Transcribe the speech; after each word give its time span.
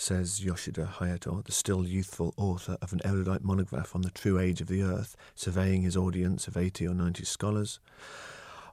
says 0.00 0.42
Yoshida 0.42 0.86
Hayato, 0.98 1.44
the 1.44 1.52
still 1.52 1.86
youthful 1.86 2.32
author 2.38 2.78
of 2.80 2.92
an 2.92 3.00
erudite 3.04 3.44
monograph 3.44 3.94
on 3.94 4.00
the 4.00 4.10
true 4.10 4.38
age 4.38 4.62
of 4.62 4.66
the 4.66 4.82
earth, 4.82 5.14
surveying 5.34 5.82
his 5.82 5.96
audience 5.96 6.48
of 6.48 6.56
80 6.56 6.88
or 6.88 6.94
90 6.94 7.24
scholars, 7.24 7.80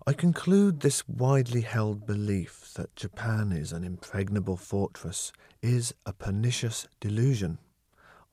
I 0.08 0.14
conclude 0.14 0.80
this 0.80 1.06
widely 1.06 1.62
held 1.62 2.06
belief 2.06 2.72
that 2.76 2.96
Japan 2.96 3.52
is 3.52 3.74
an 3.74 3.84
impregnable 3.84 4.56
fortress 4.56 5.34
is 5.62 5.94
a 6.06 6.14
pernicious 6.14 6.88
delusion. 7.02 7.58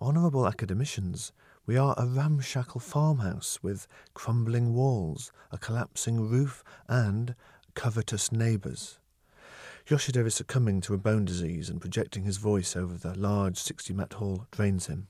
Honourable 0.00 0.47
academicians, 0.47 1.33
we 1.66 1.77
are 1.77 1.97
a 1.98 2.06
ramshackle 2.06 2.80
farmhouse 2.80 3.58
with 3.61 3.88
crumbling 4.14 4.72
walls, 4.72 5.33
a 5.50 5.58
collapsing 5.58 6.28
roof, 6.28 6.62
and 6.86 7.34
covetous 7.74 8.30
neighbours. 8.30 9.00
Yoshida 9.87 10.24
is 10.24 10.34
succumbing 10.34 10.80
to 10.80 10.95
a 10.95 10.98
bone 10.98 11.27
disease 11.27 11.69
and 11.69 11.79
projecting 11.79 12.25
his 12.25 12.38
voice 12.38 12.75
over 12.75 12.95
the 12.95 13.15
large 13.19 13.59
60 13.59 13.92
mat 13.92 14.15
hall 14.15 14.47
drains 14.51 14.87
him. 14.87 15.09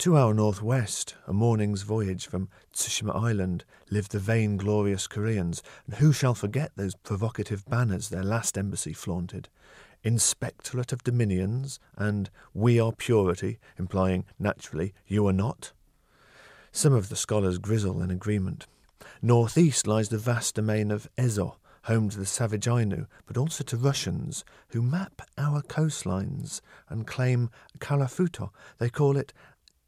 To 0.00 0.14
our 0.14 0.34
northwest, 0.34 1.14
a 1.26 1.32
morning's 1.32 1.80
voyage 1.80 2.26
from 2.26 2.50
Tsushima 2.74 3.16
Island, 3.16 3.64
lived 3.90 4.12
the 4.12 4.18
vain, 4.18 4.58
glorious 4.58 5.06
Koreans, 5.06 5.62
and 5.86 5.96
who 5.96 6.12
shall 6.12 6.34
forget 6.34 6.72
those 6.76 6.96
provocative 6.96 7.64
banners 7.64 8.10
their 8.10 8.22
last 8.22 8.58
embassy 8.58 8.92
flaunted? 8.92 9.48
Inspectorate 10.02 10.92
of 10.92 11.02
Dominions 11.02 11.80
and 11.96 12.28
We 12.52 12.78
are 12.78 12.92
Purity, 12.92 13.58
implying, 13.78 14.26
naturally, 14.38 14.92
you 15.06 15.26
are 15.26 15.32
not? 15.32 15.72
Some 16.72 16.92
of 16.92 17.08
the 17.08 17.16
scholars 17.16 17.56
grizzle 17.56 18.02
in 18.02 18.10
agreement. 18.10 18.66
Northeast 19.22 19.86
lies 19.86 20.10
the 20.10 20.18
vast 20.18 20.56
domain 20.56 20.90
of 20.90 21.08
Ezo, 21.16 21.56
home 21.86 22.08
to 22.10 22.18
the 22.18 22.26
savage 22.26 22.66
Ainu, 22.66 23.06
but 23.26 23.36
also 23.36 23.62
to 23.62 23.76
Russians 23.76 24.44
who 24.68 24.82
map 24.82 25.22
our 25.38 25.62
coastlines 25.62 26.60
and 26.88 27.06
claim 27.06 27.48
Karafuto. 27.78 28.50
They 28.78 28.90
call 28.90 29.16
it 29.16 29.32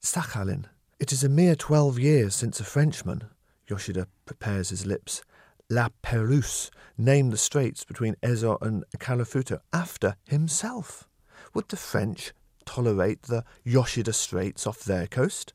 Sakhalin. 0.00 0.66
It 1.00 1.12
is 1.12 1.24
a 1.24 1.28
mere 1.28 1.56
twelve 1.56 1.98
years 1.98 2.34
since 2.34 2.60
a 2.60 2.64
Frenchman, 2.64 3.24
Yoshida 3.66 4.06
prepares 4.26 4.70
his 4.70 4.86
lips, 4.86 5.22
La 5.68 5.88
Perouse, 6.02 6.70
named 6.96 7.32
the 7.32 7.36
straits 7.36 7.84
between 7.84 8.14
Ezo 8.22 8.58
and 8.62 8.84
Karafuto 8.98 9.58
after 9.72 10.16
himself. 10.24 11.08
Would 11.52 11.68
the 11.68 11.76
French 11.76 12.32
tolerate 12.64 13.22
the 13.22 13.44
Yoshida 13.64 14.12
Straits 14.12 14.66
off 14.66 14.84
their 14.84 15.06
coast? 15.06 15.52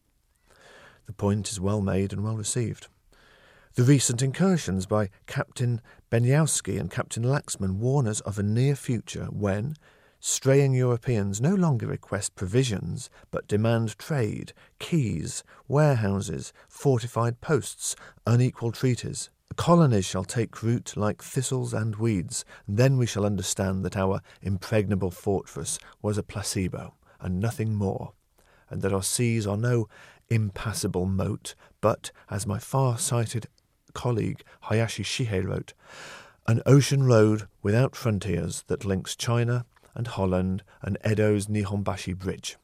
The 1.05 1.13
point 1.13 1.51
is 1.51 1.59
well 1.59 1.81
made 1.81 2.11
and 2.11 2.23
well 2.23 2.37
received. 2.37 2.87
The 3.75 3.81
recent 3.81 4.21
incursions 4.21 4.85
by 4.85 5.09
Captain 5.25 5.81
Benyowski 6.11 6.79
and 6.79 6.91
Captain 6.91 7.23
Laxman 7.23 7.77
warn 7.77 8.07
us 8.07 8.19
of 8.19 8.37
a 8.37 8.43
near 8.43 8.75
future 8.75 9.25
when 9.31 9.73
straying 10.19 10.75
Europeans 10.75 11.41
no 11.41 11.55
longer 11.55 11.87
request 11.87 12.35
provisions 12.35 13.09
but 13.31 13.47
demand 13.47 13.97
trade, 13.97 14.53
keys, 14.77 15.43
warehouses, 15.67 16.53
fortified 16.67 17.41
posts, 17.41 17.95
unequal 18.27 18.71
treaties. 18.71 19.31
Colonies 19.55 20.05
shall 20.05 20.23
take 20.23 20.61
root 20.61 20.95
like 20.95 21.23
thistles 21.23 21.73
and 21.73 21.95
weeds, 21.95 22.45
then 22.67 22.99
we 22.99 23.07
shall 23.07 23.25
understand 23.25 23.83
that 23.83 23.97
our 23.97 24.21
impregnable 24.43 25.09
fortress 25.09 25.79
was 25.99 26.19
a 26.19 26.23
placebo 26.23 26.93
and 27.19 27.39
nothing 27.39 27.73
more, 27.73 28.13
and 28.69 28.83
that 28.83 28.93
our 28.93 29.01
seas 29.01 29.47
are 29.47 29.57
no 29.57 29.87
impassable 30.29 31.07
moat, 31.07 31.55
but, 31.81 32.11
as 32.29 32.45
my 32.45 32.59
far 32.59 32.99
sighted 32.99 33.47
colleague 33.93 34.43
Hayashi 34.61 35.03
Shihei 35.03 35.45
wrote, 35.45 35.73
an 36.47 36.61
ocean 36.65 37.03
road 37.03 37.47
without 37.61 37.95
frontiers 37.95 38.63
that 38.67 38.85
links 38.85 39.15
China 39.15 39.65
and 39.95 40.07
Holland 40.07 40.63
and 40.81 40.97
Edo's 41.05 41.47
Nihonbashi 41.47 42.17
Bridge. 42.17 42.57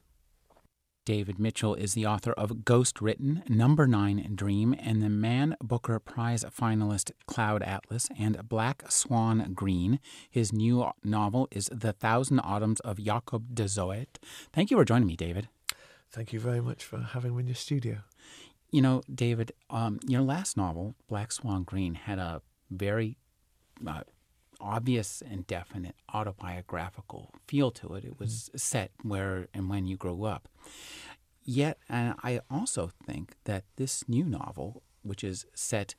David 1.06 1.38
Mitchell 1.38 1.74
is 1.74 1.94
the 1.94 2.06
author 2.06 2.32
of 2.32 2.64
Ghost 2.64 3.00
Written, 3.00 3.42
Number 3.48 3.86
Nine 3.86 4.32
Dream, 4.34 4.76
and 4.78 5.02
the 5.02 5.08
Man 5.08 5.56
Booker 5.62 5.98
Prize 5.98 6.44
finalist 6.44 7.10
Cloud 7.26 7.62
Atlas, 7.62 8.08
and 8.18 8.48
Black 8.48 8.84
Swan 8.90 9.52
Green. 9.54 9.98
His 10.30 10.52
new 10.52 10.88
novel 11.02 11.48
is 11.50 11.70
The 11.72 11.94
Thousand 11.94 12.40
Autumns 12.40 12.80
of 12.80 13.02
Jacob 13.02 13.54
de 13.54 13.66
Zoet. 13.66 14.18
Thank 14.52 14.70
you 14.70 14.76
for 14.76 14.84
joining 14.84 15.08
me, 15.08 15.16
David. 15.16 15.48
Thank 16.12 16.32
you 16.32 16.38
very 16.38 16.60
much 16.60 16.84
for 16.84 16.98
having 16.98 17.34
me 17.34 17.40
in 17.40 17.46
your 17.46 17.56
studio. 17.56 18.02
You 18.70 18.82
know, 18.82 19.02
David, 19.12 19.52
um, 19.68 19.98
your 20.06 20.22
last 20.22 20.56
novel, 20.56 20.94
Black 21.08 21.32
Swan 21.32 21.64
Green, 21.64 21.94
had 21.94 22.18
a 22.18 22.40
very 22.70 23.16
uh, 23.86 24.02
obvious 24.60 25.22
and 25.28 25.46
definite 25.46 25.96
autobiographical 26.12 27.32
feel 27.46 27.70
to 27.72 27.94
it. 27.94 28.04
It 28.04 28.18
was 28.18 28.50
mm. 28.54 28.60
set 28.60 28.92
where 29.02 29.48
and 29.52 29.68
when 29.68 29.86
you 29.86 29.96
grew 29.96 30.24
up. 30.24 30.48
Yet, 31.42 31.78
and 31.88 32.14
I 32.22 32.40
also 32.50 32.90
think 33.06 33.34
that 33.44 33.64
this 33.76 34.08
new 34.08 34.24
novel, 34.24 34.82
which 35.02 35.24
is 35.24 35.46
set 35.54 35.94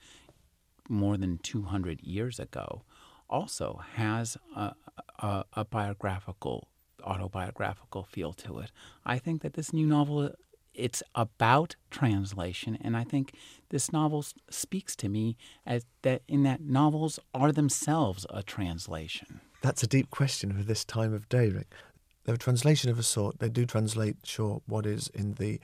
more 0.88 1.18
than 1.18 1.40
200 1.40 2.02
years 2.04 2.40
ago, 2.40 2.84
also 3.30 3.82
has 3.96 4.38
a, 4.56 4.74
a, 5.20 5.46
a 5.54 5.66
biographical, 5.66 6.70
autobiographical 7.04 8.04
feel 8.04 8.34
to 8.34 8.60
it. 8.60 8.72
I 9.06 9.18
think 9.18 9.42
that 9.42 9.54
this 9.54 9.74
new 9.74 9.88
novel 9.88 10.32
it's 10.74 11.04
about 11.16 11.76
translation, 11.90 12.78
and 12.82 12.96
I 12.96 13.04
think 13.04 13.34
this 13.70 13.92
novel 13.92 14.26
speaks 14.50 14.96
to 14.98 15.10
me 15.10 15.38
as 15.66 15.86
that 16.02 16.22
in 16.28 16.44
that 16.44 16.62
novels 16.62 17.20
are 17.34 17.52
themselves 17.52 18.26
a 18.30 18.44
translation. 18.44 19.42
That's 19.62 19.84
a 19.84 19.88
deep 19.88 20.10
question 20.10 20.54
for 20.58 20.64
this 20.64 20.84
time 20.84 21.14
of 21.14 21.30
day, 21.30 21.50
Rick. 21.50 21.72
They're 22.24 22.36
a 22.36 22.40
translation 22.40 22.90
of 22.90 23.00
a 23.00 23.04
sort. 23.04 23.40
They 23.40 23.50
do 23.50 23.66
translate, 23.66 24.18
sure, 24.24 24.62
what 24.66 24.86
is 24.86 25.08
in 25.10 25.34
the 25.34 25.60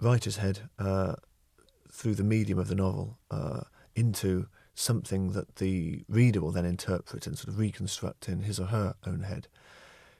writer's 0.00 0.36
head 0.36 0.60
uh, 0.78 1.14
through 1.90 2.14
the 2.14 2.24
medium 2.24 2.58
of 2.58 2.68
the 2.68 2.74
novel 2.74 3.18
uh, 3.30 3.62
into 3.94 4.46
something 4.74 5.32
that 5.32 5.56
the 5.56 6.04
reader 6.08 6.40
will 6.40 6.52
then 6.52 6.66
interpret 6.66 7.26
and 7.26 7.38
sort 7.38 7.48
of 7.48 7.58
reconstruct 7.58 8.28
in 8.28 8.40
his 8.40 8.60
or 8.60 8.66
her 8.66 8.94
own 9.06 9.20
head. 9.20 9.48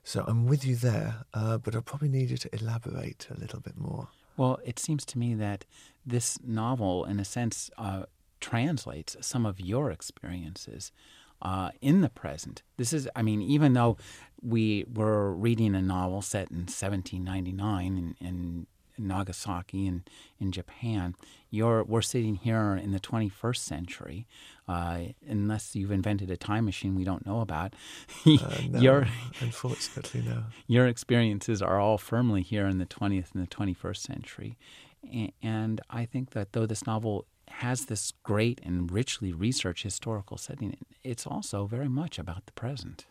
So 0.06 0.24
I'm 0.28 0.46
with 0.46 0.64
you 0.64 0.76
there, 0.76 1.24
uh, 1.34 1.58
but 1.58 1.74
I 1.74 1.80
probably 1.80 2.08
need 2.08 2.30
you 2.30 2.36
to 2.36 2.54
elaborate 2.54 3.26
a 3.28 3.40
little 3.40 3.58
bit 3.58 3.76
more. 3.76 4.06
Well, 4.36 4.60
it 4.64 4.78
seems 4.78 5.04
to 5.06 5.18
me 5.18 5.34
that 5.34 5.64
this 6.06 6.38
novel, 6.44 7.04
in 7.04 7.18
a 7.18 7.24
sense, 7.24 7.72
uh, 7.76 8.04
translates 8.40 9.16
some 9.20 9.44
of 9.44 9.58
your 9.58 9.90
experiences 9.90 10.92
uh, 11.42 11.70
in 11.80 12.02
the 12.02 12.08
present. 12.08 12.62
This 12.76 12.92
is, 12.92 13.08
I 13.16 13.22
mean, 13.22 13.42
even 13.42 13.72
though 13.72 13.96
we 14.40 14.84
were 14.94 15.32
reading 15.32 15.74
a 15.74 15.82
novel 15.82 16.22
set 16.22 16.52
in 16.52 16.68
1799 16.68 18.14
in, 18.20 18.24
in 18.24 18.66
Nagasaki 18.98 19.86
and 19.86 20.08
in 20.38 20.52
Japan. 20.52 21.14
You're 21.56 21.84
we're 21.84 22.02
sitting 22.02 22.36
here 22.36 22.74
in 22.76 22.92
the 22.92 23.00
21st 23.00 23.56
century, 23.56 24.26
uh, 24.68 24.98
unless 25.26 25.74
you've 25.74 25.90
invented 25.90 26.30
a 26.30 26.36
time 26.36 26.66
machine 26.66 26.94
we 26.94 27.04
don't 27.04 27.24
know 27.24 27.40
about. 27.40 27.74
uh, 28.26 28.36
no, 28.70 28.78
your, 28.78 29.08
unfortunately, 29.40 30.22
no. 30.22 30.44
Your 30.66 30.86
experiences 30.86 31.62
are 31.62 31.80
all 31.80 31.98
firmly 31.98 32.42
here 32.42 32.66
in 32.66 32.78
the 32.78 32.86
20th 32.86 33.34
and 33.34 33.42
the 33.42 33.48
21st 33.48 33.97
century, 33.97 34.58
and 35.42 35.80
I 35.88 36.04
think 36.04 36.30
that 36.30 36.53
though 36.53 36.66
this 36.66 36.86
novel 36.86 37.26
has 37.48 37.86
this 37.86 38.12
great 38.22 38.60
and 38.62 38.91
richly 38.91 39.32
researched 39.32 39.82
historical 39.82 40.36
setting, 40.36 40.76
it's 41.02 41.26
also 41.26 41.66
very 41.66 41.88
much 41.88 42.18
about 42.18 42.44
the 42.47 42.52
present. 42.52 43.06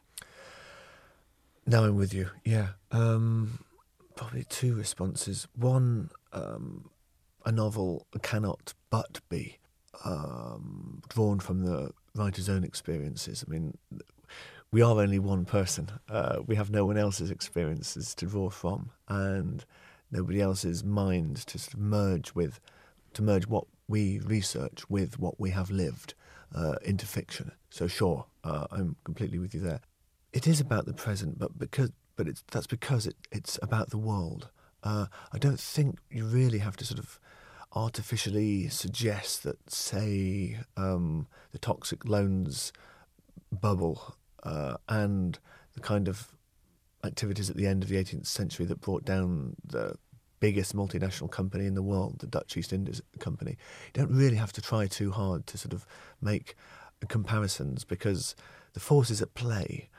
Now 1.65 1.83
I'm 1.83 1.95
with 1.95 2.13
you. 2.13 2.29
Yeah. 2.43 2.69
Um, 2.91 3.65
probably 4.15 4.43
two 4.43 4.75
responses. 4.75 5.47
One, 5.55 6.11
um, 6.31 6.89
a 7.45 7.51
novel 7.51 8.07
cannot 8.21 8.73
but 8.89 9.19
be 9.29 9.59
um, 10.03 11.01
drawn 11.09 11.39
from 11.39 11.63
the 11.63 11.91
writer's 12.15 12.49
own 12.49 12.63
experiences. 12.63 13.45
I 13.47 13.51
mean, 13.51 13.77
we 14.71 14.81
are 14.81 14.99
only 14.99 15.19
one 15.19 15.45
person. 15.45 15.89
Uh, 16.09 16.39
we 16.45 16.55
have 16.55 16.69
no 16.69 16.85
one 16.85 16.97
else's 16.97 17.31
experiences 17.31 18.15
to 18.15 18.25
draw 18.25 18.49
from, 18.49 18.89
and 19.07 19.63
nobody 20.11 20.41
else's 20.41 20.83
mind 20.83 21.37
to 21.47 21.59
sort 21.59 21.75
of 21.75 21.79
merge 21.79 22.33
with, 22.33 22.59
to 23.13 23.21
merge 23.21 23.47
what 23.47 23.65
we 23.87 24.19
research 24.19 24.89
with 24.89 25.19
what 25.19 25.39
we 25.39 25.51
have 25.51 25.69
lived 25.69 26.13
uh, 26.53 26.75
into 26.83 27.05
fiction. 27.05 27.51
So 27.69 27.87
sure, 27.87 28.25
uh, 28.43 28.67
I'm 28.71 28.95
completely 29.03 29.39
with 29.39 29.53
you 29.53 29.61
there. 29.61 29.81
It 30.33 30.47
is 30.47 30.59
about 30.59 30.85
the 30.85 30.93
present, 30.93 31.39
but 31.39 31.57
because 31.57 31.91
but 32.15 32.27
it's 32.27 32.43
that's 32.51 32.67
because 32.67 33.05
it, 33.05 33.15
it's 33.31 33.59
about 33.61 33.89
the 33.89 33.97
world. 33.97 34.49
Uh, 34.85 35.07
I 35.33 35.39
don't 35.39 35.59
think 35.59 35.97
you 36.11 36.25
really 36.25 36.59
have 36.59 36.77
to 36.77 36.85
sort 36.85 36.99
of 36.99 37.19
artificially 37.73 38.69
suggest 38.69 39.43
that, 39.43 39.69
say, 39.69 40.59
um, 40.77 41.27
the 41.51 41.57
toxic 41.57 42.07
loans 42.07 42.71
bubble 43.51 44.15
uh, 44.43 44.77
and 44.87 45.39
the 45.73 45.81
kind 45.81 46.07
of 46.07 46.27
activities 47.03 47.49
at 47.49 47.57
the 47.57 47.65
end 47.65 47.83
of 47.83 47.89
the 47.89 47.95
18th 47.95 48.27
century 48.27 48.65
that 48.67 48.79
brought 48.79 49.03
down 49.03 49.55
the 49.65 49.95
biggest 50.39 50.75
multinational 50.75 51.31
company 51.31 51.65
in 51.65 51.73
the 51.73 51.81
world, 51.81 52.19
the 52.19 52.27
Dutch 52.27 52.55
East 52.55 52.71
India 52.71 52.93
Company. 53.19 53.57
You 53.87 54.03
don't 54.03 54.15
really 54.15 54.35
have 54.35 54.53
to 54.53 54.61
try 54.61 54.85
too 54.85 55.11
hard 55.11 55.47
to 55.47 55.57
sort 55.57 55.73
of 55.73 55.87
make 56.21 56.55
comparisons 57.07 57.83
because 57.83 58.35
the 58.73 58.79
forces 58.79 59.21
at 59.21 59.33
play 59.33 59.89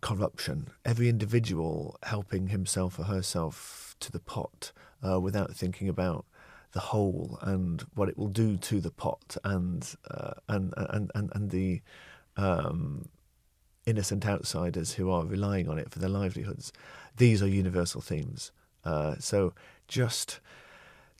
corruption, 0.00 0.68
every 0.84 1.08
individual 1.08 1.98
helping 2.04 2.48
himself 2.48 2.98
or 2.98 3.04
herself 3.04 3.81
to 4.02 4.12
the 4.12 4.20
pot 4.20 4.72
uh, 5.06 5.18
without 5.18 5.54
thinking 5.54 5.88
about 5.88 6.24
the 6.72 6.80
whole 6.80 7.38
and 7.42 7.82
what 7.94 8.08
it 8.08 8.16
will 8.16 8.28
do 8.28 8.56
to 8.56 8.80
the 8.80 8.90
pot 8.90 9.36
and 9.44 9.94
uh, 10.10 10.32
and, 10.48 10.74
and 10.76 11.10
and 11.14 11.30
and 11.34 11.50
the 11.50 11.80
um, 12.36 13.08
innocent 13.86 14.26
outsiders 14.26 14.94
who 14.94 15.10
are 15.10 15.24
relying 15.24 15.68
on 15.68 15.78
it 15.78 15.90
for 15.90 15.98
their 15.98 16.08
livelihoods. 16.08 16.72
These 17.16 17.42
are 17.42 17.48
universal 17.48 18.00
themes. 18.00 18.52
Uh, 18.84 19.16
so 19.18 19.54
just 19.88 20.40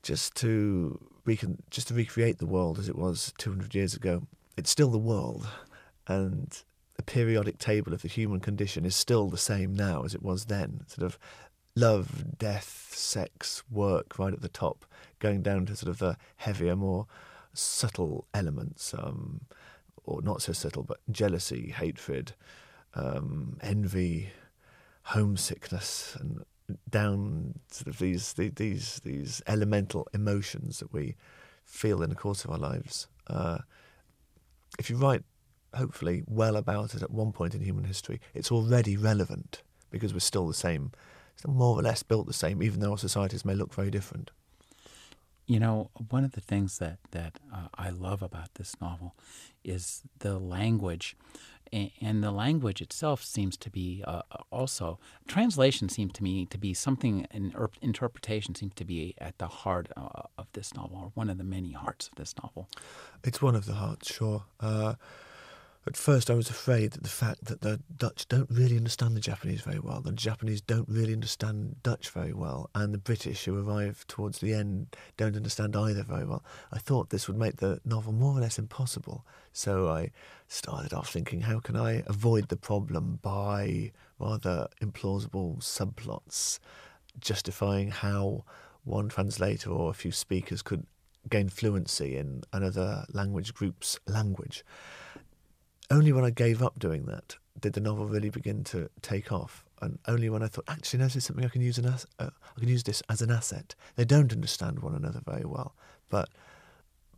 just 0.03 0.35
to 0.37 0.99
recon- 1.25 1.63
just 1.71 1.89
to 1.89 1.95
recreate 1.95 2.39
the 2.39 2.47
world 2.47 2.79
as 2.79 2.89
it 2.89 2.97
was 2.97 3.33
200 3.39 3.75
years 3.75 3.95
ago, 3.95 4.27
it's 4.57 4.71
still 4.71 4.91
the 4.91 4.99
world, 4.99 5.47
and 6.09 6.63
the 6.97 7.03
periodic 7.03 7.59
table 7.59 7.93
of 7.93 8.03
the 8.03 8.09
human 8.09 8.41
condition 8.41 8.85
is 8.85 8.97
still 8.97 9.29
the 9.29 9.39
same 9.39 9.75
now 9.75 10.03
as 10.03 10.15
it 10.15 10.23
was 10.23 10.47
then. 10.47 10.85
Sort 10.89 11.05
of 11.05 11.19
love, 11.75 12.39
death, 12.39 12.93
sex, 12.95 13.63
work 13.71 14.19
right 14.19 14.33
at 14.33 14.43
the 14.43 14.49
top, 14.49 14.85
going 15.19 15.43
down 15.43 15.67
to 15.67 15.77
sort 15.77 15.91
of 15.91 15.99
the 15.99 16.17
heavier, 16.37 16.77
more 16.77 17.07
subtle 17.55 18.27
elements, 18.35 18.95
um, 18.95 19.43
or 20.05 20.23
not 20.23 20.43
so 20.43 20.53
subtle, 20.53 20.83
but 20.83 20.99
jealousy, 21.11 21.71
hatred, 21.71 22.33
um, 22.95 23.57
envy, 23.63 24.31
homesickness, 25.03 26.17
and 26.19 26.45
down 26.89 27.59
sort 27.71 27.89
of 27.89 27.99
these 27.99 28.33
these 28.35 29.01
these 29.05 29.43
elemental 29.47 30.07
emotions 30.15 30.79
that 30.79 30.93
we 30.93 31.17
feel 31.65 32.03
in 32.03 32.11
the 32.11 32.17
course 32.17 32.45
of 32.45 32.51
our 32.51 32.59
lives. 32.59 33.09
Uh, 33.27 33.59
if 34.79 34.89
you 34.91 34.97
write, 34.97 35.23
hopefully, 35.75 36.23
well 36.27 36.57
about 36.57 36.95
it 36.95 37.03
at 37.03 37.11
one 37.11 37.33
point 37.33 37.55
in 37.55 37.61
human 37.61 37.85
history, 37.85 38.21
it's 38.35 38.51
already 38.51 38.97
relevant 38.97 39.63
because 39.91 40.13
we're 40.13 40.21
still 40.21 40.47
the 40.47 40.55
same, 40.55 40.91
still 41.37 41.55
more 41.55 41.79
or 41.79 41.83
less 41.83 42.03
built 42.03 42.27
the 42.27 42.33
same, 42.33 42.63
even 42.63 42.81
though 42.81 42.93
our 42.93 42.99
societies 42.99 43.45
may 43.45 43.55
look 43.55 43.75
very 43.75 43.91
different. 43.91 44.31
You 45.47 45.61
know, 45.61 45.91
one 46.09 46.25
of 46.25 46.33
the 46.33 46.41
things 46.41 46.79
that 46.79 46.99
that 47.11 47.39
uh, 47.53 47.69
I 47.75 47.91
love 47.91 48.23
about 48.23 48.55
this 48.55 48.75
novel 48.81 49.15
is 49.65 50.03
the 50.21 50.39
language. 50.39 51.17
And 52.03 52.23
the 52.23 52.31
language 52.31 52.83
itself 52.83 53.25
seems 53.25 53.57
to 53.57 53.71
be 53.71 54.05
uh, 54.07 54.21
also 54.51 54.99
translation 55.27 55.89
seems 55.89 56.13
to 56.13 56.23
me 56.23 56.45
to 56.47 56.59
be 56.59 56.75
something 56.75 57.27
and 57.31 57.55
interpretation 57.81 58.55
seems 58.55 58.75
to 58.75 58.85
be 58.85 59.15
at 59.17 59.39
the 59.39 59.47
heart 59.47 59.89
uh, 59.97 60.25
of 60.37 60.49
this 60.53 60.75
novel 60.75 60.99
or 60.99 61.11
one 61.15 61.31
of 61.31 61.39
the 61.39 61.45
many 61.45 61.73
hearts 61.73 62.09
of 62.09 62.17
this 62.17 62.35
novel. 62.43 62.69
It's 63.25 63.41
one 63.41 63.57
of 63.57 63.65
the 63.65 63.73
hearts 63.73 64.13
sure. 64.13 64.45
Uh, 64.61 64.97
at 65.87 65.97
first 65.97 66.31
I 66.31 66.35
was 66.35 66.49
afraid 66.49 66.93
that 66.93 67.03
the 67.03 67.09
fact 67.09 67.47
that 67.47 67.61
the 67.61 67.81
Dutch 67.97 68.29
don't 68.29 68.51
really 68.51 68.77
understand 68.77 69.17
the 69.17 69.21
Japanese 69.21 69.63
very 69.63 69.81
well, 69.81 70.01
the 70.01 70.13
Japanese 70.13 70.61
don't 70.61 70.89
really 70.89 71.13
understand 71.13 71.77
Dutch 71.83 72.11
very 72.11 72.33
well, 72.33 72.71
and 72.75 72.95
the 72.95 72.99
British 72.99 73.45
who 73.45 73.59
arrive 73.59 74.07
towards 74.07 74.39
the 74.39 74.55
end 74.55 74.95
don't 75.17 75.37
understand 75.37 75.75
either 75.75 76.05
very 76.05 76.25
well. 76.25 76.45
I 76.73 76.79
thought 76.79 77.11
this 77.11 77.27
would 77.27 77.37
make 77.37 77.57
the 77.57 77.81
novel 77.85 78.13
more 78.13 78.39
or 78.39 78.41
less 78.41 78.59
impossible. 78.59 79.27
So 79.53 79.89
I 79.89 80.11
started 80.47 80.95
off 80.95 81.11
thinking, 81.11 81.41
how 81.41 81.59
can 81.59 81.77
I 81.77 82.05
avoid 82.07 82.49
the 82.49 82.57
problem 82.57 83.19
by 83.21 83.91
rather 84.19 84.69
implausible 84.81 85.59
subplots 85.59 86.61
justifying 87.19 87.91
how 87.91 88.45
one 88.85 89.09
translator 89.09 89.71
or 89.71 89.91
a 89.91 89.95
few 89.95 90.13
speakers 90.13 90.63
could 90.63 90.87
gain 91.29 91.49
fluency 91.49 92.17
in 92.17 92.43
another 92.53 93.05
language 93.13 93.55
group's 93.55 93.99
language 94.07 94.65
only 95.93 96.13
when 96.13 96.25
I 96.25 96.31
gave 96.31 96.63
up 96.63 96.79
doing 96.79 97.05
that 97.07 97.37
did 97.61 97.75
the 97.75 97.81
novel 97.81 98.07
really 98.07 98.31
begin 98.31 98.65
to 98.65 98.89
take 99.03 99.31
off. 99.31 99.65
And 99.81 99.99
only 100.09 100.31
when 100.31 100.43
I 100.43 100.49
thought, 100.49 100.65
actually, 100.69 101.01
no, 101.01 101.07
this 101.07 101.17
is 101.17 101.25
something 101.25 101.45
I 101.45 101.49
can 101.49 101.61
use. 101.61 101.79
An 101.79 101.87
as- 101.87 102.07
uh, 102.19 102.31
I 102.57 102.61
can 102.61 102.69
use 102.69 102.83
this 102.83 103.03
as 103.09 103.21
an 103.21 103.31
asset. 103.31 103.75
They 103.97 104.05
don't 104.05 104.33
understand 104.33 104.81
one 104.81 104.95
another 104.95 105.21
very 105.25 105.45
well, 105.45 105.75
but 106.09 106.29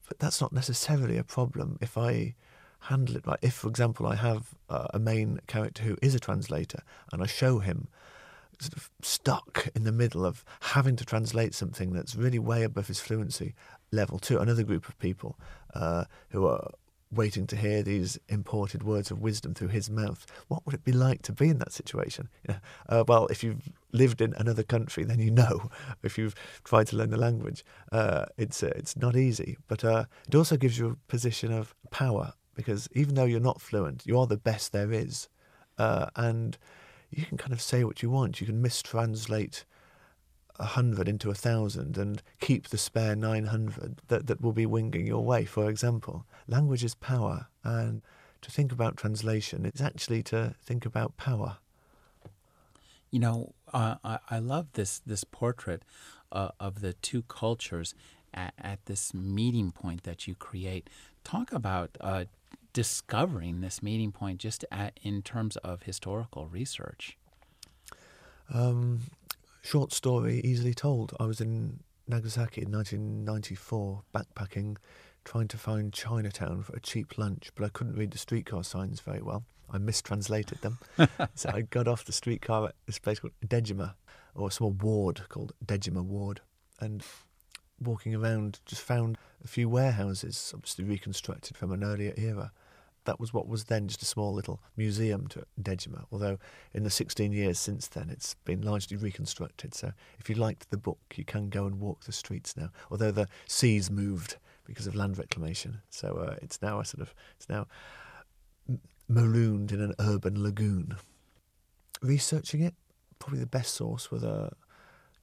but 0.08 0.18
that's 0.18 0.40
not 0.40 0.52
necessarily 0.52 1.16
a 1.16 1.24
problem 1.24 1.78
if 1.80 1.96
I 1.96 2.34
handle 2.80 3.16
it 3.16 3.26
right. 3.26 3.38
If, 3.40 3.54
for 3.54 3.68
example, 3.68 4.06
I 4.06 4.16
have 4.16 4.54
uh, 4.68 4.88
a 4.92 4.98
main 4.98 5.40
character 5.46 5.82
who 5.82 5.96
is 6.02 6.14
a 6.14 6.20
translator, 6.20 6.82
and 7.10 7.22
I 7.22 7.26
show 7.26 7.58
him 7.60 7.88
sort 8.60 8.76
of 8.76 8.90
stuck 9.02 9.68
in 9.74 9.84
the 9.84 9.92
middle 9.92 10.24
of 10.26 10.44
having 10.60 10.96
to 10.96 11.04
translate 11.04 11.54
something 11.54 11.92
that's 11.92 12.14
really 12.14 12.38
way 12.38 12.62
above 12.62 12.88
his 12.88 13.00
fluency 13.00 13.54
level 13.90 14.18
to 14.18 14.40
another 14.40 14.62
group 14.62 14.88
of 14.88 14.98
people 14.98 15.38
uh, 15.74 16.04
who 16.30 16.46
are 16.46 16.70
waiting 17.14 17.46
to 17.48 17.56
hear 17.56 17.82
these 17.82 18.18
imported 18.28 18.82
words 18.82 19.10
of 19.10 19.20
wisdom 19.20 19.54
through 19.54 19.68
his 19.68 19.90
mouth. 19.90 20.26
What 20.48 20.64
would 20.64 20.74
it 20.74 20.84
be 20.84 20.92
like 20.92 21.22
to 21.22 21.32
be 21.32 21.48
in 21.48 21.58
that 21.58 21.72
situation? 21.72 22.28
Uh, 22.86 23.02
well, 23.08 23.26
if 23.28 23.42
you've 23.42 23.70
lived 23.92 24.20
in 24.20 24.34
another 24.34 24.62
country, 24.62 25.04
then 25.04 25.18
you 25.18 25.30
know. 25.30 25.70
If 26.02 26.18
you've 26.18 26.34
tried 26.64 26.86
to 26.88 26.96
learn 26.96 27.10
the 27.10 27.16
language, 27.16 27.64
uh, 27.92 28.26
it's 28.36 28.62
uh, 28.62 28.72
it's 28.76 28.96
not 28.96 29.16
easy. 29.16 29.56
But 29.68 29.84
uh, 29.84 30.04
it 30.28 30.34
also 30.34 30.56
gives 30.56 30.78
you 30.78 30.88
a 30.88 31.10
position 31.10 31.50
of 31.50 31.74
power 31.90 32.34
because 32.54 32.88
even 32.92 33.14
though 33.14 33.24
you're 33.24 33.40
not 33.40 33.60
fluent, 33.60 34.06
you 34.06 34.18
are 34.18 34.26
the 34.26 34.36
best 34.36 34.72
there 34.72 34.92
is, 34.92 35.28
uh, 35.78 36.06
and 36.16 36.58
you 37.10 37.24
can 37.24 37.38
kind 37.38 37.52
of 37.52 37.60
say 37.60 37.84
what 37.84 38.02
you 38.02 38.10
want. 38.10 38.40
You 38.40 38.46
can 38.46 38.62
mistranslate 38.62 39.64
a 40.58 40.64
hundred 40.64 41.08
into 41.08 41.30
a 41.30 41.34
thousand 41.34 41.98
and 41.98 42.22
keep 42.40 42.68
the 42.68 42.78
spare 42.78 43.16
900 43.16 44.00
that, 44.08 44.26
that 44.26 44.40
will 44.40 44.52
be 44.52 44.66
winging 44.66 45.06
your 45.06 45.24
way, 45.24 45.44
for 45.44 45.68
example. 45.68 46.24
Language 46.46 46.84
is 46.84 46.94
power, 46.94 47.48
and 47.62 48.02
to 48.42 48.50
think 48.50 48.70
about 48.70 48.96
translation 48.96 49.66
is 49.66 49.80
actually 49.80 50.22
to 50.22 50.54
think 50.62 50.86
about 50.86 51.16
power. 51.16 51.58
You 53.10 53.20
know, 53.20 53.54
uh, 53.72 53.96
I, 54.04 54.18
I 54.30 54.38
love 54.38 54.68
this, 54.74 55.00
this 55.06 55.24
portrait 55.24 55.82
uh, 56.30 56.50
of 56.60 56.80
the 56.80 56.92
two 56.94 57.22
cultures 57.22 57.94
at, 58.32 58.54
at, 58.58 58.84
this 58.86 59.14
meeting 59.14 59.70
point 59.70 60.02
that 60.02 60.26
you 60.26 60.34
create. 60.34 60.90
Talk 61.22 61.52
about 61.52 61.96
uh, 62.00 62.24
discovering 62.72 63.60
this 63.60 63.82
meeting 63.82 64.12
point 64.12 64.40
just 64.40 64.64
at, 64.70 64.98
in 65.02 65.22
terms 65.22 65.56
of 65.58 65.84
historical 65.84 66.46
research. 66.46 67.16
Um, 68.52 69.00
short 69.64 69.92
story, 69.92 70.40
easily 70.44 70.74
told. 70.74 71.14
I 71.18 71.24
was 71.24 71.40
in 71.40 71.80
Nagasaki 72.06 72.62
in 72.62 72.70
1994, 72.70 74.02
backpacking, 74.14 74.76
trying 75.24 75.48
to 75.48 75.56
find 75.56 75.92
Chinatown 75.92 76.62
for 76.62 76.76
a 76.76 76.80
cheap 76.80 77.16
lunch, 77.16 77.50
but 77.54 77.64
I 77.64 77.70
couldn't 77.70 77.96
read 77.96 78.10
the 78.10 78.18
streetcar 78.18 78.62
signs 78.62 79.00
very 79.00 79.22
well. 79.22 79.44
I 79.70 79.78
mistranslated 79.78 80.60
them. 80.60 80.78
so 81.34 81.50
I 81.52 81.62
got 81.62 81.88
off 81.88 82.04
the 82.04 82.12
streetcar 82.12 82.68
at 82.68 82.74
this 82.86 82.98
place 82.98 83.18
called 83.18 83.32
Dejima, 83.44 83.94
or 84.34 84.48
a 84.48 84.52
small 84.52 84.70
ward 84.70 85.22
called 85.30 85.52
Dejima 85.64 86.04
Ward, 86.04 86.42
and 86.78 87.02
walking 87.80 88.14
around 88.14 88.60
just 88.66 88.82
found 88.82 89.16
a 89.42 89.48
few 89.48 89.68
warehouses, 89.68 90.52
obviously 90.54 90.84
reconstructed 90.84 91.56
from 91.56 91.72
an 91.72 91.82
earlier 91.82 92.12
era 92.16 92.52
that 93.04 93.20
was 93.20 93.32
what 93.32 93.46
was 93.46 93.64
then 93.64 93.88
just 93.88 94.02
a 94.02 94.06
small 94.06 94.32
little 94.32 94.60
museum 94.76 95.26
to 95.28 95.44
Dejima, 95.60 96.04
although 96.10 96.38
in 96.72 96.82
the 96.82 96.90
16 96.90 97.32
years 97.32 97.58
since 97.58 97.88
then 97.88 98.10
it's 98.10 98.34
been 98.44 98.62
largely 98.62 98.96
reconstructed. 98.96 99.74
So 99.74 99.92
if 100.18 100.28
you 100.28 100.34
liked 100.34 100.70
the 100.70 100.76
book, 100.76 100.98
you 101.14 101.24
can 101.24 101.48
go 101.48 101.66
and 101.66 101.80
walk 101.80 102.04
the 102.04 102.12
streets 102.12 102.56
now, 102.56 102.70
although 102.90 103.10
the 103.10 103.28
seas 103.46 103.90
moved 103.90 104.36
because 104.66 104.86
of 104.86 104.94
land 104.94 105.18
reclamation. 105.18 105.82
So 105.90 106.26
uh, 106.28 106.36
it's 106.42 106.62
now 106.62 106.80
a 106.80 106.84
sort 106.84 107.02
of, 107.02 107.14
it's 107.36 107.48
now 107.48 107.66
marooned 109.08 109.72
in 109.72 109.80
an 109.80 109.94
urban 109.98 110.42
lagoon. 110.42 110.96
Researching 112.00 112.60
it, 112.62 112.74
probably 113.18 113.40
the 113.40 113.46
best 113.46 113.74
source 113.74 114.10
were 114.10 114.18
the 114.18 114.50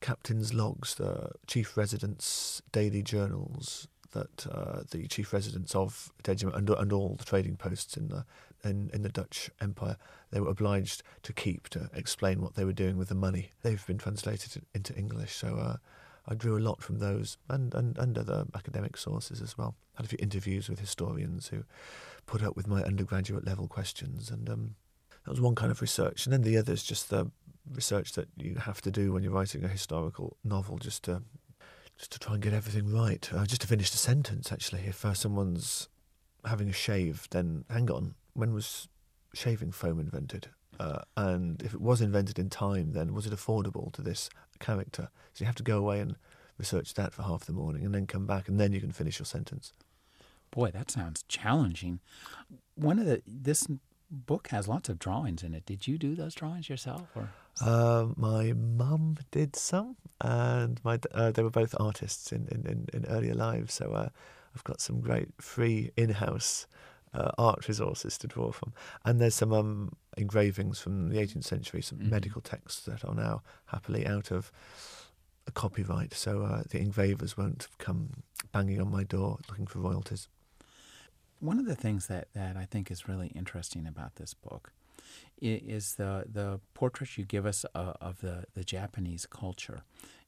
captain's 0.00 0.52
logs, 0.52 0.94
the 0.96 1.30
chief 1.46 1.76
residents' 1.76 2.62
daily 2.72 3.02
journals, 3.02 3.88
that 4.12 4.46
uh, 4.50 4.82
the 4.90 5.06
chief 5.08 5.32
residents 5.32 5.74
of 5.74 6.12
Dejima 6.22 6.56
and, 6.56 6.70
and 6.70 6.92
all 6.92 7.16
the 7.16 7.24
trading 7.24 7.56
posts 7.56 7.96
in 7.96 8.08
the 8.08 8.24
in, 8.64 8.90
in 8.92 9.02
the 9.02 9.08
Dutch 9.08 9.50
Empire 9.60 9.96
they 10.32 10.40
were 10.40 10.48
obliged 10.48 11.02
to 11.22 11.32
keep 11.32 11.68
to 11.68 11.90
explain 11.94 12.40
what 12.40 12.54
they 12.54 12.64
were 12.64 12.72
doing 12.72 12.96
with 12.96 13.08
the 13.08 13.14
money. 13.14 13.52
They've 13.62 13.86
been 13.86 13.98
translated 13.98 14.62
into 14.74 14.96
English, 14.96 15.34
so 15.34 15.56
uh, 15.56 15.76
I 16.26 16.34
drew 16.34 16.56
a 16.56 16.60
lot 16.60 16.82
from 16.82 16.98
those 16.98 17.36
and, 17.48 17.74
and, 17.74 17.98
and 17.98 18.16
other 18.16 18.46
academic 18.54 18.96
sources 18.96 19.42
as 19.42 19.58
well. 19.58 19.74
Had 19.94 20.06
a 20.06 20.08
few 20.08 20.18
interviews 20.20 20.68
with 20.68 20.80
historians 20.80 21.48
who 21.48 21.64
put 22.26 22.42
up 22.42 22.56
with 22.56 22.66
my 22.66 22.82
undergraduate 22.82 23.46
level 23.46 23.68
questions, 23.68 24.30
and 24.30 24.48
um, 24.48 24.74
that 25.24 25.30
was 25.30 25.40
one 25.40 25.54
kind 25.54 25.70
of 25.70 25.82
research. 25.82 26.24
And 26.24 26.32
then 26.32 26.42
the 26.42 26.56
other 26.56 26.72
is 26.72 26.82
just 26.82 27.10
the 27.10 27.30
research 27.70 28.12
that 28.12 28.28
you 28.36 28.56
have 28.56 28.80
to 28.82 28.90
do 28.90 29.12
when 29.12 29.22
you're 29.22 29.32
writing 29.32 29.64
a 29.64 29.68
historical 29.68 30.38
novel, 30.42 30.78
just 30.78 31.02
to 31.04 31.22
just 32.02 32.10
to 32.10 32.18
try 32.18 32.34
and 32.34 32.42
get 32.42 32.52
everything 32.52 32.92
right. 32.92 33.30
Uh, 33.32 33.46
just 33.46 33.60
to 33.60 33.66
finish 33.68 33.88
the 33.90 33.96
sentence, 33.96 34.50
actually, 34.50 34.80
if 34.80 35.04
uh, 35.04 35.14
someone's 35.14 35.88
having 36.44 36.68
a 36.68 36.72
shave, 36.72 37.28
then 37.30 37.64
hang 37.70 37.88
on, 37.92 38.16
when 38.34 38.52
was 38.52 38.88
shaving 39.32 39.70
foam 39.70 40.00
invented? 40.00 40.48
Uh, 40.80 41.02
and 41.16 41.62
if 41.62 41.72
it 41.72 41.80
was 41.80 42.00
invented 42.00 42.40
in 42.40 42.50
time, 42.50 42.90
then 42.90 43.14
was 43.14 43.24
it 43.24 43.32
affordable 43.32 43.92
to 43.92 44.02
this 44.02 44.28
character? 44.58 45.10
So 45.32 45.42
you 45.42 45.46
have 45.46 45.54
to 45.54 45.62
go 45.62 45.78
away 45.78 46.00
and 46.00 46.16
research 46.58 46.94
that 46.94 47.12
for 47.12 47.22
half 47.22 47.44
the 47.44 47.52
morning 47.52 47.84
and 47.84 47.94
then 47.94 48.08
come 48.08 48.26
back 48.26 48.48
and 48.48 48.58
then 48.58 48.72
you 48.72 48.80
can 48.80 48.90
finish 48.90 49.20
your 49.20 49.26
sentence. 49.26 49.72
Boy, 50.50 50.72
that 50.72 50.90
sounds 50.90 51.22
challenging. 51.28 52.00
One 52.74 52.98
of 52.98 53.06
the 53.06 53.22
this 53.26 53.68
book 54.10 54.48
has 54.48 54.66
lots 54.66 54.88
of 54.88 54.98
drawings 54.98 55.44
in 55.44 55.54
it. 55.54 55.64
Did 55.64 55.86
you 55.86 55.98
do 55.98 56.16
those 56.16 56.34
drawings 56.34 56.68
yourself, 56.68 57.08
or? 57.14 57.30
Uh, 57.60 58.08
my 58.16 58.52
mum 58.52 59.18
did 59.30 59.54
some, 59.56 59.96
and 60.20 60.80
my 60.84 60.98
uh, 61.12 61.30
they 61.30 61.42
were 61.42 61.50
both 61.50 61.74
artists 61.78 62.32
in, 62.32 62.48
in, 62.50 62.66
in, 62.66 62.86
in 62.92 63.06
earlier 63.06 63.34
lives. 63.34 63.74
So 63.74 63.92
uh, 63.92 64.08
I've 64.54 64.64
got 64.64 64.80
some 64.80 65.00
great 65.00 65.28
free 65.40 65.90
in-house 65.96 66.66
uh, 67.14 67.30
art 67.38 67.68
resources 67.68 68.16
to 68.18 68.26
draw 68.26 68.52
from, 68.52 68.72
and 69.04 69.20
there's 69.20 69.34
some 69.34 69.52
um, 69.52 69.92
engravings 70.16 70.80
from 70.80 71.10
the 71.10 71.18
18th 71.18 71.44
century, 71.44 71.82
some 71.82 71.98
mm-hmm. 71.98 72.10
medical 72.10 72.40
texts 72.40 72.82
that 72.86 73.04
are 73.04 73.14
now 73.14 73.42
happily 73.66 74.06
out 74.06 74.30
of 74.30 74.50
a 75.46 75.50
copyright. 75.50 76.14
So 76.14 76.42
uh, 76.42 76.62
the 76.68 76.78
engravers 76.78 77.36
won't 77.36 77.68
come 77.78 78.22
banging 78.52 78.80
on 78.80 78.90
my 78.90 79.04
door 79.04 79.38
looking 79.48 79.66
for 79.66 79.80
royalties. 79.80 80.28
One 81.40 81.58
of 81.58 81.66
the 81.66 81.74
things 81.74 82.06
that, 82.06 82.28
that 82.34 82.56
I 82.56 82.64
think 82.64 82.90
is 82.90 83.08
really 83.08 83.28
interesting 83.28 83.86
about 83.86 84.16
this 84.16 84.32
book 84.32 84.72
is 85.42 85.94
the 85.96 86.24
the 86.30 86.60
portrait 86.74 87.18
you 87.18 87.24
give 87.24 87.46
us 87.46 87.64
of, 87.74 87.96
of 88.00 88.20
the, 88.20 88.44
the 88.54 88.64
Japanese 88.64 89.26
culture. 89.26 89.82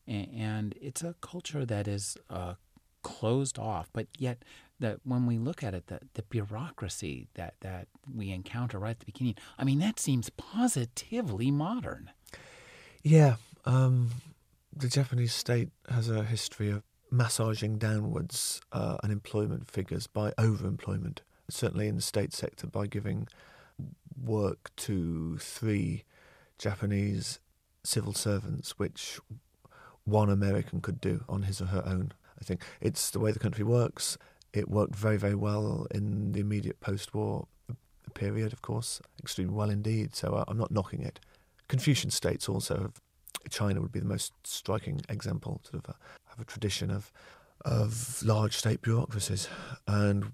And 0.07 0.75
it's 0.81 1.03
a 1.03 1.15
culture 1.23 1.65
that 1.65 1.89
is 1.89 2.19
uh, 2.29 2.55
closed 3.03 3.59
off, 3.59 3.89
but 3.93 4.07
yet 4.19 4.45
that 4.81 4.99
when 5.05 5.25
we 5.25 5.39
look 5.39 5.63
at 5.63 5.73
it, 5.73 5.87
the, 5.87 6.01
the 6.13 6.23
bureaucracy 6.23 7.29
that, 7.35 7.55
that 7.61 7.89
we 8.15 8.31
encounter 8.31 8.79
right 8.79 8.91
at 8.91 9.01
the 9.01 9.07
beginning, 9.07 9.37
I 9.59 9.65
mean, 9.65 9.79
that 9.79 9.99
seems 9.99 10.29
positively 10.31 11.51
modern. 11.51 12.11
Yeah. 13.03 13.37
Um, 13.65 14.11
the 14.77 14.89
Japanese 14.89 15.33
state 15.33 15.71
has 15.89 16.11
a 16.11 16.25
history 16.25 16.71
of 16.71 16.83
massaging 17.11 17.79
downwards 17.79 18.61
uh, 18.73 18.99
unemployment 19.03 19.71
figures 19.71 20.07
by 20.07 20.33
overemployment. 20.33 21.19
Certainly 21.49 21.89
in 21.89 21.97
the 21.97 22.03
state 22.03 22.33
sector, 22.33 22.67
by 22.67 22.87
giving 22.87 23.29
work 24.23 24.71
to 24.77 25.39
three 25.39 26.05
Japanese 26.59 27.41
civil 27.83 28.15
servants, 28.15 28.79
which 28.79 29.21
one 30.05 30.31
American 30.31 30.81
could 30.81 31.01
do 31.01 31.25
on 31.29 31.43
his 31.43 31.61
or 31.61 31.67
her 31.67 31.83
own. 31.87 32.13
I 32.41 32.45
think 32.45 32.63
it's 32.81 33.11
the 33.11 33.21
way 33.21 33.33
the 33.33 33.39
country 33.39 33.65
works. 33.65 34.19
It 34.53 34.69
worked 34.69 34.95
very, 34.95 35.17
very 35.17 35.35
well 35.35 35.87
in 35.91 36.33
the 36.33 36.41
immediate 36.41 36.81
post 36.81 37.15
war 37.15 37.47
period, 38.15 38.53
of 38.53 38.63
course, 38.63 39.01
extremely 39.19 39.55
well 39.55 39.71
indeed. 39.71 40.15
So 40.15 40.35
uh, 40.35 40.45
I'm 40.47 40.59
not 40.59 40.71
knocking 40.71 41.03
it. 41.03 41.21
Confucian 41.69 42.11
states 42.11 42.49
also 42.49 42.93
China 43.51 43.81
would 43.81 43.93
be 43.93 44.01
the 44.01 44.07
most 44.07 44.33
striking 44.45 45.01
example, 45.09 45.61
sort 45.65 45.85
of 45.85 45.95
a, 45.95 45.97
have 46.31 46.41
a 46.41 46.45
tradition 46.45 46.91
of 46.91 47.13
of 47.65 48.23
large 48.23 48.57
state 48.57 48.83
bureaucracies, 48.83 49.49
and 49.87 50.33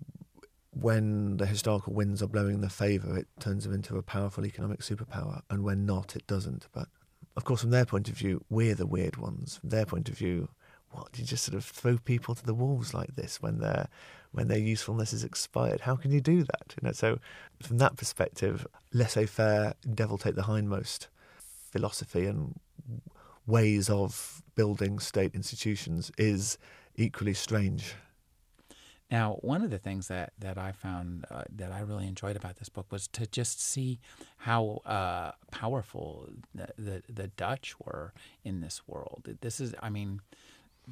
when 0.81 1.37
the 1.37 1.47
historical 1.47 1.93
winds 1.93 2.23
are 2.23 2.27
blowing 2.27 2.55
in 2.55 2.61
their 2.61 2.71
favour, 2.71 3.17
it 3.19 3.29
turns 3.39 3.65
them 3.65 3.75
into 3.75 3.97
a 3.99 4.03
powerful 4.03 4.47
economic 4.47 4.81
superpower, 4.81 5.43
and 5.51 5.63
when 5.63 5.85
not, 5.87 6.17
it 6.17 6.27
doesn't. 6.27 6.69
But 6.73 6.89
of 7.37 7.45
course, 7.45 7.61
from 7.61 7.71
their 7.71 7.85
point 7.85 8.09
of 8.09 8.17
view, 8.17 8.45
we're 8.49 8.75
the 8.75 8.87
weird 8.87 9.17
ones. 9.17 9.59
From 9.59 9.71
their 9.71 9.87
point 9.87 10.09
of 10.09 10.17
view, 10.17 10.49
what 10.91 11.13
do 11.13 11.23
you 11.23 11.27
just 11.27 11.45
sort 11.45 11.57
of 11.57 11.65
throw 11.65 11.99
people 11.99 12.35
to 12.35 12.45
the 12.45 12.55
wolves 12.55 12.93
like 12.93 13.15
this 13.15 13.41
when 13.41 13.59
their 13.59 13.89
when 14.33 14.49
their 14.49 14.59
usefulness 14.59 15.13
is 15.13 15.25
expired? 15.25 15.81
How 15.83 15.97
can 15.97 16.13
you 16.13 16.21
do 16.21 16.43
that? 16.45 16.75
You 16.81 16.89
know, 16.89 16.93
so 16.93 17.19
from 17.63 17.79
that 17.79 17.97
perspective, 17.97 18.67
laissez-faire, 18.93 19.75
devil 19.95 20.19
take 20.19 20.35
the 20.37 20.43
hindmost 20.43 21.09
philosophy 21.71 22.27
and 22.27 22.59
ways 23.47 23.91
of 23.91 24.43
building 24.55 24.99
state 24.99 25.35
institutions 25.35 26.11
is 26.19 26.59
equally 26.97 27.35
strange. 27.35 27.95
Now, 29.11 29.39
one 29.41 29.63
of 29.63 29.71
the 29.71 29.79
things 29.79 30.09
that, 30.09 30.33
that 30.39 30.57
I 30.57 30.73
found 30.73 31.25
uh, 31.31 31.43
that 31.57 31.73
I 31.73 31.81
really 31.81 32.07
enjoyed 32.07 32.37
about 32.37 32.57
this 32.57 32.69
book 32.69 32.87
was 32.91 33.09
to 33.09 33.27
just 33.27 33.61
see 33.61 33.99
how 34.39 34.83
uh, 34.87 35.33
powerful 35.51 36.29
the, 36.55 36.69
the, 36.79 37.03
the 37.13 37.27
Dutch 37.29 37.75
were 37.81 38.13
in 38.45 38.61
this 38.61 38.83
world. 38.87 39.37
This 39.41 39.59
is, 39.61 39.75
I 39.83 39.91
mean, 39.91 40.21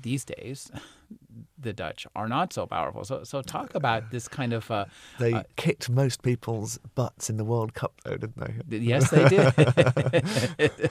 these 0.02 0.24
days, 0.24 0.70
the 1.58 1.72
Dutch 1.72 2.06
are 2.14 2.28
not 2.28 2.52
so 2.52 2.66
powerful. 2.66 3.04
So, 3.04 3.24
so 3.24 3.42
talk 3.42 3.74
about 3.74 4.10
this 4.10 4.28
kind 4.28 4.52
of. 4.52 4.70
Uh, 4.70 4.86
they 5.18 5.32
uh, 5.32 5.42
kicked 5.56 5.90
most 5.90 6.22
people's 6.22 6.78
butts 6.94 7.28
in 7.30 7.36
the 7.36 7.44
World 7.44 7.74
Cup, 7.74 8.00
though, 8.04 8.16
didn't 8.16 8.38
they? 8.68 8.78
Yes, 8.78 9.10
they 9.10 9.28
did. 9.28 9.40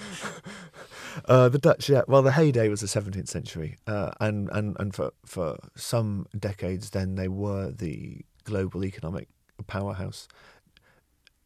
uh, 1.26 1.50
the 1.50 1.60
Dutch, 1.60 1.90
yeah. 1.90 2.02
Well, 2.08 2.22
the 2.22 2.32
heyday 2.32 2.70
was 2.70 2.82
the 2.82 2.88
17th 2.88 3.28
century, 3.28 3.78
uh, 3.88 4.12
and 4.20 4.50
and 4.52 4.76
and 4.80 4.94
for 4.94 5.12
for 5.26 5.58
some 5.76 6.28
decades, 6.38 6.92
then 6.92 7.16
they 7.16 7.28
were 7.28 7.72
the 7.72 8.22
global 8.44 8.84
economic 8.86 9.28
powerhouse. 9.68 10.28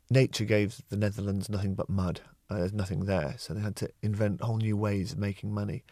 Nature 0.09 0.45
gave 0.45 0.81
the 0.89 0.97
Netherlands 0.97 1.49
nothing 1.49 1.73
but 1.73 1.89
mud. 1.89 2.21
Uh, 2.49 2.57
there's 2.57 2.73
nothing 2.73 3.05
there, 3.05 3.35
so 3.37 3.53
they 3.53 3.61
had 3.61 3.77
to 3.77 3.89
invent 4.01 4.41
whole 4.41 4.57
new 4.57 4.75
ways 4.75 5.13
of 5.13 5.17
making 5.17 5.53
money 5.53 5.83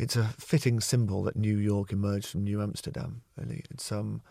it's 0.00 0.16
a 0.16 0.24
fitting 0.38 0.80
symbol 0.80 1.22
that 1.24 1.36
New 1.36 1.58
York 1.58 1.92
emerged 1.92 2.28
from 2.28 2.44
New 2.44 2.62
Amsterdam. 2.62 3.22
Really, 3.36 3.62
it's 3.70 3.92
um, 3.92 4.22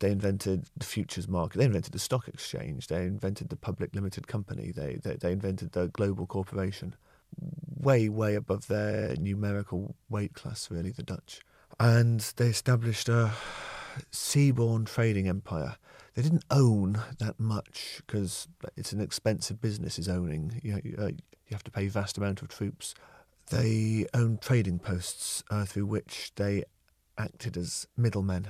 they 0.00 0.10
invented 0.10 0.66
the 0.76 0.84
futures 0.84 1.28
market. 1.28 1.58
They 1.58 1.64
invented 1.64 1.92
the 1.92 2.00
stock 2.00 2.26
exchange. 2.26 2.88
They 2.88 3.04
invented 3.04 3.48
the 3.48 3.56
public 3.56 3.94
limited 3.94 4.26
company. 4.26 4.72
They 4.72 4.98
they, 5.02 5.14
they 5.14 5.32
invented 5.32 5.72
the 5.72 5.88
global 5.88 6.26
corporation. 6.26 6.96
Way 7.78 8.08
way 8.08 8.34
above 8.34 8.66
their 8.66 9.14
numerical 9.16 9.94
weight 10.10 10.34
class, 10.34 10.70
really, 10.70 10.90
the 10.90 11.02
Dutch, 11.02 11.40
and 11.78 12.20
they 12.36 12.48
established 12.48 13.08
a 13.08 13.32
seaborne 14.10 14.86
trading 14.86 15.28
empire. 15.28 15.76
They 16.14 16.22
didn't 16.22 16.44
own 16.50 17.00
that 17.18 17.40
much 17.40 18.02
because 18.06 18.48
it's 18.76 18.92
an 18.92 19.00
expensive 19.00 19.60
business. 19.60 19.98
Is 19.98 20.08
owning 20.08 20.60
you, 20.62 20.72
know, 20.72 21.04
uh, 21.04 21.06
you 21.08 21.52
have 21.52 21.64
to 21.64 21.70
pay 21.70 21.86
vast 21.86 22.18
amount 22.18 22.42
of 22.42 22.48
troops 22.48 22.94
they 23.50 24.06
owned 24.14 24.40
trading 24.40 24.78
posts 24.78 25.42
uh, 25.50 25.64
through 25.64 25.86
which 25.86 26.32
they 26.36 26.64
acted 27.18 27.56
as 27.56 27.86
middlemen. 27.96 28.48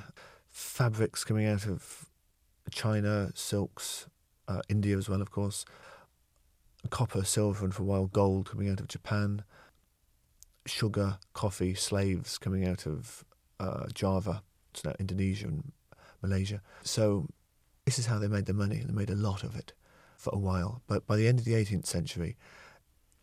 Fabrics 0.51 1.25
coming 1.25 1.47
out 1.47 1.67
of 1.67 2.07
China, 2.71 3.31
silks, 3.35 4.07
uh, 4.49 4.63
India 4.69 4.97
as 4.97 5.09
well, 5.09 5.23
of 5.23 5.31
course, 5.31 5.65
copper, 6.91 7.25
silver, 7.25 7.65
and 7.65 7.75
for 7.75 7.83
a 7.83 7.87
while 7.87 8.07
gold 8.07 8.51
coming 8.51 8.69
out 8.69 8.81
of 8.81 8.89
Japan, 8.89 9.45
sugar, 10.67 11.19
coffee, 11.33 11.75
slaves 11.75 12.39
coming 12.39 12.67
out 12.67 12.87
of 12.87 13.25
uh, 13.61 13.87
Java, 13.95 14.43
it's 14.73 14.85
now 14.85 14.95
Indonesia 14.99 15.47
and 15.47 15.73
Malaysia. 16.23 16.61
So 16.83 17.29
this 17.85 17.99
is 17.99 18.07
how 18.07 18.19
they 18.19 18.29
made 18.29 18.47
their 18.47 18.55
money, 18.55 18.83
they 18.85 18.93
made 18.93 19.11
a 19.11 19.17
lot 19.17 19.43
of 19.43 19.57
it 19.57 19.73
for 20.17 20.31
a 20.33 20.39
while. 20.39 20.83
But 20.87 21.07
by 21.07 21.17
the 21.17 21.29
end 21.29 21.39
of 21.39 21.45
the 21.45 21.55
18th 21.55 21.87
century, 21.87 22.37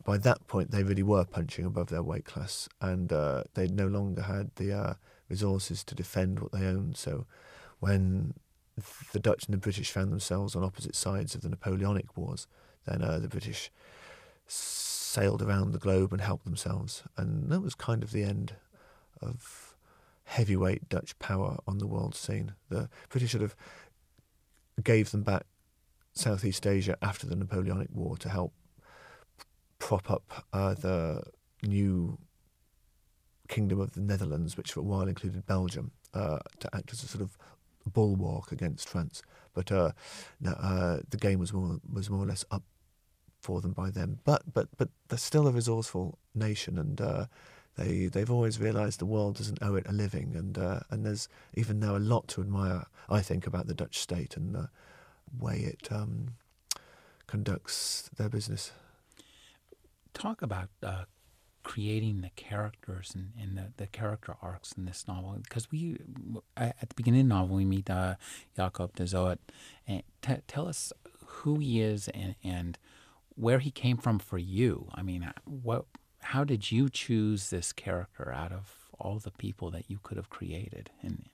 by 0.09 0.17
that 0.17 0.47
point, 0.47 0.71
they 0.71 0.81
really 0.81 1.03
were 1.03 1.23
punching 1.23 1.65
above 1.65 1.89
their 1.89 2.01
weight 2.01 2.25
class, 2.25 2.67
and 2.81 3.13
uh, 3.13 3.43
they 3.53 3.67
no 3.67 3.85
longer 3.85 4.23
had 4.23 4.49
the 4.55 4.73
uh, 4.73 4.93
resources 5.29 5.83
to 5.83 5.93
defend 5.93 6.39
what 6.39 6.51
they 6.51 6.65
owned. 6.65 6.97
So, 6.97 7.27
when 7.79 8.33
the 9.11 9.19
Dutch 9.19 9.45
and 9.45 9.53
the 9.53 9.59
British 9.59 9.91
found 9.91 10.11
themselves 10.11 10.55
on 10.55 10.63
opposite 10.63 10.95
sides 10.95 11.35
of 11.35 11.41
the 11.41 11.49
Napoleonic 11.49 12.17
Wars, 12.17 12.47
then 12.87 13.03
uh, 13.03 13.19
the 13.19 13.27
British 13.27 13.69
sailed 14.47 15.43
around 15.43 15.73
the 15.73 15.77
globe 15.77 16.11
and 16.11 16.21
helped 16.21 16.43
themselves, 16.43 17.03
and 17.15 17.51
that 17.51 17.61
was 17.61 17.75
kind 17.75 18.01
of 18.01 18.11
the 18.11 18.23
end 18.23 18.55
of 19.21 19.75
heavyweight 20.23 20.89
Dutch 20.89 21.19
power 21.19 21.59
on 21.67 21.77
the 21.77 21.85
world 21.85 22.15
scene. 22.15 22.55
The 22.69 22.89
British 23.09 23.33
sort 23.33 23.43
of 23.43 23.55
gave 24.83 25.11
them 25.11 25.21
back 25.21 25.45
Southeast 26.13 26.65
Asia 26.65 26.97
after 26.99 27.27
the 27.27 27.35
Napoleonic 27.35 27.89
War 27.93 28.17
to 28.17 28.29
help 28.29 28.53
prop 29.79 30.11
up 30.11 30.45
uh, 30.53 30.73
the 30.75 31.23
new 31.63 32.17
kingdom 33.47 33.79
of 33.79 33.93
the 33.93 34.01
Netherlands, 34.01 34.55
which 34.55 34.73
for 34.73 34.81
a 34.81 34.83
while 34.83 35.07
included 35.07 35.45
Belgium, 35.45 35.91
uh, 36.13 36.39
to 36.59 36.75
act 36.75 36.93
as 36.93 37.03
a 37.03 37.07
sort 37.07 37.23
of 37.23 37.37
bulwark 37.85 38.51
against 38.51 38.87
France. 38.87 39.21
But 39.53 39.71
uh, 39.71 39.91
uh, 40.45 40.99
the 41.09 41.17
game 41.17 41.39
was 41.39 41.51
more 41.51 41.79
was 41.91 42.09
more 42.09 42.23
or 42.23 42.27
less 42.27 42.45
up 42.51 42.63
for 43.41 43.61
them 43.61 43.73
by 43.73 43.89
them. 43.89 44.19
But 44.23 44.53
but 44.53 44.67
but 44.77 44.89
they're 45.07 45.17
still 45.17 45.47
a 45.47 45.51
resourceful 45.51 46.19
nation, 46.35 46.77
and 46.77 47.01
uh, 47.01 47.25
they 47.75 48.05
they've 48.05 48.31
always 48.31 48.59
realised 48.59 48.99
the 48.99 49.05
world 49.05 49.37
doesn't 49.37 49.61
owe 49.61 49.75
it 49.75 49.87
a 49.87 49.93
living, 49.93 50.35
and 50.35 50.57
uh, 50.57 50.81
and 50.89 51.05
there's 51.05 51.27
even 51.55 51.79
now 51.79 51.95
a 51.95 51.99
lot 51.99 52.27
to 52.29 52.41
admire. 52.41 52.85
I 53.09 53.21
think 53.21 53.47
about 53.47 53.67
the 53.67 53.73
Dutch 53.73 53.97
state 53.97 54.37
and 54.37 54.53
the 54.53 54.69
way 55.39 55.57
it 55.57 55.91
um, 55.91 56.35
conducts 57.27 58.09
their 58.17 58.29
business 58.29 58.71
talk 60.13 60.41
about 60.41 60.69
uh, 60.83 61.03
creating 61.63 62.21
the 62.21 62.31
characters 62.35 63.13
and, 63.13 63.31
and 63.39 63.57
the, 63.57 63.73
the 63.77 63.87
character 63.87 64.35
arcs 64.41 64.73
in 64.77 64.85
this 64.85 65.07
novel 65.07 65.37
because 65.43 65.71
we 65.71 65.97
at 66.57 66.79
the 66.79 66.95
beginning 66.95 67.21
of 67.21 67.27
the 67.27 67.33
novel 67.33 67.55
we 67.57 67.65
meet 67.65 67.89
uh, 67.89 68.15
Jacob 68.55 68.95
de 68.95 69.05
Zoet 69.05 69.39
and 69.87 70.03
t- 70.21 70.37
tell 70.47 70.67
us 70.67 70.93
who 71.25 71.59
he 71.59 71.81
is 71.81 72.07
and, 72.09 72.35
and 72.43 72.77
where 73.35 73.59
he 73.59 73.71
came 73.71 73.97
from 73.97 74.19
for 74.19 74.37
you. 74.37 74.89
I 74.93 75.01
mean, 75.01 75.31
what 75.45 75.85
how 76.21 76.43
did 76.43 76.71
you 76.71 76.89
choose 76.89 77.49
this 77.49 77.71
character 77.71 78.31
out 78.31 78.51
of 78.51 78.89
all 78.99 79.19
the 79.19 79.31
people 79.31 79.71
that 79.71 79.89
you 79.89 79.99
could 80.03 80.17
have 80.17 80.29
created? 80.29 80.89
And 81.01 81.29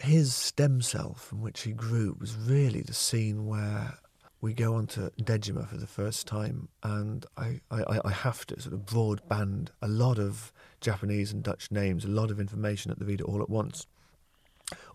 his 0.00 0.34
stem 0.34 0.82
cell 0.82 1.14
from 1.14 1.40
which 1.40 1.62
he 1.62 1.72
grew 1.72 2.16
was 2.18 2.36
really 2.36 2.82
the 2.82 2.94
scene 2.94 3.46
where 3.46 3.98
we 4.40 4.52
go 4.52 4.74
on 4.74 4.86
to 4.88 5.12
Dejima 5.20 5.68
for 5.68 5.76
the 5.76 5.86
first 5.86 6.26
time, 6.26 6.68
and 6.82 7.24
I, 7.36 7.60
I, 7.70 8.00
I 8.04 8.10
have 8.10 8.46
to 8.46 8.60
sort 8.60 8.74
of 8.74 8.80
broadband 8.80 9.68
a 9.80 9.88
lot 9.88 10.18
of 10.18 10.52
Japanese 10.80 11.32
and 11.32 11.42
Dutch 11.42 11.70
names, 11.70 12.04
a 12.04 12.08
lot 12.08 12.30
of 12.30 12.38
information 12.38 12.90
at 12.90 12.98
the 12.98 13.06
reader 13.06 13.24
all 13.24 13.42
at 13.42 13.50
once. 13.50 13.86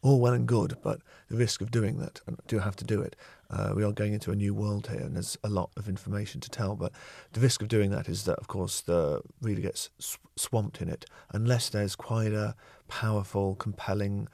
All 0.01 0.19
well 0.19 0.33
and 0.33 0.47
good, 0.47 0.77
but 0.83 0.99
the 1.29 1.37
risk 1.37 1.61
of 1.61 1.71
doing 1.71 1.97
that, 1.99 2.19
and 2.27 2.37
I 2.37 2.43
do 2.47 2.59
have 2.59 2.75
to 2.77 2.83
do 2.83 3.01
it. 3.01 3.15
Uh, 3.49 3.73
we 3.75 3.83
are 3.83 3.91
going 3.91 4.13
into 4.13 4.31
a 4.31 4.35
new 4.35 4.53
world 4.53 4.87
here, 4.87 4.99
and 4.99 5.15
there's 5.15 5.37
a 5.43 5.49
lot 5.49 5.71
of 5.77 5.87
information 5.87 6.41
to 6.41 6.49
tell. 6.49 6.75
But 6.75 6.91
the 7.33 7.39
risk 7.39 7.61
of 7.61 7.67
doing 7.69 7.89
that 7.91 8.09
is 8.09 8.25
that, 8.25 8.37
of 8.39 8.47
course, 8.47 8.81
the 8.81 9.21
reader 9.41 9.61
gets 9.61 9.89
sw- 9.97 10.17
swamped 10.35 10.81
in 10.81 10.89
it, 10.89 11.05
unless 11.31 11.69
there's 11.69 11.95
quite 11.95 12.33
a 12.33 12.55
powerful, 12.89 13.55
compelling 13.55 14.27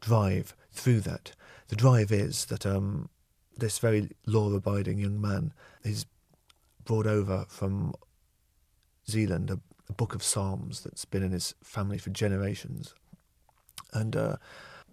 drive 0.00 0.54
through 0.70 1.00
that. 1.00 1.32
The 1.68 1.76
drive 1.76 2.12
is 2.12 2.44
that 2.46 2.66
um, 2.66 3.08
this 3.56 3.78
very 3.78 4.10
law 4.26 4.52
abiding 4.52 4.98
young 4.98 5.20
man 5.20 5.52
is 5.82 6.06
brought 6.84 7.06
over 7.06 7.46
from 7.48 7.94
Zeeland, 9.08 9.50
a, 9.50 9.60
a, 9.88 9.92
book 9.92 10.14
of 10.14 10.22
Psalms 10.22 10.82
that's 10.82 11.04
been 11.04 11.22
in 11.22 11.32
his 11.32 11.54
family 11.62 11.98
for 11.98 12.10
generations. 12.10 12.94
And 13.92 14.16
uh, 14.16 14.36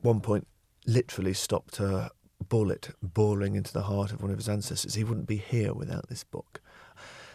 one 0.02 0.22
point, 0.22 0.48
literally 0.86 1.34
stopped 1.34 1.80
a 1.80 2.10
bullet 2.50 2.90
boring 3.02 3.56
into 3.56 3.72
the 3.72 3.84
heart 3.84 4.12
of 4.12 4.22
one 4.22 4.32
of 4.32 4.38
his 4.38 4.50
ancestors. 4.50 4.96
He 4.96 5.04
wouldn't 5.04 5.28
be 5.28 5.38
here 5.38 5.74
without 5.74 6.10
this 6.10 6.24
book. 6.24 6.62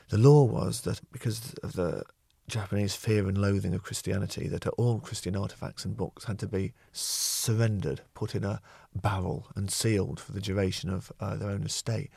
The 0.08 0.18
law 0.18 0.44
was 0.44 0.82
that 0.82 1.00
because 1.12 1.54
of 1.62 1.74
the 1.74 2.04
Japanese 2.48 2.94
fear 2.94 3.26
and 3.28 3.36
loathing 3.36 3.74
of 3.74 3.82
Christianity 3.82 4.46
that 4.48 4.66
all 4.68 5.00
Christian 5.00 5.36
artifacts 5.36 5.84
and 5.84 5.96
books 5.96 6.24
had 6.24 6.38
to 6.38 6.46
be 6.46 6.72
surrendered, 6.92 8.02
put 8.14 8.34
in 8.34 8.44
a 8.44 8.60
barrel, 8.94 9.48
and 9.56 9.70
sealed 9.70 10.20
for 10.20 10.32
the 10.32 10.40
duration 10.40 10.90
of 10.90 11.10
uh, 11.18 11.36
their 11.36 11.50
own 11.50 11.64
estate. 11.64 12.10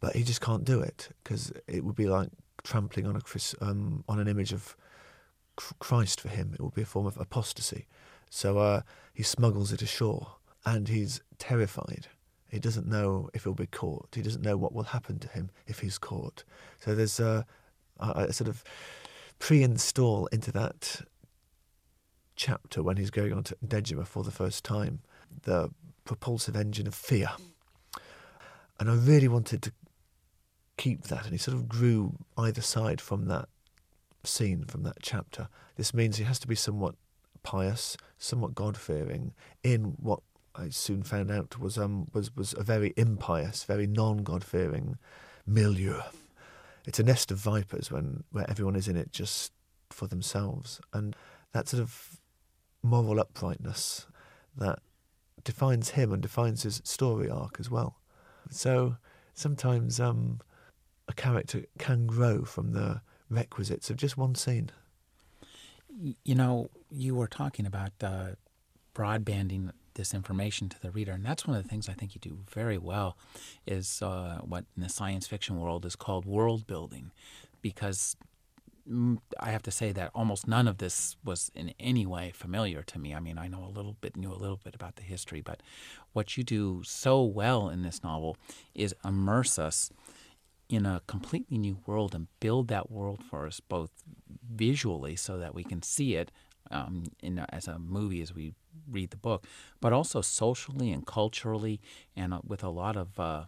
But 0.00 0.16
he 0.16 0.22
just 0.22 0.40
can't 0.40 0.64
do 0.64 0.80
it 0.80 1.10
because 1.22 1.52
it 1.66 1.84
would 1.84 1.96
be 1.96 2.06
like 2.06 2.30
trampling 2.62 3.06
on 3.06 3.16
a 3.16 3.64
um, 3.64 4.04
on 4.08 4.18
an 4.18 4.28
image 4.28 4.52
of 4.52 4.76
Christ 5.56 6.20
for 6.20 6.28
him. 6.28 6.52
It 6.54 6.62
would 6.62 6.74
be 6.74 6.82
a 6.82 6.86
form 6.86 7.06
of 7.06 7.18
apostasy. 7.18 7.86
So 8.30 8.58
uh, 8.58 8.82
he 9.12 9.22
smuggles 9.22 9.72
it 9.72 9.82
ashore, 9.82 10.36
and 10.64 10.88
he's 10.88 11.20
terrified. 11.38 12.08
He 12.48 12.58
doesn't 12.58 12.86
know 12.86 13.28
if 13.34 13.44
he'll 13.44 13.54
be 13.54 13.66
caught. 13.66 14.14
He 14.14 14.22
doesn't 14.22 14.42
know 14.42 14.56
what 14.56 14.72
will 14.72 14.84
happen 14.84 15.18
to 15.20 15.28
him 15.28 15.50
if 15.66 15.80
he's 15.80 15.98
caught. 15.98 16.44
So 16.78 16.94
there's 16.94 17.20
a, 17.20 17.44
a 17.98 18.32
sort 18.32 18.48
of 18.48 18.62
pre-install 19.38 20.26
into 20.26 20.52
that 20.52 21.02
chapter 22.36 22.82
when 22.82 22.96
he's 22.96 23.10
going 23.10 23.32
on 23.32 23.42
to 23.44 23.56
Dejima 23.66 24.06
for 24.06 24.22
the 24.22 24.30
first 24.30 24.64
time, 24.64 25.00
the 25.42 25.70
propulsive 26.04 26.56
engine 26.56 26.86
of 26.86 26.94
fear. 26.94 27.30
And 28.78 28.90
I 28.90 28.94
really 28.94 29.28
wanted 29.28 29.62
to 29.62 29.72
keep 30.76 31.04
that, 31.04 31.24
and 31.24 31.32
he 31.32 31.38
sort 31.38 31.56
of 31.56 31.68
grew 31.68 32.14
either 32.36 32.60
side 32.60 33.00
from 33.00 33.26
that 33.26 33.48
scene, 34.22 34.64
from 34.64 34.82
that 34.82 34.98
chapter. 35.00 35.48
This 35.76 35.94
means 35.94 36.16
he 36.18 36.24
has 36.24 36.38
to 36.40 36.46
be 36.46 36.54
somewhat 36.54 36.94
pious, 37.42 37.96
somewhat 38.18 38.54
God 38.54 38.76
fearing, 38.76 39.32
in 39.62 39.96
what 39.98 40.20
I 40.54 40.68
soon 40.70 41.02
found 41.02 41.30
out 41.30 41.58
was 41.58 41.78
um 41.78 42.08
was 42.12 42.34
was 42.36 42.54
a 42.56 42.62
very 42.62 42.92
impious, 42.96 43.64
very 43.64 43.86
non 43.86 44.18
God 44.18 44.44
fearing 44.44 44.98
milieu 45.46 46.00
it's 46.86 46.98
a 46.98 47.02
nest 47.02 47.30
of 47.30 47.38
vipers 47.38 47.90
when 47.90 48.24
where 48.30 48.48
everyone 48.48 48.76
is 48.76 48.88
in 48.88 48.96
it 48.96 49.12
just 49.12 49.52
for 49.90 50.06
themselves, 50.06 50.80
and 50.92 51.14
that 51.52 51.68
sort 51.68 51.82
of 51.82 52.20
moral 52.82 53.20
uprightness 53.20 54.06
that 54.56 54.78
defines 55.44 55.90
him 55.90 56.12
and 56.12 56.22
defines 56.22 56.62
his 56.62 56.80
story 56.84 57.28
arc 57.28 57.60
as 57.60 57.70
well. 57.70 57.98
So 58.50 58.96
sometimes 59.34 60.00
um, 60.00 60.40
a 61.08 61.12
character 61.12 61.64
can 61.78 62.06
grow 62.06 62.44
from 62.44 62.72
the 62.72 63.00
requisites 63.28 63.90
of 63.90 63.96
just 63.96 64.16
one 64.16 64.34
scene. 64.34 64.70
You 66.24 66.34
know, 66.34 66.68
you 66.90 67.14
were 67.14 67.26
talking 67.26 67.66
about 67.66 67.92
uh, 68.02 68.30
broadbanding 68.94 69.70
this 69.96 70.14
information 70.14 70.68
to 70.68 70.80
the 70.80 70.90
reader. 70.90 71.12
And 71.12 71.24
that's 71.24 71.46
one 71.46 71.56
of 71.56 71.62
the 71.62 71.68
things 71.68 71.88
I 71.88 71.92
think 71.92 72.14
you 72.14 72.20
do 72.20 72.38
very 72.48 72.78
well 72.78 73.16
is 73.66 74.00
uh, 74.02 74.38
what 74.42 74.64
in 74.76 74.82
the 74.82 74.88
science 74.88 75.26
fiction 75.26 75.58
world 75.58 75.84
is 75.84 75.96
called 75.96 76.24
world 76.24 76.66
building. 76.66 77.10
Because 77.60 78.16
mm, 78.88 79.18
I 79.40 79.50
have 79.50 79.62
to 79.64 79.70
say 79.70 79.92
that 79.92 80.10
almost 80.14 80.46
none 80.46 80.68
of 80.68 80.78
this 80.78 81.16
was 81.24 81.50
in 81.54 81.74
any 81.80 82.06
way 82.06 82.32
familiar 82.34 82.82
to 82.84 82.98
me. 82.98 83.14
I 83.14 83.20
mean, 83.20 83.38
I 83.38 83.48
know 83.48 83.64
a 83.64 83.74
little 83.76 83.96
bit, 84.00 84.16
knew 84.16 84.32
a 84.32 84.34
little 84.34 84.60
bit 84.62 84.74
about 84.74 84.96
the 84.96 85.02
history, 85.02 85.40
but 85.40 85.62
what 86.12 86.36
you 86.36 86.44
do 86.44 86.82
so 86.84 87.22
well 87.22 87.68
in 87.68 87.82
this 87.82 88.02
novel 88.04 88.36
is 88.74 88.94
immerse 89.04 89.58
us 89.58 89.90
in 90.68 90.84
a 90.84 91.00
completely 91.06 91.58
new 91.58 91.78
world 91.86 92.14
and 92.14 92.26
build 92.40 92.68
that 92.68 92.90
world 92.90 93.22
for 93.22 93.46
us 93.46 93.60
both 93.60 93.90
visually 94.52 95.14
so 95.14 95.38
that 95.38 95.54
we 95.54 95.62
can 95.62 95.82
see 95.82 96.16
it 96.16 96.32
um, 96.70 97.04
in 97.22 97.38
as 97.50 97.68
a 97.68 97.78
movie 97.78 98.20
as 98.20 98.34
we 98.34 98.54
read 98.90 99.10
the 99.10 99.16
book, 99.16 99.46
but 99.80 99.92
also 99.92 100.20
socially 100.20 100.90
and 100.92 101.06
culturally, 101.06 101.80
and 102.14 102.32
uh, 102.34 102.40
with 102.46 102.62
a 102.62 102.68
lot 102.68 102.96
of 102.96 103.18
uh, 103.18 103.44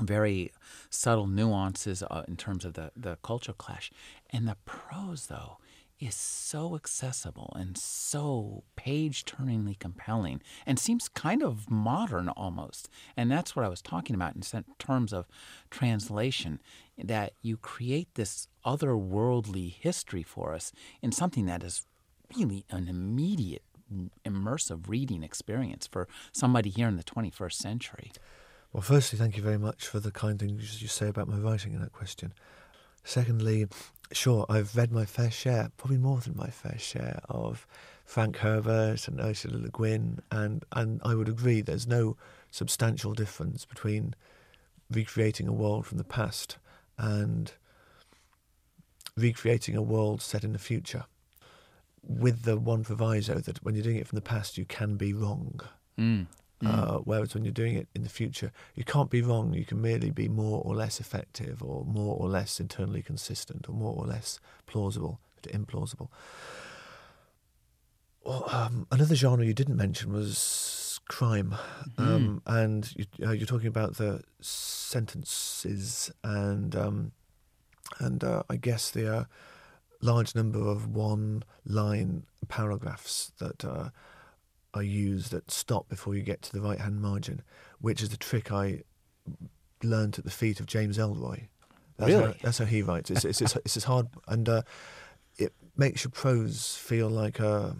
very 0.00 0.52
subtle 0.90 1.26
nuances 1.26 2.02
uh, 2.02 2.22
in 2.28 2.36
terms 2.36 2.64
of 2.64 2.74
the 2.74 2.92
the 2.96 3.16
culture 3.22 3.52
clash. 3.52 3.90
And 4.30 4.46
the 4.46 4.56
prose, 4.64 5.26
though, 5.26 5.58
is 6.00 6.14
so 6.14 6.76
accessible 6.76 7.52
and 7.56 7.76
so 7.76 8.62
page 8.76 9.24
turningly 9.24 9.74
compelling 9.74 10.40
and 10.64 10.78
seems 10.78 11.08
kind 11.08 11.42
of 11.42 11.70
modern 11.70 12.28
almost. 12.28 12.88
And 13.16 13.30
that's 13.30 13.56
what 13.56 13.64
I 13.64 13.68
was 13.68 13.82
talking 13.82 14.14
about 14.14 14.36
in 14.36 14.42
terms 14.78 15.12
of 15.12 15.26
translation 15.70 16.60
that 16.96 17.32
you 17.42 17.56
create 17.56 18.14
this 18.14 18.48
otherworldly 18.64 19.74
history 19.74 20.22
for 20.22 20.54
us 20.54 20.72
in 21.02 21.10
something 21.10 21.46
that 21.46 21.64
is 21.64 21.86
really 22.36 22.64
an 22.70 22.88
immediate 22.88 23.62
immersive 24.24 24.88
reading 24.88 25.22
experience 25.22 25.86
for 25.86 26.08
somebody 26.32 26.70
here 26.70 26.88
in 26.88 26.96
the 26.96 27.04
21st 27.04 27.54
century. 27.54 28.12
Well, 28.72 28.82
firstly, 28.82 29.18
thank 29.18 29.36
you 29.36 29.42
very 29.42 29.58
much 29.58 29.86
for 29.86 29.98
the 29.98 30.10
kind 30.10 30.38
things 30.38 30.82
you 30.82 30.88
say 30.88 31.08
about 31.08 31.28
my 31.28 31.38
writing 31.38 31.72
in 31.72 31.80
that 31.80 31.92
question. 31.92 32.34
Secondly, 33.02 33.66
sure, 34.12 34.44
I've 34.48 34.76
read 34.76 34.92
my 34.92 35.06
fair 35.06 35.30
share, 35.30 35.70
probably 35.76 35.96
more 35.96 36.18
than 36.18 36.36
my 36.36 36.50
fair 36.50 36.78
share, 36.78 37.20
of 37.28 37.66
Frank 38.04 38.38
Herbert 38.38 39.08
and 39.08 39.20
Ursula 39.20 39.56
Le 39.58 39.70
Guin, 39.70 40.20
and, 40.30 40.64
and 40.72 41.00
I 41.04 41.14
would 41.14 41.28
agree 41.28 41.62
there's 41.62 41.86
no 41.86 42.16
substantial 42.50 43.14
difference 43.14 43.64
between 43.64 44.14
recreating 44.90 45.48
a 45.48 45.52
world 45.52 45.86
from 45.86 45.98
the 45.98 46.04
past 46.04 46.58
and 46.98 47.52
recreating 49.16 49.76
a 49.76 49.82
world 49.82 50.22
set 50.22 50.44
in 50.44 50.52
the 50.52 50.58
future 50.58 51.04
with 52.02 52.42
the 52.42 52.56
one 52.56 52.84
proviso 52.84 53.34
that 53.40 53.62
when 53.64 53.74
you're 53.74 53.84
doing 53.84 53.96
it 53.96 54.06
from 54.06 54.16
the 54.16 54.22
past, 54.22 54.58
you 54.58 54.64
can 54.64 54.96
be 54.96 55.12
wrong. 55.12 55.60
Mm. 55.98 56.26
Mm. 56.62 56.66
Uh, 56.66 56.98
whereas 56.98 57.34
when 57.34 57.44
you're 57.44 57.52
doing 57.52 57.76
it 57.76 57.88
in 57.94 58.02
the 58.02 58.08
future, 58.08 58.50
you 58.74 58.82
can't 58.82 59.10
be 59.10 59.22
wrong. 59.22 59.54
You 59.54 59.64
can 59.64 59.80
merely 59.80 60.10
be 60.10 60.28
more 60.28 60.60
or 60.64 60.74
less 60.74 60.98
effective, 61.00 61.62
or 61.62 61.84
more 61.84 62.16
or 62.16 62.28
less 62.28 62.58
internally 62.58 63.02
consistent, 63.02 63.68
or 63.68 63.72
more 63.72 63.94
or 63.94 64.06
less 64.06 64.40
plausible, 64.66 65.20
implausible. 65.44 66.08
Well, 68.24 68.44
um, 68.50 68.86
another 68.90 69.14
genre 69.14 69.44
you 69.44 69.54
didn't 69.54 69.76
mention 69.76 70.12
was 70.12 71.00
crime, 71.08 71.54
mm. 71.96 72.06
um, 72.06 72.42
and 72.46 72.92
you, 72.96 73.06
are 73.24 73.34
uh, 73.34 73.46
talking 73.46 73.68
about 73.68 73.96
the 73.96 74.22
sentences 74.40 76.10
and 76.24 76.74
um, 76.74 77.12
and 77.98 78.22
uh, 78.22 78.42
I 78.50 78.56
guess 78.56 78.90
the 78.90 79.16
uh, 79.16 79.24
large 80.00 80.34
number 80.34 80.60
of 80.60 80.86
one 80.88 81.42
line 81.64 82.24
paragraphs 82.48 83.32
that 83.38 83.64
uh, 83.64 83.90
are 84.74 84.82
used 84.82 85.30
that 85.32 85.50
stop 85.50 85.88
before 85.88 86.14
you 86.14 86.22
get 86.22 86.42
to 86.42 86.52
the 86.52 86.60
right 86.60 86.80
hand 86.80 87.00
margin, 87.00 87.42
which 87.80 88.02
is 88.02 88.10
the 88.10 88.16
trick 88.16 88.52
I 88.52 88.82
learned 89.82 90.18
at 90.18 90.24
the 90.24 90.30
feet 90.30 90.60
of 90.60 90.66
James 90.66 90.98
Ellroy. 90.98 91.48
That's 91.96 92.12
really? 92.12 92.26
How, 92.26 92.34
that's 92.42 92.58
how 92.58 92.64
he 92.64 92.82
writes. 92.82 93.10
It's, 93.10 93.24
it's, 93.24 93.40
it's, 93.40 93.56
it's 93.56 93.76
as 93.76 93.84
hard, 93.84 94.06
and 94.28 94.48
uh, 94.48 94.62
it 95.36 95.52
makes 95.76 96.04
your 96.04 96.12
prose 96.12 96.76
feel 96.76 97.08
like 97.08 97.40
a 97.40 97.74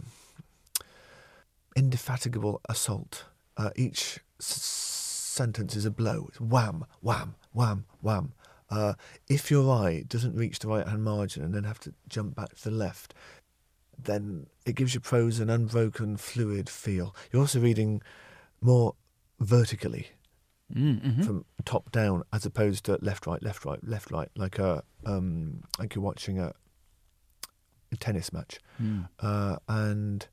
indefatigable 1.76 2.60
assault. 2.68 3.24
Uh, 3.56 3.70
each 3.76 4.20
s- 4.40 4.62
sentence 4.62 5.76
is 5.76 5.84
a 5.84 5.90
blow. 5.90 6.26
It's 6.28 6.40
wham, 6.40 6.84
wham, 7.00 7.36
wham, 7.52 7.84
wham. 8.00 8.32
Uh, 8.70 8.94
if 9.28 9.50
your 9.50 9.72
eye 9.72 10.04
doesn't 10.08 10.34
reach 10.36 10.58
the 10.58 10.68
right 10.68 10.86
hand 10.86 11.02
margin 11.04 11.42
and 11.42 11.54
then 11.54 11.64
have 11.64 11.80
to 11.80 11.94
jump 12.08 12.34
back 12.34 12.54
to 12.54 12.64
the 12.64 12.70
left, 12.70 13.14
then 13.98 14.46
it 14.66 14.74
gives 14.74 14.94
your 14.94 15.00
prose 15.00 15.40
an 15.40 15.48
unbroken, 15.50 16.16
fluid 16.16 16.68
feel. 16.68 17.14
You're 17.32 17.42
also 17.42 17.60
reading 17.60 18.02
more 18.60 18.94
vertically 19.40 20.08
Mm-hmm. 20.76 21.22
from 21.22 21.46
top 21.64 21.90
down 21.92 22.24
as 22.30 22.44
opposed 22.44 22.84
to 22.84 22.98
left, 23.00 23.26
right, 23.26 23.42
left, 23.42 23.64
right, 23.64 23.82
left, 23.82 24.10
right, 24.10 24.28
like 24.36 24.58
a 24.58 24.82
um, 25.06 25.62
like 25.78 25.94
you're 25.94 26.04
watching 26.04 26.38
a, 26.38 26.52
a 27.90 27.96
tennis 27.96 28.34
match, 28.34 28.58
Mm. 28.82 29.08
uh, 29.20 29.56
and 29.66 30.26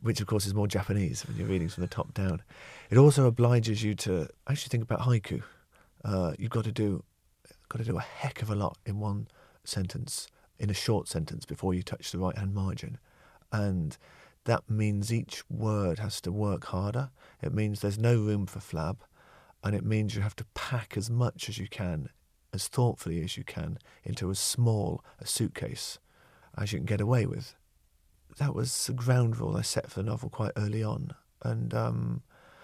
which 0.00 0.20
of 0.20 0.26
course 0.26 0.46
is 0.46 0.52
more 0.54 0.66
Japanese 0.66 1.24
when 1.24 1.36
you're 1.36 1.46
reading 1.46 1.68
from 1.68 1.82
the 1.82 1.86
top 1.88 2.12
down. 2.12 2.42
It 2.90 2.98
also 2.98 3.26
obliges 3.26 3.84
you 3.84 3.94
to 3.94 4.28
actually 4.48 4.70
think 4.70 4.82
about 4.82 5.02
haiku. 5.02 5.44
Uh, 6.04 6.32
you've 6.40 6.50
got 6.50 6.64
to 6.64 6.72
do 6.72 7.04
got 7.68 7.78
to 7.78 7.84
do 7.84 7.98
a 7.98 8.02
heck 8.02 8.42
of 8.42 8.50
a 8.50 8.54
lot 8.54 8.78
in 8.86 8.98
one 8.98 9.28
sentence, 9.64 10.28
in 10.58 10.70
a 10.70 10.74
short 10.74 11.08
sentence, 11.08 11.44
before 11.44 11.74
you 11.74 11.82
touch 11.82 12.10
the 12.10 12.18
right 12.18 12.36
hand 12.36 12.54
margin, 12.54 12.98
and 13.52 13.96
that 14.44 14.68
means 14.68 15.12
each 15.12 15.42
word 15.50 15.98
has 15.98 16.20
to 16.22 16.32
work 16.32 16.66
harder. 16.66 17.10
It 17.42 17.52
means 17.52 17.80
there's 17.80 17.98
no 17.98 18.16
room 18.16 18.46
for 18.46 18.60
flab, 18.60 18.98
and 19.62 19.74
it 19.74 19.84
means 19.84 20.14
you 20.14 20.22
have 20.22 20.36
to 20.36 20.46
pack 20.54 20.96
as 20.96 21.10
much 21.10 21.48
as 21.48 21.58
you 21.58 21.68
can, 21.68 22.08
as 22.52 22.68
thoughtfully 22.68 23.22
as 23.22 23.36
you 23.36 23.44
can, 23.44 23.78
into 24.04 24.30
as 24.30 24.38
small 24.38 25.04
a 25.20 25.26
suitcase 25.26 25.98
as 26.56 26.72
you 26.72 26.78
can 26.78 26.86
get 26.86 27.00
away 27.00 27.26
with. 27.26 27.54
That 28.38 28.54
was 28.54 28.86
the 28.86 28.92
ground 28.92 29.38
rule 29.38 29.56
I 29.56 29.62
set 29.62 29.90
for 29.90 30.00
the 30.00 30.08
novel 30.10 30.28
quite 30.28 30.52
early 30.56 30.82
on, 30.82 31.14
and 31.42 31.74
um, 31.74 32.22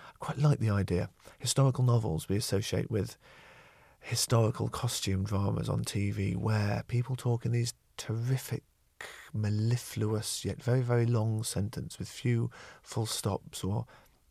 I 0.09 0.13
quite 0.19 0.39
like 0.39 0.59
the 0.59 0.71
idea. 0.71 1.11
Historical 1.39 1.85
novels 1.85 2.29
we 2.29 2.37
associate 2.37 2.91
with 2.91 3.17
historical 4.05 4.69
costume 4.69 5.25
dramas 5.25 5.69
on 5.69 5.83
TV 5.83 6.37
where 6.37 6.85
people 6.89 7.17
talk 7.17 7.47
in 7.47 7.53
these 7.53 7.73
terrific, 7.97 8.63
mellifluous 9.33 10.45
yet 10.45 10.63
very, 10.63 10.83
very 10.83 11.07
long 11.07 11.43
sentence 11.43 11.99
with 11.99 12.07
few 12.07 12.51
full 12.83 13.07
stops 13.07 13.65
or 13.65 13.87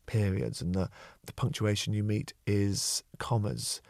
periods, 0.06 0.62
and 0.62 0.76
the, 0.76 0.90
the 1.26 1.34
punctuation 1.34 1.92
you 1.92 2.04
meet 2.04 2.34
is 2.46 3.04
commas, 3.18 3.82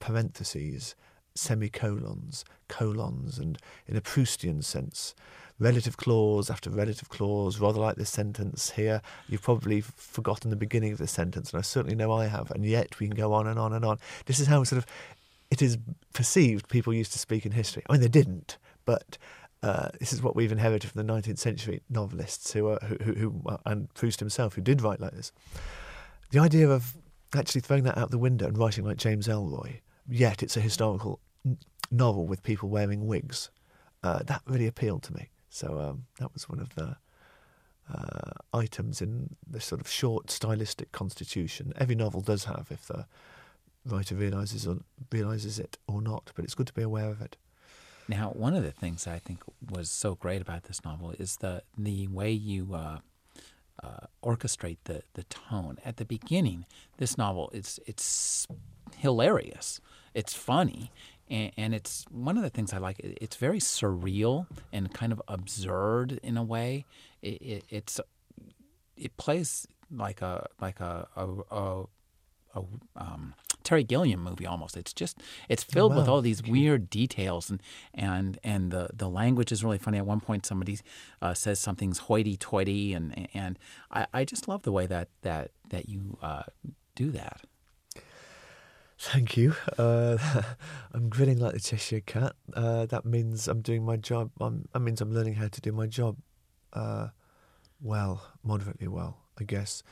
parentheses, 0.00 0.96
semicolons, 1.36 2.44
colons, 2.68 3.38
and 3.38 3.58
in 3.86 3.96
a 3.96 4.00
Proustian 4.00 4.64
sense, 4.64 5.14
relative 5.60 5.96
clause 5.96 6.50
after 6.50 6.70
relative 6.70 7.08
clause, 7.10 7.60
rather 7.60 7.78
like 7.78 7.96
this 7.96 8.10
sentence 8.10 8.70
here. 8.70 9.02
You've 9.28 9.42
probably 9.42 9.82
forgotten 9.82 10.50
the 10.50 10.56
beginning 10.56 10.92
of 10.92 10.98
the 10.98 11.06
sentence, 11.06 11.52
and 11.52 11.58
I 11.58 11.62
certainly 11.62 11.94
know 11.94 12.10
I 12.10 12.26
have, 12.26 12.50
and 12.50 12.64
yet 12.64 12.98
we 12.98 13.06
can 13.06 13.16
go 13.16 13.32
on 13.32 13.46
and 13.46 13.58
on 13.58 13.72
and 13.72 13.84
on. 13.84 13.98
This 14.26 14.40
is 14.40 14.48
how 14.48 14.64
sort 14.64 14.78
of 14.78 14.86
it 15.50 15.62
is 15.62 15.78
perceived 16.12 16.68
people 16.68 16.94
used 16.94 17.12
to 17.12 17.18
speak 17.18 17.44
in 17.44 17.52
history. 17.52 17.82
I 17.88 17.92
mean, 17.92 18.00
they 18.00 18.08
didn't, 18.08 18.56
but 18.84 19.18
uh, 19.62 19.88
this 19.98 20.12
is 20.12 20.22
what 20.22 20.34
we've 20.34 20.52
inherited 20.52 20.90
from 20.90 21.06
the 21.06 21.12
19th 21.12 21.38
century 21.38 21.82
novelists 21.90 22.52
who, 22.52 22.68
are, 22.68 22.78
who, 22.78 22.96
who, 22.96 23.12
who, 23.14 23.42
uh, 23.46 23.58
and 23.66 23.92
Proust 23.94 24.20
himself, 24.20 24.54
who 24.54 24.62
did 24.62 24.80
write 24.80 25.00
like 25.00 25.12
this. 25.12 25.32
The 26.30 26.38
idea 26.38 26.68
of 26.70 26.96
actually 27.34 27.60
throwing 27.60 27.84
that 27.84 27.98
out 27.98 28.10
the 28.10 28.18
window 28.18 28.46
and 28.46 28.56
writing 28.56 28.84
like 28.84 28.96
James 28.96 29.28
Ellroy, 29.28 29.80
yet 30.08 30.42
it's 30.42 30.56
a 30.56 30.60
historical 30.60 31.20
novel 31.90 32.26
with 32.26 32.42
people 32.42 32.68
wearing 32.68 33.06
wigs, 33.06 33.50
uh, 34.02 34.20
that 34.24 34.42
really 34.46 34.66
appealed 34.66 35.02
to 35.02 35.14
me. 35.14 35.28
So 35.50 35.78
um, 35.78 36.06
that 36.18 36.32
was 36.32 36.48
one 36.48 36.60
of 36.60 36.74
the 36.76 36.96
uh, 37.92 38.30
items 38.54 39.02
in 39.02 39.36
the 39.48 39.60
sort 39.60 39.80
of 39.80 39.88
short 39.88 40.30
stylistic 40.30 40.92
constitution. 40.92 41.72
Every 41.76 41.96
novel 41.96 42.20
does 42.20 42.44
have, 42.44 42.68
if 42.70 42.86
the 42.86 43.06
writer 43.84 44.14
realizes 44.14 44.66
or 44.66 44.78
realizes 45.10 45.58
it 45.58 45.76
or 45.86 46.00
not, 46.00 46.30
but 46.34 46.44
it's 46.44 46.54
good 46.54 46.68
to 46.68 46.72
be 46.72 46.82
aware 46.82 47.08
of 47.08 47.20
it. 47.20 47.36
Now, 48.08 48.30
one 48.30 48.54
of 48.54 48.62
the 48.62 48.72
things 48.72 49.06
I 49.06 49.18
think 49.18 49.40
was 49.70 49.90
so 49.90 50.14
great 50.14 50.42
about 50.42 50.64
this 50.64 50.84
novel 50.84 51.12
is 51.18 51.36
the 51.36 51.62
the 51.78 52.08
way 52.08 52.32
you 52.32 52.74
uh, 52.74 52.98
uh, 53.82 54.06
orchestrate 54.22 54.78
the 54.84 55.02
the 55.14 55.24
tone. 55.24 55.78
At 55.84 55.96
the 55.96 56.04
beginning, 56.04 56.66
this 56.98 57.16
novel 57.16 57.50
it's 57.52 57.78
it's 57.86 58.46
hilarious, 58.96 59.80
it's 60.14 60.34
funny, 60.34 60.90
and, 61.30 61.52
and 61.56 61.74
it's 61.74 62.04
one 62.10 62.36
of 62.36 62.42
the 62.42 62.50
things 62.50 62.72
I 62.72 62.78
like. 62.78 62.96
It's 62.98 63.36
very 63.36 63.60
surreal 63.60 64.46
and 64.72 64.92
kind 64.92 65.12
of 65.12 65.22
absurd 65.28 66.20
in 66.22 66.36
a 66.36 66.42
way. 66.42 66.84
It, 67.22 67.40
it, 67.40 67.64
it's 67.70 68.00
it 68.96 69.16
plays 69.16 69.66
like 69.90 70.20
a 70.20 70.48
like 70.60 70.80
a 70.80 71.08
a, 71.16 71.26
a, 71.50 71.84
a 72.54 72.62
um, 72.96 73.34
Terry 73.62 73.84
Gilliam 73.84 74.22
movie 74.22 74.46
almost. 74.46 74.76
It's 74.76 74.92
just 74.92 75.18
it's 75.48 75.62
filled 75.62 75.94
with 75.94 76.06
wow. 76.06 76.14
all 76.14 76.20
these 76.20 76.42
weird 76.42 76.90
details 76.90 77.50
and 77.50 77.62
and 77.94 78.38
and 78.42 78.70
the 78.70 78.90
the 78.92 79.08
language 79.08 79.52
is 79.52 79.62
really 79.62 79.78
funny. 79.78 79.98
At 79.98 80.06
one 80.06 80.20
point, 80.20 80.46
somebody 80.46 80.78
uh, 81.22 81.34
says 81.34 81.60
something's 81.60 81.98
hoity-toity, 81.98 82.94
and 82.94 83.28
and 83.34 83.58
I, 83.90 84.06
I 84.12 84.24
just 84.24 84.48
love 84.48 84.62
the 84.62 84.72
way 84.72 84.86
that 84.86 85.08
that 85.22 85.52
that 85.68 85.88
you 85.88 86.18
uh, 86.22 86.42
do 86.94 87.10
that. 87.12 87.42
Thank 89.02 89.34
you. 89.38 89.54
Uh, 89.78 90.18
I'm 90.92 91.08
grinning 91.08 91.38
like 91.38 91.54
the 91.54 91.60
Cheshire 91.60 92.00
Cat. 92.00 92.34
Uh, 92.52 92.84
that 92.84 93.06
means 93.06 93.48
I'm 93.48 93.62
doing 93.62 93.82
my 93.82 93.96
job. 93.96 94.30
I'm, 94.38 94.68
that 94.74 94.80
means 94.80 95.00
I'm 95.00 95.10
learning 95.10 95.34
how 95.34 95.48
to 95.48 95.60
do 95.62 95.72
my 95.72 95.86
job 95.86 96.18
uh, 96.74 97.08
well, 97.80 98.22
moderately 98.44 98.88
well, 98.88 99.16
I 99.40 99.44
guess. 99.44 99.82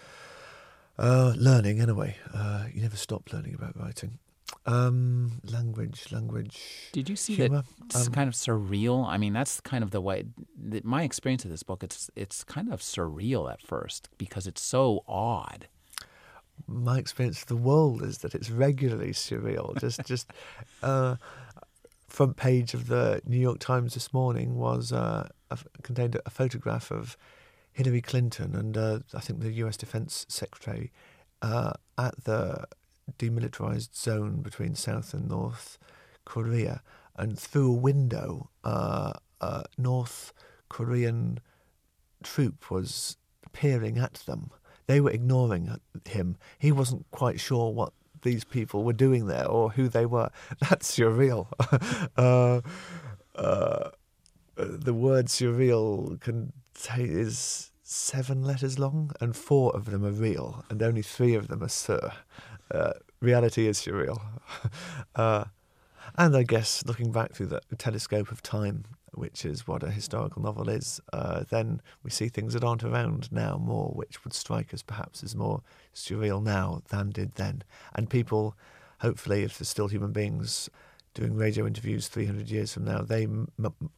Uh, 0.99 1.33
learning, 1.39 1.81
anyway. 1.81 2.17
Uh, 2.35 2.67
you 2.71 2.83
never 2.83 2.97
stop 2.97 3.33
learning 3.33 3.55
about 3.55 3.79
writing. 3.81 4.19
Um, 4.67 5.41
language, 5.43 6.13
language. 6.13 6.91
Did 6.93 7.09
you 7.09 7.17
see 7.17 7.35
Humour. 7.37 7.63
that 7.63 7.87
it's 7.87 8.07
Um, 8.09 8.13
kind 8.13 8.29
of 8.29 8.35
surreal? 8.35 9.07
I 9.09 9.17
mean, 9.17 9.33
that's 9.33 9.59
kind 9.63 9.83
of 9.83 9.91
the 9.91 10.03
way. 10.03 10.25
The, 10.55 10.83
my 10.85 11.03
experience 11.03 11.47
of 11.47 11.51
this 11.51 11.63
book, 11.63 11.83
it's 11.83 12.11
it's 12.15 12.45
kind 12.45 12.71
of 12.71 12.81
surreal 12.81 13.51
at 13.51 13.63
first 13.63 14.11
because 14.19 14.47
it's 14.47 14.61
so 14.61 15.03
odd. 15.09 15.69
My 16.69 16.99
experience 16.99 17.43
of 17.43 17.49
the 17.49 17.57
world 17.57 18.03
is 18.03 18.19
that 18.19 18.35
it's 18.35 18.51
regularly 18.51 19.11
surreal. 19.11 19.79
Just, 19.81 20.05
just 20.05 20.31
uh, 20.83 21.17
front 22.07 22.37
page 22.37 22.75
of 22.75 22.89
the 22.89 23.21
New 23.27 23.39
York 23.39 23.59
Times 23.59 23.95
this 23.95 24.13
morning 24.13 24.57
was 24.57 24.93
uh, 24.93 25.29
a, 25.51 25.59
contained 25.83 26.21
a 26.25 26.31
photograph 26.31 26.91
of 26.91 27.17
Hillary 27.73 28.03
Clinton 28.03 28.55
and 28.55 28.77
uh, 28.77 28.99
I 29.15 29.21
think 29.21 29.41
the 29.41 29.53
U.S. 29.53 29.77
Defense 29.77 30.27
Secretary 30.29 30.93
uh, 31.43 31.73
at 31.97 32.25
the 32.25 32.67
demilitarized 33.19 33.97
zone 33.97 34.43
between 34.43 34.75
South 34.75 35.15
and 35.15 35.29
North 35.29 35.79
Korea, 36.25 36.83
and 37.17 37.39
through 37.39 37.73
a 37.73 37.77
window, 37.77 38.51
uh, 38.65 39.15
a 39.41 39.65
North 39.77 40.33
Korean 40.69 41.41
troop 42.23 42.71
was 42.71 43.17
peering 43.53 43.99
at 43.99 44.15
them. 44.27 44.51
They 44.89 45.01
were 45.01 45.11
ignoring 45.11 45.79
him. 46.07 46.37
He 46.59 46.73
wasn't 46.73 47.07
quite 47.11 47.39
sure 47.39 47.73
what 47.73 47.93
these 48.23 48.43
people 48.43 48.83
were 48.83 48.95
doing 48.95 49.27
there 49.27 49.47
or 49.47 49.71
who 49.71 49.89
they 49.89 50.07
were. 50.07 50.31
That's 50.69 50.99
surreal. 50.99 51.47
uh, 52.17 52.61
uh, 53.37 53.91
the 54.57 54.95
word 54.95 55.27
surreal 55.27 56.19
can 56.21 56.53
is 56.97 57.71
seven 57.83 58.43
letters 58.43 58.79
long, 58.79 59.13
and 59.21 59.37
four 59.37 59.75
of 59.77 59.87
them 59.87 60.05
are 60.05 60.11
real, 60.11 60.65
and 60.71 60.83
only 60.83 61.03
three 61.03 61.35
of 61.35 61.49
them 61.49 61.63
are 61.63 61.69
sur. 61.69 62.13
Uh, 62.71 62.93
reality 63.21 63.67
is 63.67 63.79
surreal. 63.79 64.21
uh, 65.17 65.45
and 66.17 66.37
I 66.37 66.45
guess 66.45 66.83
looking 66.87 67.13
back 67.13 67.35
through 67.35 67.47
the 67.47 67.61
telescope 67.77 68.33
of 68.33 68.43
time, 68.43 68.85
which 69.19 69.45
is 69.45 69.67
what 69.67 69.83
a 69.83 69.91
historical 69.91 70.43
novel 70.43 70.69
is, 70.69 71.01
uh, 71.13 71.45
then 71.51 71.83
we 72.03 72.11
see 72.11 72.29
things 72.29 72.55
that 72.55 72.65
aren't 72.65 72.85
around 72.85 73.31
now 73.33 73.57
more, 73.57 73.91
which 73.91 74.25
would 74.25 74.33
strike 74.33 74.73
us 74.73 74.83
perhaps 74.83 75.23
as 75.23 75.35
more 75.35 75.63
surreal 75.95 76.43
now 76.43 76.83
than 76.89 77.11
did 77.11 77.35
then. 77.35 77.63
And 77.95 78.09
people, 78.09 78.57
hopefully, 79.01 79.43
if 79.43 79.59
they're 79.59 79.67
still 79.67 79.89
human 79.89 80.13
beings 80.13 80.71
doing 81.15 81.35
radio 81.35 81.67
interviews 81.67 82.07
300 82.09 82.49
years 82.49 82.73
from 82.73 82.85
now, 82.85 83.03
they 83.03 83.25
m- 83.25 83.49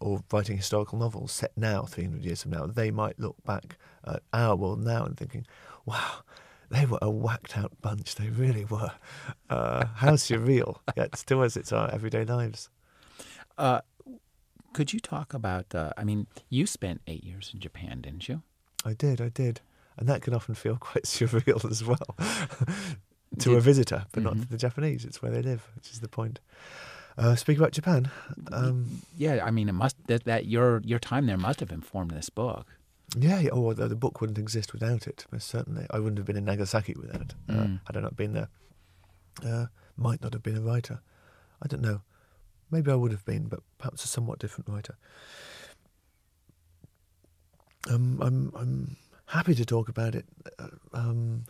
or 0.01 0.23
writing 0.33 0.57
historical 0.57 0.99
novels 0.99 1.33
set 1.33 1.53
now 1.57 1.83
300 1.83 2.25
years 2.25 2.43
from 2.43 2.53
now, 2.53 2.67
they 2.67 2.91
might 2.91 3.19
look 3.21 3.37
back 3.45 3.77
at 4.07 4.23
our 4.33 4.57
world 4.57 4.83
now 4.83 5.05
and 5.05 5.17
thinking, 5.17 5.47
wow, 5.85 6.23
they 6.71 6.87
were 6.87 6.99
a 7.03 7.11
whacked 7.11 7.59
out 7.59 7.73
bunch. 7.83 8.15
They 8.15 8.29
really 8.29 8.65
were. 8.65 8.93
Uh, 9.51 9.87
how 9.97 10.13
surreal. 10.13 10.79
Yet 10.97 11.13
to 11.27 11.43
us, 11.43 11.57
it's 11.57 11.73
our 11.73 11.91
everyday 11.91 12.25
lives. 12.25 12.71
Uh, 13.59 13.81
could 14.73 14.93
you 14.93 15.01
talk 15.01 15.35
about? 15.35 15.75
Uh, 15.75 15.93
I 15.97 16.05
mean, 16.05 16.27
you 16.49 16.67
spent 16.67 17.01
eight 17.07 17.25
years 17.25 17.51
in 17.55 17.61
Japan, 17.61 18.01
didn't 18.01 18.29
you? 18.29 18.43
I 18.85 18.95
did, 18.95 19.21
I 19.21 19.29
did. 19.29 19.61
And 19.97 20.09
that 20.09 20.23
can 20.23 20.35
often 20.35 20.55
feel 20.55 20.77
quite 20.81 21.05
surreal 21.05 21.69
as 21.71 21.85
well 21.85 22.17
to 23.39 23.57
a 23.57 23.61
visitor, 23.61 24.07
but 24.13 24.23
not 24.23 24.35
Mhm. 24.35 24.43
to 24.43 24.49
the 24.49 24.57
Japanese. 24.57 25.05
It's 25.05 25.21
where 25.23 25.31
they 25.33 25.43
live, 25.43 25.69
which 25.77 25.91
is 25.91 26.01
the 26.01 26.09
point. 26.09 26.41
Uh, 27.19 27.35
speak 27.37 27.59
about 27.59 27.73
Japan. 27.73 28.11
Um, 28.53 29.03
Yeah, 29.19 29.45
I 29.45 29.51
mean, 29.51 29.69
it 29.69 29.73
must 29.75 29.97
that, 30.07 30.25
that 30.25 30.47
your 30.47 30.81
your 30.85 30.99
time 30.99 31.27
there 31.27 31.37
must 31.37 31.61
have 31.61 31.71
informed 31.73 32.13
this 32.13 32.31
book. 32.31 32.67
yeah, 33.19 33.41
yeah, 33.41 33.51
oh, 33.53 33.73
the, 33.75 33.89
the 33.89 33.97
book 33.97 34.21
wouldn't 34.21 34.39
exist 34.39 34.73
without 34.73 35.07
it, 35.07 35.27
most 35.33 35.49
certainly. 35.49 35.87
I 35.91 35.99
wouldn't 35.99 36.19
have 36.19 36.27
been 36.27 36.37
in 36.37 36.45
Nagasaki 36.45 36.95
without 36.95 37.21
it. 37.23 37.35
Uh, 37.49 37.53
Mm. 37.53 37.81
had 37.87 37.97
I 37.97 38.01
not 38.01 38.17
been 38.17 38.33
there. 38.33 38.49
Uh, 39.45 39.67
might 39.97 40.23
not 40.23 40.33
have 40.33 40.43
been 40.43 40.57
a 40.57 40.61
writer. 40.63 41.01
I 41.61 41.67
don't 41.67 41.83
know. 41.83 42.01
Maybe 42.71 42.91
I 42.91 42.95
would 42.95 43.11
have 43.13 43.25
been, 43.25 43.45
but 43.49 43.61
perhaps 43.79 44.05
a 44.05 44.09
somewhat 44.09 44.39
different 44.39 44.69
writer. 44.69 44.97
Um, 47.89 48.21
I'm 48.23 48.53
I'm 48.55 48.97
happy 49.27 49.55
to 49.55 49.65
talk 49.65 49.89
about 49.89 50.15
it. 50.15 50.27
Uh, 50.59 50.69
um, 50.93 51.45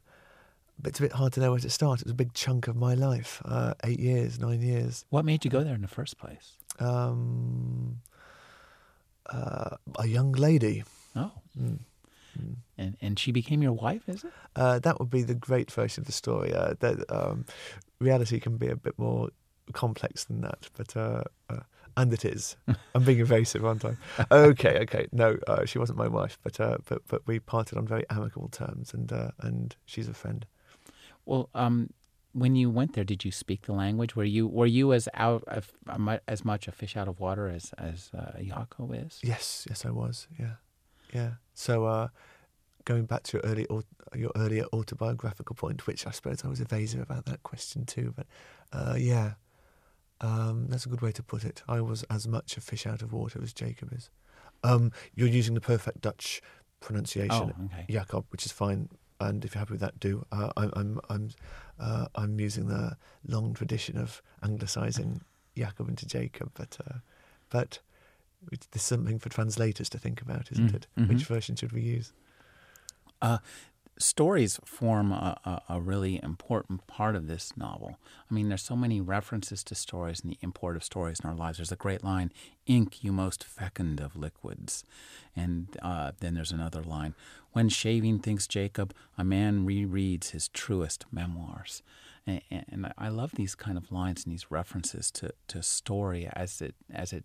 but 0.83 0.91
it's 0.91 0.99
a 1.01 1.03
bit 1.03 1.13
hard 1.13 1.33
to 1.35 1.41
know 1.41 1.51
where 1.51 1.61
to 1.61 1.69
start. 1.71 2.01
It 2.01 2.07
was 2.07 2.13
a 2.13 2.15
big 2.15 2.33
chunk 2.33 2.69
of 2.69 2.77
my 2.77 2.95
life, 2.95 3.43
uh, 3.45 3.75
eight 3.85 4.01
years, 4.01 4.39
nine 4.39 4.63
years. 4.63 5.05
What 5.11 5.25
made 5.25 5.45
you 5.45 5.51
go 5.51 5.63
there 5.63 5.75
in 5.75 5.83
the 5.83 5.89
first 5.89 6.17
place? 6.19 6.53
Um, 6.79 8.01
uh, 9.27 9.77
a 9.99 10.07
young 10.07 10.33
lady. 10.33 10.85
Oh, 11.17 11.33
Mm. 11.59 11.81
and 12.79 12.97
and 13.03 13.19
she 13.19 13.33
became 13.33 13.61
your 13.61 13.73
wife, 13.73 14.09
is 14.09 14.25
it? 14.25 14.33
Uh, 14.57 14.79
that 14.79 14.99
would 15.01 15.11
be 15.11 15.23
the 15.23 15.35
great 15.35 15.71
version 15.71 16.01
of 16.03 16.07
the 16.07 16.13
story. 16.13 16.55
Uh, 16.55 16.75
that 16.79 16.97
um, 17.11 17.45
reality 17.99 18.39
can 18.41 18.57
be 18.57 18.69
a 18.69 18.77
bit 18.77 18.97
more 18.99 19.31
complex 19.73 20.25
than 20.25 20.41
that, 20.43 20.69
but 20.77 20.97
uh, 20.97 21.25
uh, 21.49 21.61
and 21.97 22.13
it 22.13 22.25
is. 22.25 22.57
I'm 22.95 23.05
being 23.05 23.21
evasive, 23.21 23.65
aren't 23.65 23.85
I? 23.85 23.97
Okay, 24.31 24.79
okay. 24.83 25.07
No, 25.13 25.39
uh, 25.47 25.65
she 25.65 25.79
wasn't 25.79 25.99
my 25.99 26.09
wife, 26.09 26.39
but 26.43 26.61
uh, 26.61 26.79
but 26.89 27.03
but 27.09 27.27
we 27.27 27.39
parted 27.41 27.79
on 27.79 27.87
very 27.87 28.05
amicable 28.11 28.49
terms, 28.49 28.95
and 28.95 29.13
uh, 29.13 29.31
and 29.41 29.77
she's 29.87 30.09
a 30.09 30.15
friend. 30.15 30.47
Well, 31.27 31.49
um, 31.55 31.91
when 32.33 32.55
you 32.55 32.71
went 32.71 32.95
there, 32.95 33.05
did 33.05 33.25
you 33.25 33.33
speak 33.33 33.63
the 33.63 33.73
language? 33.73 34.17
Were 34.17 34.25
you 34.25 34.47
were 34.47 34.67
you 34.67 34.93
as 34.93 35.09
out 35.15 35.45
of, 35.47 35.73
as 36.29 36.45
much 36.45 36.69
a 36.69 36.73
fish 36.73 36.97
out 36.97 37.09
of 37.09 37.21
water 37.21 37.49
as 37.49 37.73
as 37.79 38.11
uh, 38.17 38.33
Jaco 38.39 39.07
is? 39.07 39.21
Yes, 39.23 39.67
yes, 39.69 39.85
I 39.85 39.91
was. 39.91 40.29
Yeah, 40.39 40.55
yeah. 41.13 41.31
So 41.55 41.87
uh, 41.87 42.09
going 42.85 43.05
back 43.05 43.25
to 43.25 43.39
your 43.39 43.51
early 43.51 43.67
your 44.15 44.33
earlier 44.37 44.65
autobiographical 44.73 45.57
point, 45.57 45.87
which 45.87 46.07
I 46.07 46.11
suppose 46.11 46.45
I 46.45 46.49
was 46.49 46.61
evasive 46.61 47.01
about 47.01 47.27
that 47.27 47.43
question 47.43 47.85
too, 47.85 48.15
but 48.17 48.27
uh, 48.73 48.95
yeah, 48.97 49.35
um, 50.21 50.67
that's 50.69 50.87
a 50.87 50.89
good 50.89 51.01
way 51.01 51.13
to 51.13 51.23
put 51.23 51.45
it. 51.45 51.63
I 51.69 51.81
was 51.81 52.03
as 52.05 52.27
much 52.29 52.57
a 52.57 52.61
fish 52.61 52.87
out 52.87 53.03
of 53.03 53.13
water 53.13 53.41
as 53.43 53.53
Jacob 53.53 53.93
is. 53.93 54.11
Um, 54.63 54.93
you're 55.15 55.29
using 55.29 55.55
the 55.55 55.61
perfect 55.61 56.01
Dutch 56.03 56.43
pronunciation, 56.81 57.53
Oh, 57.59 57.65
okay. 57.67 57.87
Jacob, 57.89 58.27
which 58.31 58.45
is 58.47 58.53
fine. 58.53 58.89
And 59.21 59.45
if 59.45 59.55
you're 59.55 59.61
happy 59.61 59.73
with 59.75 59.81
that, 59.81 60.01
do. 60.01 60.25
Uh, 60.33 60.51
I'm 60.57 60.71
I'm 60.75 61.01
I'm 61.11 61.31
uh, 61.79 62.07
I'm 62.15 62.41
using 62.41 62.69
the 62.69 62.97
long 63.27 63.53
tradition 63.55 63.99
of 63.99 64.23
anglicising 64.43 65.21
Jacob 65.57 65.89
into 65.89 66.07
Jacob, 66.07 66.51
but 66.55 66.79
uh, 66.87 66.99
but 67.51 67.81
there's 68.73 68.83
something 68.83 69.19
for 69.19 69.29
translators 69.29 69.91
to 69.91 69.99
think 69.99 70.23
about, 70.23 70.51
isn't 70.53 70.73
Mm, 70.73 70.75
it? 70.75 70.87
mhm. 70.99 71.09
Which 71.09 71.25
version 71.27 71.57
should 71.57 71.73
we 71.73 71.83
use? 71.83 72.13
Stories 74.01 74.59
form 74.65 75.13
a, 75.13 75.39
a, 75.45 75.75
a 75.75 75.81
really 75.81 76.21
important 76.23 76.87
part 76.87 77.15
of 77.15 77.27
this 77.27 77.57
novel. 77.57 77.99
I 78.31 78.35
mean, 78.35 78.49
there's 78.49 78.63
so 78.63 78.77
many 78.77 79.01
references 79.01 79.63
to 79.65 79.75
stories 79.75 80.21
and 80.21 80.33
the 80.33 80.39
import 80.41 80.77
of 80.77 80.85
stories 80.85 81.21
in 81.21 81.29
our 81.29 81.37
lives. 81.37 81.59
There's 81.59 81.73
a 81.73 81.77
great 81.77 82.03
line, 82.03 82.33
"Ink, 82.67 83.05
you 83.05 83.13
most 83.13 83.45
fecund 83.45 84.01
of 84.01 84.17
liquids," 84.17 84.85
and 85.37 85.77
uh, 85.83 86.13
then 86.21 86.35
there's 86.35 86.53
another 86.53 86.83
line, 86.83 87.15
"When 87.53 87.69
shaving 87.69 88.21
thinks 88.21 88.47
Jacob, 88.47 88.95
a 89.19 89.25
man 89.25 89.67
rereads 89.67 90.31
his 90.31 90.49
truest 90.49 91.05
memoirs." 91.13 91.83
And, 92.27 92.43
and 92.51 92.93
I 92.99 93.09
love 93.09 93.33
these 93.33 93.55
kind 93.55 93.79
of 93.79 93.91
lines 93.91 94.25
and 94.25 94.33
these 94.33 94.51
references 94.51 95.11
to, 95.13 95.33
to 95.49 95.63
story 95.63 96.29
as 96.33 96.61
it 96.61 96.75
as 96.93 97.13
it 97.13 97.25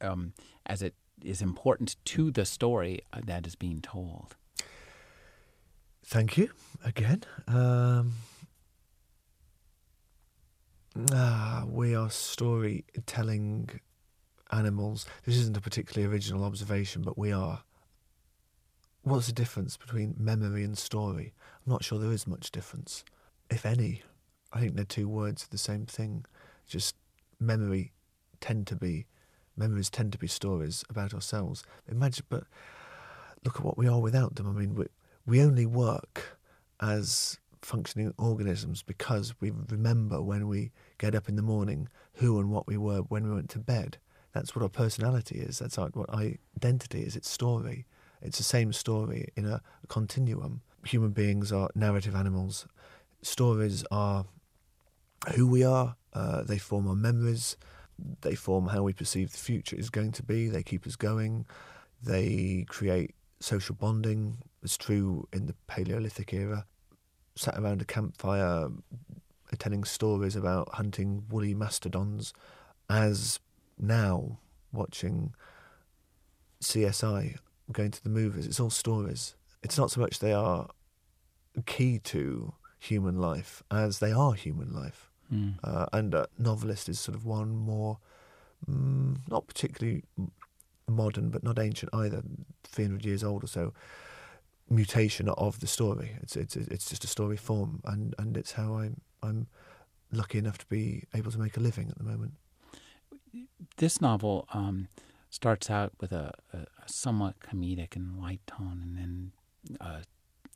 um, 0.00 0.32
as 0.66 0.82
it 0.82 0.94
is 1.22 1.40
important 1.40 1.96
to 2.04 2.30
the 2.30 2.44
story 2.44 3.00
uh, 3.12 3.20
that 3.24 3.46
is 3.46 3.54
being 3.54 3.80
told. 3.80 4.36
Thank 6.04 6.36
you 6.36 6.50
again. 6.84 7.24
Um, 7.48 8.12
ah, 11.12 11.64
we 11.66 11.94
are 11.94 12.10
storytelling 12.10 13.80
animals. 14.52 15.06
This 15.24 15.36
isn't 15.36 15.56
a 15.56 15.62
particularly 15.62 16.12
original 16.12 16.44
observation, 16.44 17.02
but 17.02 17.16
we 17.16 17.32
are. 17.32 17.62
What's 19.02 19.26
the 19.28 19.32
difference 19.32 19.76
between 19.76 20.14
memory 20.18 20.62
and 20.62 20.76
story? 20.76 21.32
I'm 21.64 21.72
not 21.72 21.84
sure 21.84 21.98
there 21.98 22.12
is 22.12 22.26
much 22.26 22.50
difference, 22.50 23.04
if 23.50 23.64
any. 23.64 24.02
I 24.52 24.60
think 24.60 24.76
they're 24.76 24.84
two 24.84 25.08
words 25.08 25.44
of 25.44 25.50
the 25.50 25.58
same 25.58 25.86
thing. 25.86 26.26
Just 26.66 26.96
memory 27.40 27.92
tend 28.40 28.66
to 28.66 28.76
be 28.76 29.06
memories 29.56 29.88
tend 29.88 30.12
to 30.12 30.18
be 30.18 30.26
stories 30.26 30.84
about 30.90 31.14
ourselves. 31.14 31.64
Imagine, 31.88 32.26
but 32.28 32.44
look 33.44 33.56
at 33.56 33.64
what 33.64 33.78
we 33.78 33.88
are 33.88 34.00
without 34.00 34.34
them. 34.34 34.48
I 34.48 34.52
mean, 34.52 34.74
we, 34.74 34.86
we 35.26 35.42
only 35.42 35.66
work 35.66 36.38
as 36.80 37.38
functioning 37.62 38.12
organisms 38.18 38.82
because 38.82 39.34
we 39.40 39.50
remember 39.70 40.20
when 40.22 40.48
we 40.48 40.70
get 40.98 41.14
up 41.14 41.28
in 41.28 41.36
the 41.36 41.42
morning 41.42 41.88
who 42.14 42.38
and 42.38 42.50
what 42.50 42.66
we 42.66 42.76
were 42.76 42.98
when 43.00 43.24
we 43.24 43.34
went 43.34 43.50
to 43.50 43.58
bed. 43.58 43.98
That's 44.32 44.54
what 44.54 44.62
our 44.62 44.68
personality 44.68 45.38
is. 45.38 45.60
That's 45.60 45.78
our, 45.78 45.88
what 45.88 46.10
identity 46.10 47.02
is. 47.02 47.16
It's 47.16 47.30
story. 47.30 47.86
It's 48.20 48.38
the 48.38 48.44
same 48.44 48.72
story 48.72 49.28
in 49.36 49.46
a, 49.46 49.62
a 49.82 49.86
continuum. 49.86 50.62
Human 50.84 51.10
beings 51.10 51.52
are 51.52 51.70
narrative 51.74 52.14
animals. 52.14 52.66
Stories 53.22 53.84
are 53.90 54.26
who 55.34 55.46
we 55.46 55.64
are. 55.64 55.96
Uh, 56.12 56.42
they 56.42 56.58
form 56.58 56.88
our 56.88 56.94
memories. 56.94 57.56
They 58.22 58.34
form 58.34 58.68
how 58.68 58.82
we 58.82 58.92
perceive 58.92 59.32
the 59.32 59.38
future 59.38 59.76
is 59.76 59.88
going 59.88 60.12
to 60.12 60.22
be. 60.22 60.48
They 60.48 60.62
keep 60.62 60.86
us 60.86 60.96
going. 60.96 61.46
They 62.02 62.66
create 62.68 63.14
social 63.40 63.74
bonding. 63.74 64.38
It's 64.64 64.78
true 64.78 65.28
in 65.32 65.46
the 65.46 65.54
Paleolithic 65.66 66.32
era. 66.32 66.66
Sat 67.36 67.58
around 67.58 67.82
a 67.82 67.84
campfire, 67.84 68.68
telling 69.58 69.84
stories 69.84 70.34
about 70.34 70.70
hunting 70.74 71.24
woolly 71.28 71.54
mastodons, 71.54 72.32
as 72.88 73.40
now 73.78 74.38
watching 74.72 75.34
CSI, 76.62 77.36
going 77.70 77.90
to 77.90 78.02
the 78.02 78.08
movies. 78.08 78.46
It's 78.46 78.60
all 78.60 78.70
stories. 78.70 79.36
It's 79.62 79.76
not 79.76 79.90
so 79.90 80.00
much 80.00 80.18
they 80.18 80.32
are 80.32 80.68
key 81.66 81.98
to 82.00 82.54
human 82.78 83.18
life 83.18 83.62
as 83.70 83.98
they 83.98 84.12
are 84.12 84.32
human 84.32 84.72
life. 84.72 85.10
Mm. 85.32 85.54
Uh, 85.62 85.86
and 85.92 86.14
a 86.14 86.26
novelist 86.38 86.88
is 86.88 87.00
sort 87.00 87.16
of 87.16 87.24
one 87.24 87.56
more, 87.56 87.98
mm, 88.68 89.16
not 89.28 89.46
particularly 89.46 90.04
modern, 90.88 91.30
but 91.30 91.42
not 91.42 91.58
ancient 91.58 91.94
either, 91.94 92.22
300 92.64 93.04
years 93.04 93.24
old 93.24 93.44
or 93.44 93.46
so, 93.46 93.72
mutation 94.70 95.28
of 95.28 95.60
the 95.60 95.66
story. 95.66 96.16
It's 96.22 96.36
it's 96.36 96.56
it's 96.56 96.88
just 96.88 97.04
a 97.04 97.08
story 97.08 97.36
form, 97.36 97.80
and, 97.84 98.14
and 98.18 98.36
it's 98.36 98.52
how 98.52 98.74
I'm 98.74 99.00
I'm 99.22 99.46
lucky 100.12 100.38
enough 100.38 100.58
to 100.58 100.66
be 100.66 101.04
able 101.14 101.30
to 101.32 101.38
make 101.38 101.56
a 101.56 101.60
living 101.60 101.88
at 101.90 101.98
the 101.98 102.04
moment. 102.04 102.34
this 103.78 104.00
novel 104.00 104.46
um, 104.54 104.88
starts 105.28 105.68
out 105.68 105.92
with 106.00 106.12
a, 106.12 106.32
a, 106.52 106.66
somewhat 106.86 107.40
comedic 107.40 107.96
and 107.96 108.20
light 108.20 108.40
tone, 108.46 108.80
and 108.82 108.96
then 108.96 109.32
uh, 109.80 110.00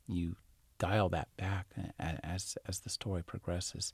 you 0.07 0.35
dial 0.77 1.09
that 1.09 1.27
back 1.37 1.67
as 1.99 2.57
as 2.65 2.79
the 2.79 2.89
story 2.89 3.21
progresses. 3.21 3.93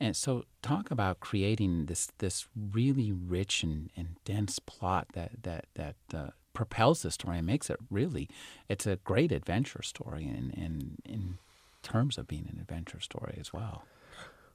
And 0.00 0.16
so, 0.16 0.44
talk 0.62 0.90
about 0.90 1.20
creating 1.20 1.86
this 1.86 2.08
this 2.18 2.48
really 2.56 3.12
rich 3.12 3.62
and, 3.62 3.90
and 3.96 4.16
dense 4.24 4.58
plot 4.58 5.08
that 5.12 5.42
that 5.42 5.66
that 5.74 5.96
uh, 6.12 6.30
propels 6.52 7.02
the 7.02 7.10
story 7.10 7.38
and 7.38 7.46
makes 7.46 7.70
it 7.70 7.78
really 7.90 8.28
it's 8.68 8.86
a 8.86 8.96
great 8.96 9.32
adventure 9.32 9.82
story 9.82 10.24
in 10.24 10.50
in 10.50 10.98
in 11.04 11.38
terms 11.82 12.18
of 12.18 12.26
being 12.26 12.48
an 12.52 12.58
adventure 12.60 13.00
story 13.00 13.36
as 13.40 13.52
well. 13.52 13.84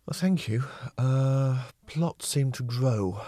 Well, 0.05 0.13
thank 0.13 0.47
you. 0.47 0.63
Uh, 0.97 1.63
plot 1.85 2.23
seemed 2.23 2.53
to 2.55 2.63
grow 2.63 3.21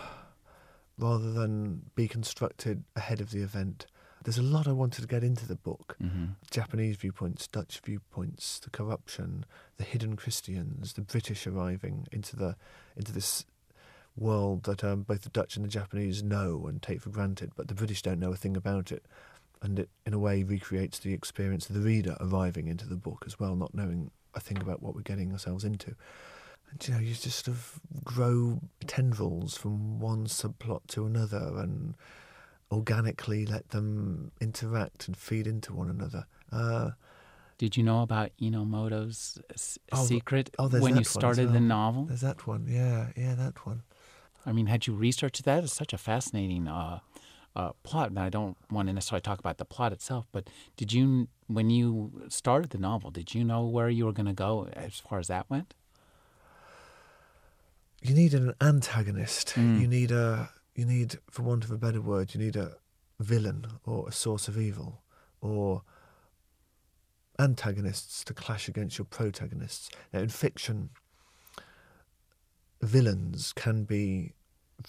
rather 0.98 1.32
than 1.32 1.92
be 1.96 2.08
constructed 2.08 2.84
ahead 2.96 3.20
of 3.20 3.32
the 3.32 3.42
event. 3.42 3.86
There's 4.24 4.38
a 4.38 4.44
lot 4.44 4.68
I 4.68 4.72
wanted 4.74 5.02
to 5.02 5.08
get 5.08 5.24
into 5.24 5.48
the 5.48 5.56
book. 5.56 5.98
Mm-hmm. 6.02 6.26
Japanese 6.52 6.98
viewpoints, 6.98 7.48
Dutch 7.48 7.80
viewpoints, 7.84 8.60
the 8.60 8.70
corruption, 8.70 9.46
the 9.78 9.84
hidden 9.84 10.16
Christians, 10.16 10.94
the 10.94 11.02
British 11.02 11.48
arriving 11.48 12.08
into 12.12 12.36
the 12.36 12.56
into 12.96 13.12
this 13.12 13.46
world 14.16 14.64
that 14.64 14.84
um, 14.84 15.04
both 15.04 15.22
the 15.22 15.30
Dutch 15.30 15.56
and 15.56 15.64
the 15.66 15.70
Japanese 15.70 16.22
know 16.24 16.66
and 16.68 16.82
take 16.82 17.02
for 17.02 17.10
granted, 17.10 17.52
but 17.56 17.68
the 17.68 17.74
British 17.74 18.02
don't 18.02 18.20
know 18.20 18.32
a 18.34 18.36
thing 18.38 18.58
about 18.58 18.92
it. 18.92 19.06
And 19.62 19.80
it, 19.80 19.90
in 20.06 20.14
a 20.14 20.20
way, 20.20 20.44
recreates 20.44 21.00
the 21.00 21.14
experience 21.14 21.70
of 21.70 21.76
the 21.76 21.82
reader 21.82 22.16
arriving 22.22 22.68
into 22.68 22.88
the 22.88 22.96
book 22.96 23.24
as 23.28 23.40
well, 23.40 23.56
not 23.56 23.74
knowing 23.74 24.12
a 24.34 24.40
thing 24.40 24.58
about 24.62 24.82
what 24.82 24.96
we're 24.96 25.02
getting 25.02 25.32
ourselves 25.34 25.64
into. 25.66 25.96
And 26.72 26.88
you 26.88 26.94
know, 26.94 27.00
you 27.00 27.14
just 27.14 27.46
sort 27.46 27.48
of 27.58 27.80
grow 28.04 28.62
tendrils 28.88 29.58
from 29.58 30.00
one 30.00 30.28
subplot 30.28 30.88
to 30.90 31.06
another 31.06 31.58
and 31.58 31.96
organically 32.72 33.46
let 33.46 33.70
them 33.70 34.32
interact 34.40 35.08
and 35.08 35.18
feed 35.18 35.48
into 35.48 35.74
one 35.74 35.90
another. 35.90 36.26
Uh, 36.52 36.92
Did 37.58 37.76
you 37.76 37.84
know 37.84 38.02
about 38.04 38.30
Enomoto's 38.42 39.40
s- 39.52 39.80
Oh, 39.92 40.06
secret 40.06 40.52
oh, 40.60 40.68
when 40.70 40.96
you 40.96 41.04
started 41.04 41.52
the 41.52 41.60
novel? 41.60 42.06
there's 42.06 42.22
that 42.22 42.46
one, 42.48 42.68
yeah, 42.70 43.08
yeah, 43.18 43.34
that 43.36 43.66
one. 43.66 43.82
I 44.46 44.52
mean, 44.52 44.68
had 44.68 44.88
you 44.88 44.94
researched 44.94 45.44
that? 45.46 45.64
It's 45.64 45.74
such 45.74 45.94
a 45.94 45.98
fascinating 45.98 46.68
uh, 46.68 47.00
uh, 47.56 47.72
plot, 47.84 48.10
and 48.10 48.20
I 48.20 48.30
don't 48.30 48.58
want 48.72 48.88
to 48.88 48.94
necessarily 48.94 49.22
talk 49.22 49.40
about 49.40 49.58
the 49.58 49.66
plot 49.66 49.92
itself. 49.92 50.28
But 50.32 50.50
did 50.78 50.94
you, 50.94 51.28
when 51.48 51.70
you 51.70 52.24
started 52.30 52.72
the 52.72 52.78
novel, 52.78 53.12
did 53.12 53.36
you 53.36 53.44
know 53.44 53.66
where 53.66 53.90
you 53.90 54.06
were 54.06 54.14
going 54.14 54.28
to 54.28 54.34
go 54.34 54.68
as 54.74 55.00
far 55.00 55.20
as 55.20 55.28
that 55.28 55.50
went? 55.50 55.74
you 58.02 58.14
need 58.14 58.34
an 58.34 58.54
antagonist. 58.62 59.54
Mm. 59.56 59.82
You 59.82 59.88
need 59.88 60.12
a 60.12 60.50
you 60.76 60.86
need, 60.86 61.18
for 61.30 61.44
want 61.44 61.66
of 61.66 61.72
a 61.72 61.78
better 61.78 62.00
word, 62.00 62.34
you 62.34 62.40
need 62.40 62.56
a 62.56 62.78
villain 63.20 63.68
or 63.86 64.08
a 64.08 64.14
source 64.14 64.48
of 64.48 64.58
evil 64.58 65.02
or 65.42 65.82
antagonists 67.38 68.24
to 68.24 68.34
clash 68.34 68.70
against 68.70 68.98
your 68.98 69.06
protagonists. 69.06 69.90
Now, 70.14 70.22
in 70.22 70.30
fiction, 70.30 70.92
villains 72.82 73.54
can 73.54 73.84
be 73.84 74.34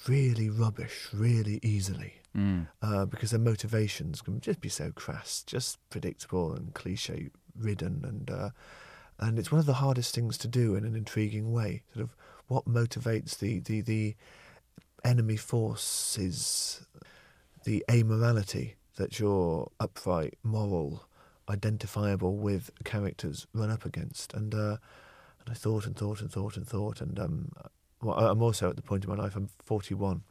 really 0.09 0.49
rubbish 0.49 1.09
really 1.13 1.59
easily 1.63 2.15
Mm. 2.37 2.69
uh, 2.81 3.07
because 3.07 3.33
their 3.33 3.41
motivations 3.41 4.23
can 4.23 4.41
just 4.41 4.61
be 4.61 4.69
so 4.69 4.93
crass, 4.93 5.43
just 5.45 5.79
predictable 5.91 6.53
and 6.55 6.73
cliche 6.75 7.31
ridden, 7.59 8.05
and 8.05 8.31
uh, 8.31 8.51
and 9.19 9.37
it's 9.37 9.51
one 9.51 9.59
of 9.59 9.67
the 9.67 9.75
hardest 9.83 10.15
things 10.15 10.39
to 10.39 10.47
do 10.47 10.77
in 10.77 10.85
an 10.85 10.95
intriguing 10.95 11.51
way. 11.53 11.83
Sort 11.93 12.05
of 12.05 12.15
what 12.47 12.67
motivates 12.67 13.37
the 13.37 13.59
the 13.59 13.81
the 13.81 14.15
enemy 15.05 15.37
forces, 15.37 16.87
the 17.65 17.85
amorality 17.89 18.75
that 18.95 19.19
your 19.19 19.73
upright, 19.81 20.35
moral, 20.45 21.07
identifiable 21.49 22.37
with 22.37 22.71
characters 22.85 23.49
run 23.53 23.71
up 23.73 23.85
against, 23.85 24.33
and 24.35 24.55
uh, 24.55 24.77
and 25.41 25.49
I 25.49 25.55
thought 25.55 25.85
and 25.85 25.97
thought 25.97 26.21
and 26.21 26.31
thought 26.31 26.57
and 26.57 26.65
thought, 26.65 27.01
and 27.01 27.19
um, 27.19 27.51
well, 28.03 28.19
I'm 28.19 28.43
also 28.43 28.71
at 28.71 28.77
the 28.77 28.83
point 28.83 29.05
in 29.05 29.11
my 29.11 29.17
life. 29.17 29.37
I'm 29.37 29.49
41. 29.65 30.23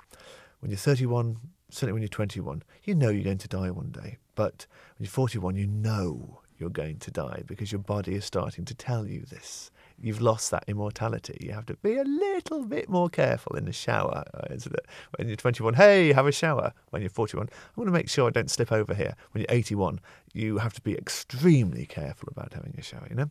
When 0.60 0.72
you're 0.72 0.78
31, 0.78 1.38
certainly 1.70 1.94
when 1.94 2.02
you're 2.02 2.10
21, 2.10 2.64
you 2.84 2.96
know 2.96 3.10
you're 3.10 3.24
going 3.24 3.38
to 3.38 3.48
die 3.48 3.72
one 3.72 3.92
day. 3.92 4.18
But 4.36 4.66
when 4.98 5.06
you're 5.06 5.12
41, 5.12 5.56
you 5.56 5.68
know 5.68 6.42
you're 6.58 6.70
going 6.70 6.98
to 7.00 7.12
die 7.12 7.44
because 7.46 7.72
your 7.72 7.80
body 7.80 8.16
is 8.16 8.26
starting 8.26 8.66
to 8.66 8.76
tell 8.76 9.08
you 9.08 9.22
this. 9.22 9.72
You've 10.02 10.22
lost 10.22 10.52
that 10.52 10.64
immortality. 10.68 11.38
You 11.42 11.52
have 11.54 11.66
to 11.68 11.76
be 11.76 11.98
a 11.98 12.04
little 12.04 12.66
bit 12.66 12.90
more 12.90 13.10
careful 13.10 13.56
in 13.56 13.66
the 13.66 13.74
shower. 13.74 14.24
Isn't 14.50 14.74
it? 14.74 14.86
When 15.16 15.28
you're 15.28 15.38
21, 15.38 15.74
hey, 15.74 16.14
have 16.14 16.28
a 16.28 16.32
shower. 16.32 16.74
When 16.90 17.02
you're 17.02 17.10
41, 17.10 17.50
I 17.52 17.80
want 17.80 17.88
to 17.88 17.92
make 17.92 18.10
sure 18.10 18.28
I 18.28 18.32
don't 18.32 18.50
slip 18.50 18.72
over 18.72 18.94
here. 18.94 19.16
When 19.32 19.42
you're 19.42 19.56
81, 19.56 20.00
you 20.34 20.58
have 20.58 20.74
to 20.74 20.82
be 20.82 20.94
extremely 20.94 21.86
careful 21.86 22.30
about 22.32 22.54
having 22.54 22.76
a 22.78 22.82
shower, 22.82 23.08
you 23.10 23.16
know? 23.16 23.30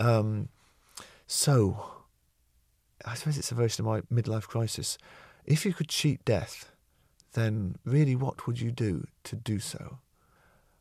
Um, 0.00 0.48
so, 1.26 1.95
I 3.06 3.14
suppose 3.14 3.38
it's 3.38 3.52
a 3.52 3.54
version 3.54 3.86
of 3.86 3.92
my 4.10 4.20
midlife 4.22 4.48
crisis. 4.48 4.98
If 5.44 5.64
you 5.64 5.72
could 5.72 5.88
cheat 5.88 6.24
death, 6.24 6.72
then 7.34 7.76
really 7.84 8.16
what 8.16 8.46
would 8.46 8.60
you 8.60 8.72
do 8.72 9.06
to 9.24 9.36
do 9.36 9.60
so? 9.60 9.98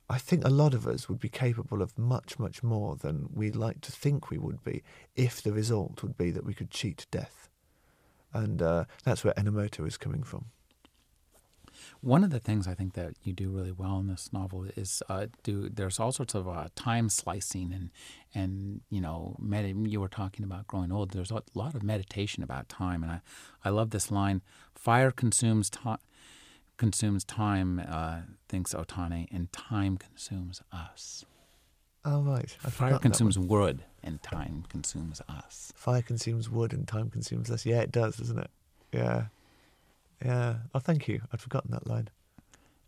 I 0.10 0.18
think 0.18 0.44
a 0.44 0.50
lot 0.50 0.74
of 0.74 0.88
us 0.88 1.08
would 1.08 1.20
be 1.20 1.30
capable 1.30 1.82
of 1.82 1.98
much, 1.98 2.38
much 2.40 2.64
more 2.64 2.96
than 2.96 3.30
we 3.34 3.52
like 3.52 3.82
to 3.82 3.92
think 3.92 4.30
we 4.30 4.38
would 4.38 4.64
be 4.64 4.84
if 5.16 5.42
the 5.42 5.52
result 5.52 6.02
would 6.04 6.18
be 6.18 6.32
that 6.32 6.46
we 6.46 6.54
could 6.54 6.72
cheat 6.72 7.06
death. 7.12 7.50
And 8.34 8.62
uh, 8.62 8.86
that's 9.04 9.24
where 9.24 9.34
Enomoto 9.36 9.88
is 9.88 9.98
coming 9.98 10.24
from. 10.24 10.46
One 12.06 12.24
of 12.24 12.30
the 12.30 12.40
things 12.40 12.68
I 12.68 12.76
think 12.76 12.94
that 12.94 13.16
you 13.24 13.34
do 13.34 13.50
really 13.50 13.72
well 13.72 13.98
in 13.98 14.06
this 14.06 14.30
novel 14.32 14.68
is 14.76 15.02
uh, 15.10 15.26
do 15.42 15.70
there's 15.70 16.00
all 16.00 16.12
sorts 16.12 16.36
of 16.36 16.48
uh, 16.48 16.68
time 16.76 17.10
slicing 17.10 17.74
and 17.74 17.90
and 18.36 18.82
you 18.92 19.02
know 19.02 19.36
med- 19.40 19.88
you 19.88 20.00
were 20.00 20.08
talking 20.08 20.46
about 20.46 20.68
growing 20.68 20.92
old. 20.92 21.12
There's 21.12 21.32
a 21.32 21.42
lot 21.56 21.74
of 21.74 21.82
meditation 21.82 22.44
about 22.44 22.70
time, 22.70 23.02
and 23.02 23.12
I 23.12 23.22
I 23.64 23.70
love 23.72 23.90
this 23.90 24.12
line: 24.12 24.44
"Fire 24.76 25.10
consumes 25.10 25.70
time." 25.70 25.98
Consumes 26.78 27.24
time, 27.24 27.82
uh, 27.88 28.20
thinks 28.50 28.74
Otane, 28.74 29.28
and 29.32 29.52
time 29.52 29.98
consumes 29.98 30.62
us. 30.72 31.26
Oh, 32.04 32.22
right. 32.22 32.56
I 32.64 32.70
Fire 32.70 33.00
consumes 33.00 33.40
wood, 33.40 33.84
and 34.04 34.22
time 34.22 34.66
consumes 34.70 35.22
us. 35.28 35.74
Fire 35.76 36.04
consumes 36.04 36.50
wood 36.52 36.72
and 36.74 36.88
time 36.88 37.10
consumes 37.10 37.50
us. 37.50 37.66
Yeah, 37.66 37.82
it 37.82 37.92
does, 37.92 38.18
doesn't 38.18 38.38
it? 38.38 38.52
Yeah. 38.92 39.28
Yeah. 40.24 40.56
Oh, 40.74 40.80
thank 40.80 41.08
you. 41.08 41.22
I'd 41.32 41.40
forgotten 41.40 41.72
that 41.72 41.88
line. 41.88 42.10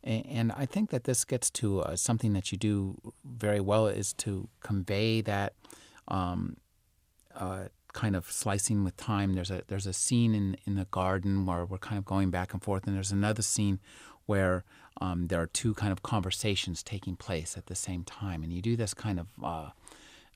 And 0.04 0.54
I 0.54 0.66
think 0.66 0.90
that 0.92 1.04
this 1.04 1.26
gets 1.26 1.50
to 1.52 1.82
uh, 1.82 1.96
something 1.98 2.32
that 2.34 2.52
you 2.52 2.58
do 2.58 3.14
very 3.26 3.60
well 3.60 3.88
is 3.88 4.14
to 4.14 4.48
convey 4.62 5.20
that 5.22 5.54
um, 6.08 6.58
uh, 7.36 7.66
kind 7.94 8.16
of 8.16 8.32
slicing 8.32 8.84
with 8.86 8.96
time. 8.96 9.34
There's 9.34 9.52
a 9.52 9.64
there's 9.68 9.88
a 9.88 9.92
scene 9.92 10.34
in 10.34 10.56
in 10.66 10.76
the 10.76 10.86
garden 10.86 11.46
where 11.46 11.66
we're 11.66 11.78
kind 11.80 11.98
of 11.98 12.06
going 12.06 12.30
back 12.30 12.54
and 12.54 12.64
forth, 12.64 12.88
and 12.88 12.96
there's 12.96 13.12
another 13.12 13.42
scene 13.42 13.80
where 14.28 14.64
um, 15.02 15.28
there 15.28 15.42
are 15.42 15.48
two 15.48 15.74
kind 15.74 15.92
of 15.92 16.04
conversations 16.04 16.84
taking 16.84 17.16
place 17.16 17.58
at 17.58 17.66
the 17.66 17.76
same 17.76 18.04
time, 18.04 18.44
and 18.44 18.54
you 18.54 18.62
do 18.62 18.76
this 18.78 18.94
kind 18.94 19.20
of 19.20 19.28
uh, 19.44 19.70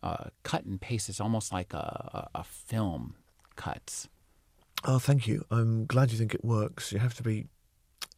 uh, 0.03 0.25
cut 0.43 0.65
and 0.65 0.81
paste. 0.81 1.07
It's 1.07 1.21
almost 1.21 1.53
like 1.53 1.73
a, 1.73 2.27
a, 2.33 2.39
a 2.39 2.43
film 2.43 3.15
cuts. 3.55 4.09
Oh, 4.83 4.99
thank 4.99 5.27
you. 5.27 5.45
I'm 5.51 5.85
glad 5.85 6.11
you 6.11 6.17
think 6.17 6.33
it 6.33 6.43
works. 6.43 6.91
You 6.91 6.99
have 6.99 7.13
to 7.15 7.23
be 7.23 7.47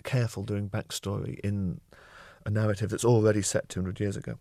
careful 0.03 0.43
doing 0.43 0.69
backstory 0.69 1.39
in 1.39 1.81
a 2.45 2.49
narrative 2.49 2.89
that's 2.89 3.05
already 3.05 3.41
set 3.41 3.69
200 3.69 3.99
years 3.99 4.17
ago, 4.17 4.35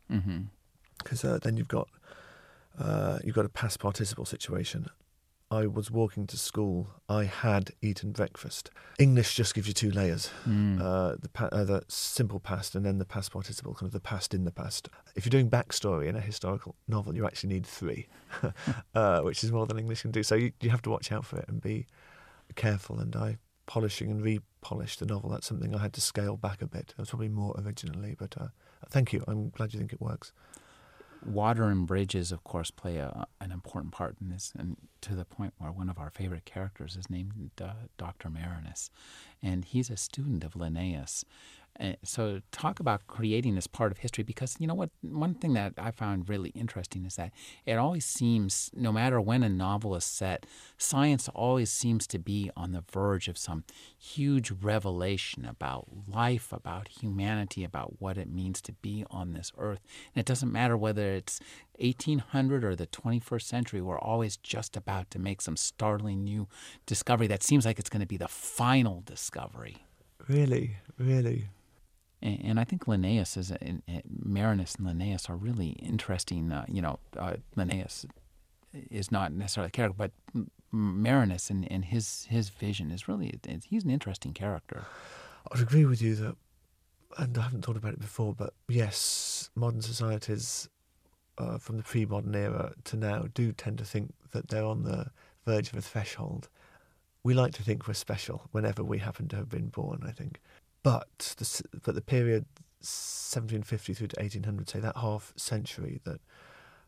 because 0.99 1.25
uh, 1.25 1.39
then 1.43 1.57
you've 1.57 1.69
got 1.69 1.89
uh, 2.79 3.19
you've 3.25 3.35
got 3.35 3.45
a 3.45 3.49
past 3.51 3.79
participle 3.81 4.25
situation. 4.25 4.89
I 5.51 5.67
was 5.67 5.91
walking 5.91 6.27
to 6.29 6.39
school. 6.39 6.89
I 7.11 7.25
had 7.25 7.73
eaten 7.83 8.13
breakfast. 8.13 8.71
English 8.99 9.35
just 9.35 9.55
gives 9.55 9.69
you 9.69 9.75
two 9.75 9.91
layers: 9.91 10.31
Mm. 10.49 10.81
uh, 10.81 11.17
the 11.21 11.29
pa- 11.29 11.51
uh, 11.53 11.65
the 11.65 11.83
simple 11.89 12.41
past 12.41 12.75
and 12.75 12.87
then 12.87 12.97
the 12.99 13.05
past 13.05 13.31
participle, 13.33 13.75
kind 13.75 13.87
of 13.89 13.93
the 13.93 14.01
past 14.01 14.33
in 14.33 14.45
the 14.45 14.51
past. 14.51 14.89
If 15.15 15.27
you're 15.27 15.31
doing 15.31 15.51
backstory 15.51 16.07
in 16.09 16.17
a 16.17 16.21
historical 16.21 16.75
novel, 16.89 17.15
you 17.15 17.27
actually 17.27 17.53
need 17.53 17.67
three, 17.67 18.07
uh, 18.95 19.21
which 19.21 19.45
is 19.45 19.53
more 19.53 19.67
than 19.67 19.79
English 19.79 20.03
can 20.03 20.11
do. 20.11 20.23
So 20.23 20.35
you, 20.37 20.53
you 20.63 20.71
have 20.71 20.83
to 20.83 20.91
watch 20.91 21.13
out 21.13 21.27
for 21.27 21.37
it 21.39 21.45
and 21.49 21.61
be 21.61 21.87
careful. 22.53 22.99
And 22.99 23.15
I 23.17 23.39
polishing 23.67 24.11
and 24.11 24.23
repolished 24.23 24.99
the 25.01 25.07
novel. 25.07 25.31
That's 25.31 25.47
something 25.47 25.75
I 25.75 25.79
had 25.79 25.93
to 25.95 26.01
scale 26.01 26.37
back 26.37 26.63
a 26.63 26.67
bit. 26.67 26.95
I 26.99 27.03
was 27.03 27.11
probably 27.11 27.29
more 27.29 27.55
originally, 27.65 28.15
but 28.19 28.35
uh, 28.39 28.49
thank 28.91 29.13
you. 29.13 29.25
I'm 29.27 29.51
glad 29.51 29.73
you 29.73 29.79
think 29.79 29.93
it 29.93 30.01
works. 30.01 30.33
water 31.25 31.65
and 31.65 31.87
bridges, 31.87 32.33
of 32.33 32.43
course, 32.45 32.71
play 32.71 32.97
a, 32.97 33.27
an 33.41 33.53
important 33.53 33.93
part 33.93 34.17
in 34.21 34.29
this, 34.29 34.53
and 34.59 34.77
to 35.01 35.15
the 35.15 35.25
point 35.25 35.55
where 35.59 35.71
one 35.71 35.89
of 35.89 35.99
our 35.99 36.11
favorite 36.11 36.45
characters 36.45 36.97
is 36.97 37.09
named 37.09 37.51
uh, 37.61 37.73
Dr. 37.97 38.29
Marinus, 38.29 38.91
and 39.43 39.65
he's 39.65 39.91
a 39.91 39.97
student 39.97 40.45
of 40.45 40.57
Linnaeus. 40.57 41.25
Uh, 41.81 41.93
so, 42.05 42.41
talk 42.51 42.81
about 42.81 43.07
creating 43.07 43.55
this 43.55 43.67
part 43.67 43.93
of 43.93 43.99
history 43.99 44.23
because 44.23 44.57
you 44.59 44.67
know 44.67 44.75
what? 44.75 44.91
One 45.01 45.35
thing 45.35 45.55
that 45.55 45.73
I 45.79 45.91
found 45.91 46.29
really 46.29 46.51
interesting 46.51 47.07
is 47.07 47.17
that 47.17 47.33
it 47.65 47.75
always 47.75 48.05
seems, 48.05 48.71
no 48.75 48.93
matter 48.93 49.21
when 49.21 49.43
a 49.43 49.49
novel 49.49 49.95
is 49.95 50.05
set, 50.05 50.45
science 50.77 51.29
always 51.31 51.73
seems 51.73 52.07
to 52.09 52.19
be 52.19 52.51
on 52.57 52.73
the 52.73 52.85
verge 52.93 53.27
of 53.27 53.39
some 53.39 53.65
huge 53.99 54.51
revelation 54.51 55.47
about 55.47 55.87
life, 56.07 56.53
about 56.53 56.89
humanity, 56.89 57.65
about 57.65 58.01
what 58.01 58.19
it 58.19 58.31
means 58.31 58.61
to 58.63 58.73
be 58.73 59.05
on 59.11 59.33
this 59.33 59.51
earth. 59.57 59.81
And 60.15 60.21
it 60.21 60.27
doesn't 60.27 60.53
matter 60.53 60.77
whether 60.77 61.13
it's 61.13 61.41
1800 61.79 62.65
or 62.65 62.77
the 62.77 62.87
21st 62.87 63.43
century, 63.43 63.81
we're 63.81 63.99
always 63.99 64.37
just 64.37 64.77
about 64.77 65.11
to 65.11 65.19
make 65.19 65.41
some 65.41 65.57
startling 65.57 66.23
new 66.23 66.49
discovery 66.87 67.27
that 67.29 67.43
seems 67.43 67.65
like 67.65 67.79
it's 67.79 67.91
going 67.91 68.01
to 68.01 68.07
be 68.07 68.17
the 68.17 68.29
final 68.29 69.03
discovery. 69.07 69.79
Really, 70.29 70.77
really. 70.99 71.49
And, 72.23 72.61
I 72.61 72.65
think 72.65 72.87
Linnaeus 72.87 73.37
is, 73.37 73.53
Marinus 74.09 74.77
and 74.77 74.87
Linnaeus 74.87 75.29
are 75.29 75.37
really 75.37 75.71
interesting. 75.71 76.53
Uh, 76.53 76.65
you 76.69 76.81
know, 76.81 76.99
uh, 77.19 77.35
Linnaeus 77.57 78.07
is 78.91 79.11
not 79.11 79.33
necessarily 79.33 79.69
a 79.69 79.71
character, 79.71 79.97
but 79.97 80.13
Marinus 80.73 81.51
and, 81.51 81.71
and 81.71 81.85
his 81.85 82.27
his 82.31 82.49
vision 82.49 82.91
is 82.91 83.07
really 83.07 83.39
he's 83.65 83.85
an 83.85 83.91
interesting 83.91 84.33
character. 84.33 84.85
I 85.51 85.59
would 85.59 85.63
agree 85.63 85.85
with 85.85 86.01
you 86.01 86.15
that, 86.15 86.37
and 87.19 87.37
I 87.37 87.43
haven't 87.43 87.65
thought 87.65 87.77
about 87.77 87.95
it 87.95 88.01
before, 88.01 88.35
but 88.35 88.55
yes, 88.69 89.51
modern 89.55 89.83
societies 89.83 90.69
uh, 91.39 91.59
from 91.59 91.77
the 91.77 91.83
pre 91.83 92.07
modern 92.07 92.35
era 92.35 92.73
to 92.85 92.97
now 92.97 93.27
do 93.35 93.53
tend 93.53 93.79
to 93.79 93.85
think 93.85 94.15
that 94.31 94.49
they're 94.49 94.65
on 94.65 94.85
the 94.85 95.07
verge 95.45 95.71
of 95.71 95.77
a 95.77 95.83
threshold. 95.83 96.49
We 97.25 97.35
like 97.35 97.53
to 97.55 97.63
think 97.63 97.87
we're 97.87 97.95
special 97.95 98.43
whenever 98.53 98.83
we 98.83 98.99
happen 98.99 99.29
to 99.29 99.37
have 99.37 99.49
been 99.49 99.69
born, 99.69 100.03
I 100.07 100.11
think. 100.11 100.41
But 100.83 101.35
the, 101.39 101.63
but 101.83 101.95
the 101.95 102.01
period 102.01 102.47
1750 102.81 103.95
through 103.95 104.09
to 104.09 104.21
1800, 104.21 104.69
say 104.69 104.81
that 104.81 104.97
half 104.97 105.33
century 105.37 106.01
that 106.05 106.21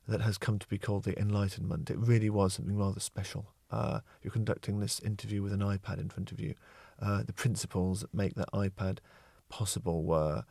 that 0.06 0.20
has 0.20 0.36
come 0.36 0.58
to 0.58 0.66
be 0.68 0.76
called 0.76 1.04
the 1.04 1.18
Enlightenment, 1.18 1.90
it 1.90 1.98
really 1.98 2.28
was 2.28 2.54
something 2.54 2.76
rather 2.76 3.00
special. 3.00 3.46
Uh, 3.70 4.00
you're 4.22 4.30
conducting 4.30 4.78
this 4.78 5.00
interview 5.00 5.42
with 5.42 5.52
an 5.52 5.60
iPad 5.60 5.98
in 5.98 6.10
front 6.10 6.30
of 6.30 6.38
you. 6.38 6.54
Uh, 7.00 7.22
the 7.22 7.32
principles 7.32 8.02
that 8.02 8.12
make 8.12 8.34
that 8.34 8.50
iPad 8.52 8.98
possible 9.48 10.04
were 10.04 10.44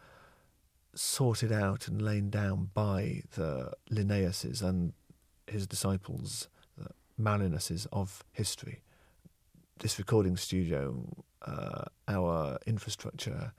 sorted 0.95 1.51
out 1.51 1.87
and 1.87 2.01
laid 2.01 2.31
down 2.31 2.69
by 2.73 3.21
the 3.35 3.71
Linnaeuses 3.91 4.61
and 4.61 4.93
his 5.47 5.67
disciples, 5.67 6.47
the 6.77 6.89
Marinuses 7.17 7.87
of 7.91 8.23
history. 8.31 8.81
This 9.79 9.97
recording 9.97 10.37
studio, 10.37 11.25
uh, 11.45 11.85
our 12.07 12.57
infrastructure, 12.65 13.53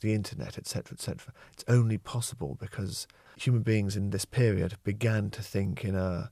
the 0.00 0.14
internet, 0.14 0.58
etc., 0.58 0.94
etc. 0.94 1.32
It's 1.52 1.64
only 1.68 1.98
possible 1.98 2.56
because 2.58 3.06
human 3.36 3.62
beings 3.62 3.96
in 3.96 4.10
this 4.10 4.24
period 4.24 4.74
began 4.84 5.30
to 5.30 5.42
think 5.42 5.84
in 5.84 5.94
a 5.94 6.30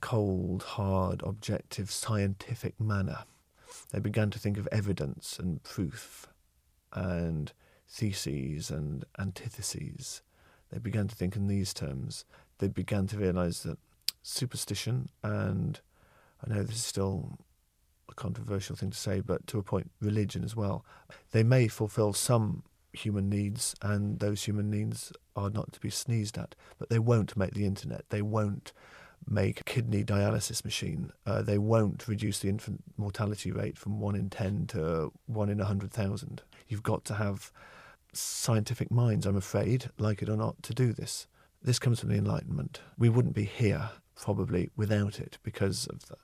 cold, 0.00 0.62
hard, 0.62 1.22
objective, 1.24 1.90
scientific 1.90 2.78
manner. 2.80 3.24
They 3.90 4.00
began 4.00 4.30
to 4.30 4.38
think 4.38 4.58
of 4.58 4.68
evidence 4.72 5.38
and 5.38 5.62
proof 5.62 6.26
and 6.92 7.52
theses 7.88 8.70
and 8.70 9.04
antitheses. 9.18 10.22
They 10.70 10.78
began 10.78 11.08
to 11.08 11.14
think 11.14 11.36
in 11.36 11.46
these 11.46 11.72
terms. 11.72 12.24
They 12.58 12.68
began 12.68 13.06
to 13.08 13.18
realize 13.18 13.62
that 13.62 13.78
superstition, 14.22 15.08
and 15.22 15.80
I 16.44 16.52
know 16.52 16.62
this 16.62 16.76
is 16.76 16.84
still 16.84 17.38
a 18.08 18.14
controversial 18.14 18.76
thing 18.76 18.90
to 18.90 18.96
say, 18.96 19.20
but 19.20 19.46
to 19.48 19.58
a 19.58 19.62
point, 19.62 19.90
religion 20.00 20.44
as 20.44 20.56
well, 20.56 20.84
they 21.32 21.42
may 21.42 21.68
fulfill 21.68 22.12
some 22.12 22.62
human 22.92 23.28
needs, 23.28 23.74
and 23.82 24.18
those 24.20 24.44
human 24.44 24.70
needs 24.70 25.12
are 25.34 25.50
not 25.50 25.72
to 25.72 25.80
be 25.80 25.90
sneezed 25.90 26.38
at, 26.38 26.54
but 26.78 26.88
they 26.88 26.98
won't 26.98 27.36
make 27.36 27.54
the 27.54 27.66
internet. 27.66 28.04
They 28.08 28.22
won't 28.22 28.72
make 29.28 29.60
a 29.60 29.64
kidney 29.64 30.04
dialysis 30.04 30.64
machine. 30.64 31.12
Uh, 31.26 31.42
they 31.42 31.58
won't 31.58 32.06
reduce 32.06 32.38
the 32.38 32.48
infant 32.48 32.82
mortality 32.96 33.50
rate 33.50 33.76
from 33.76 34.00
1 34.00 34.14
in 34.14 34.30
10 34.30 34.66
to 34.68 35.12
1 35.26 35.48
in 35.48 35.58
100,000. 35.58 36.42
You've 36.68 36.82
got 36.82 37.04
to 37.06 37.14
have 37.14 37.50
scientific 38.12 38.90
minds, 38.90 39.26
I'm 39.26 39.36
afraid, 39.36 39.90
like 39.98 40.22
it 40.22 40.28
or 40.28 40.36
not, 40.36 40.62
to 40.64 40.74
do 40.74 40.92
this. 40.92 41.26
This 41.62 41.78
comes 41.78 42.00
from 42.00 42.10
the 42.10 42.16
Enlightenment. 42.16 42.80
We 42.98 43.08
wouldn't 43.08 43.34
be 43.34 43.44
here 43.44 43.90
probably 44.14 44.70
without 44.76 45.18
it 45.20 45.38
because 45.42 45.86
of 45.88 46.06
the 46.06 46.16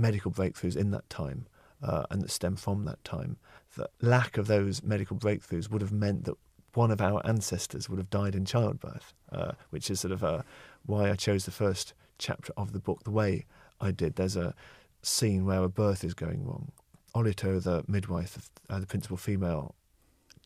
medical 0.00 0.30
breakthroughs 0.30 0.76
in 0.76 0.90
that 0.90 1.08
time 1.10 1.46
uh, 1.82 2.04
and 2.10 2.22
that 2.22 2.30
stem 2.30 2.56
from 2.56 2.84
that 2.84 3.02
time. 3.04 3.36
The 3.76 3.88
lack 4.00 4.36
of 4.36 4.46
those 4.46 4.82
medical 4.82 5.16
breakthroughs 5.16 5.70
would 5.70 5.82
have 5.82 5.92
meant 5.92 6.24
that 6.24 6.36
one 6.74 6.90
of 6.90 7.00
our 7.00 7.24
ancestors 7.26 7.88
would 7.88 7.98
have 7.98 8.10
died 8.10 8.34
in 8.34 8.44
childbirth, 8.44 9.12
uh, 9.32 9.52
which 9.70 9.90
is 9.90 10.00
sort 10.00 10.12
of 10.12 10.22
uh, 10.22 10.42
why 10.86 11.10
I 11.10 11.14
chose 11.14 11.44
the 11.44 11.50
first 11.50 11.94
chapter 12.18 12.52
of 12.56 12.72
the 12.72 12.80
book 12.80 13.04
the 13.04 13.10
way 13.10 13.46
I 13.80 13.90
did. 13.90 14.16
There's 14.16 14.36
a 14.36 14.54
scene 15.02 15.46
where 15.46 15.62
a 15.62 15.68
birth 15.68 16.04
is 16.04 16.14
going 16.14 16.44
wrong. 16.44 16.72
Orito, 17.14 17.62
the 17.62 17.84
midwife, 17.88 18.50
uh, 18.68 18.78
the 18.78 18.86
principal 18.86 19.16
female 19.16 19.74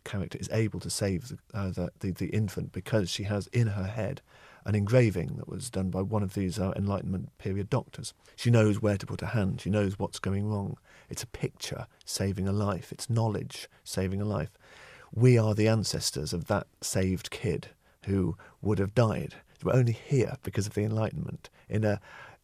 character, 0.05 0.39
is 0.39 0.49
able 0.51 0.81
to 0.81 0.91
save 0.91 1.29
the, 1.29 1.39
uh, 1.53 1.71
the, 1.71 1.91
the, 2.01 2.11
the, 2.13 2.27
infant 2.29 2.73
because 2.73 3.11
she 3.11 3.25
has 3.25 3.49
in 3.49 3.69
her 3.69 3.85
head 3.85 4.23
an 4.65 4.75
engraving 4.75 5.37
that 5.37 5.49
was 5.49 5.71
done 5.71 5.91
by 5.91 6.03
one 6.03 6.23
of 6.23 6.35
these 6.35 6.59
uh, 6.59 6.73
Enlightenment 6.77 7.37
period 7.39 7.69
doctors. 7.69 8.15
She 8.37 8.51
knows 8.51 8.81
where 8.81 8.97
to 8.97 9.07
put 9.07 9.21
her 9.21 9.29
hand, 9.29 9.61
she 9.61 9.71
knows 9.71 9.99
what's 9.99 10.19
going 10.19 10.49
wrong. 10.49 10.79
It's 11.11 11.23
a 11.23 11.29
picture 11.29 11.87
saving 12.05 12.49
a 12.49 12.53
life, 12.53 12.93
it's 12.93 13.11
knowledge 13.11 13.69
saving 13.85 14.21
a 14.21 14.25
life. 14.25 14.51
We 15.13 15.39
are 15.39 15.55
the 15.55 15.69
ancestors 15.69 16.33
of 16.33 16.47
that 16.47 16.67
saved 16.81 17.31
kid 17.31 17.69
who 18.07 18.37
would 18.63 18.79
have 18.79 18.95
died. 18.95 19.37
We're 19.63 19.75
only 19.75 19.93
here 19.93 20.37
because 20.43 20.67
of 20.67 20.75
the 20.75 20.83
Enlightenment 20.83 21.49
in 21.69 21.85
a 21.85 22.01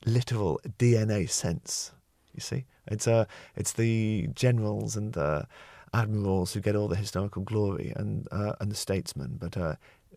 literal 0.06 0.60
DNA 0.78 1.28
sense. 1.28 1.92
You 2.34 2.40
see, 2.40 2.64
it's 2.86 3.06
uh, 3.06 3.26
it's 3.56 3.72
the 3.72 4.28
generals 4.34 4.96
and 4.96 5.12
the 5.12 5.46
admirals 5.92 6.52
who 6.52 6.60
get 6.60 6.76
all 6.76 6.88
the 6.88 6.96
historical 6.96 7.42
glory 7.42 7.92
and 7.96 8.26
uh, 8.30 8.52
and 8.60 8.70
the 8.70 8.76
statesmen, 8.76 9.36
but 9.38 9.56
uh, 9.56 9.74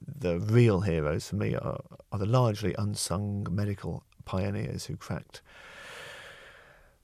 the 0.08 0.40
real 0.40 0.82
heroes 0.82 1.30
for 1.30 1.36
me 1.36 1.56
are, 1.56 1.82
are 2.12 2.20
the 2.20 2.26
largely 2.26 2.76
unsung 2.78 3.48
medical 3.50 4.04
pioneers 4.26 4.86
who 4.86 4.96
cracked 4.96 5.42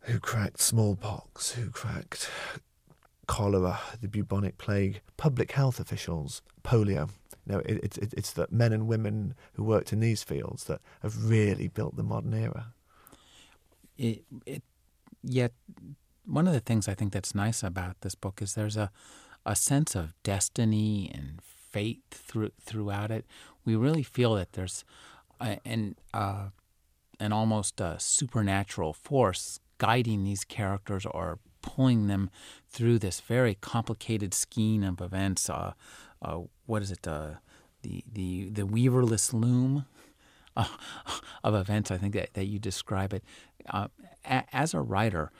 who 0.03 0.19
cracked 0.19 0.61
smallpox, 0.61 1.51
who 1.51 1.69
cracked 1.69 2.29
cholera, 3.27 3.79
the 4.01 4.07
bubonic 4.07 4.57
plague, 4.57 5.01
public 5.17 5.51
health 5.51 5.79
officials, 5.79 6.41
polio. 6.63 7.09
You 7.45 7.53
know, 7.53 7.59
it, 7.59 7.97
it, 7.97 8.13
it's 8.17 8.31
the 8.31 8.47
men 8.49 8.73
and 8.73 8.87
women 8.87 9.35
who 9.53 9.63
worked 9.63 9.93
in 9.93 9.99
these 9.99 10.23
fields 10.23 10.63
that 10.65 10.81
have 11.01 11.29
really 11.29 11.67
built 11.67 11.95
the 11.95 12.03
modern 12.03 12.33
era. 12.33 12.73
It, 13.97 14.23
it, 14.45 14.63
yet, 15.21 15.51
one 16.25 16.47
of 16.47 16.53
the 16.53 16.59
things 16.59 16.87
I 16.87 16.93
think 16.93 17.11
that's 17.11 17.35
nice 17.35 17.61
about 17.61 18.01
this 18.01 18.15
book 18.15 18.41
is 18.41 18.53
there's 18.53 18.77
a, 18.77 18.89
a 19.45 19.55
sense 19.55 19.95
of 19.95 20.13
destiny 20.23 21.11
and 21.13 21.41
fate 21.71 22.01
through, 22.11 22.51
throughout 22.61 23.11
it. 23.11 23.25
We 23.65 23.75
really 23.75 24.03
feel 24.03 24.35
that 24.35 24.53
there's 24.53 24.83
an, 25.39 25.95
uh, 26.13 26.49
an 27.19 27.31
almost 27.31 27.79
a 27.81 27.97
supernatural 27.99 28.93
force 28.93 29.59
guiding 29.77 30.23
these 30.23 30.43
characters 30.43 31.05
or 31.05 31.39
pulling 31.61 32.07
them 32.07 32.29
through 32.67 32.99
this 32.99 33.19
very 33.19 33.55
complicated 33.55 34.33
skein 34.33 34.83
of 34.83 35.01
events. 35.01 35.49
Uh, 35.49 35.73
uh, 36.21 36.39
what 36.65 36.81
is 36.81 36.91
it? 36.91 37.07
Uh, 37.07 37.35
the 37.81 38.03
the 38.11 38.49
the 38.49 38.63
weaverless 38.63 39.33
loom 39.33 39.85
uh, 40.57 40.67
of 41.43 41.55
events. 41.55 41.91
I 41.91 41.97
think 41.97 42.13
that, 42.13 42.33
that 42.33 42.45
you 42.45 42.59
describe 42.59 43.13
it 43.13 43.23
uh, 43.69 43.87
a, 44.25 44.43
as 44.53 44.73
a 44.73 44.81
writer. 44.81 45.31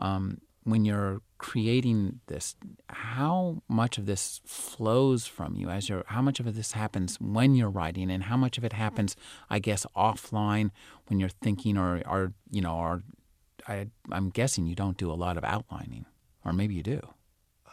Um, 0.00 0.40
when 0.64 0.84
you're 0.84 1.22
creating 1.38 2.20
this, 2.26 2.56
how 2.88 3.62
much 3.68 3.96
of 3.98 4.06
this 4.06 4.40
flows 4.44 5.26
from 5.26 5.54
you 5.54 5.68
as 5.70 5.88
you're, 5.88 6.04
how 6.08 6.20
much 6.20 6.40
of 6.40 6.54
this 6.54 6.72
happens 6.72 7.16
when 7.20 7.54
you're 7.54 7.70
writing, 7.70 8.10
and 8.10 8.24
how 8.24 8.36
much 8.36 8.58
of 8.58 8.64
it 8.64 8.72
happens, 8.72 9.16
I 9.48 9.58
guess, 9.58 9.86
offline 9.96 10.70
when 11.06 11.18
you're 11.20 11.28
thinking, 11.28 11.78
or, 11.78 12.02
or 12.06 12.32
you 12.50 12.60
know, 12.60 12.76
or 12.76 13.02
I, 13.66 13.88
I'm 14.10 14.30
guessing 14.30 14.66
you 14.66 14.74
don't 14.74 14.96
do 14.96 15.10
a 15.10 15.14
lot 15.14 15.36
of 15.36 15.44
outlining, 15.44 16.06
or 16.44 16.52
maybe 16.52 16.74
you 16.74 16.82
do. 16.82 17.00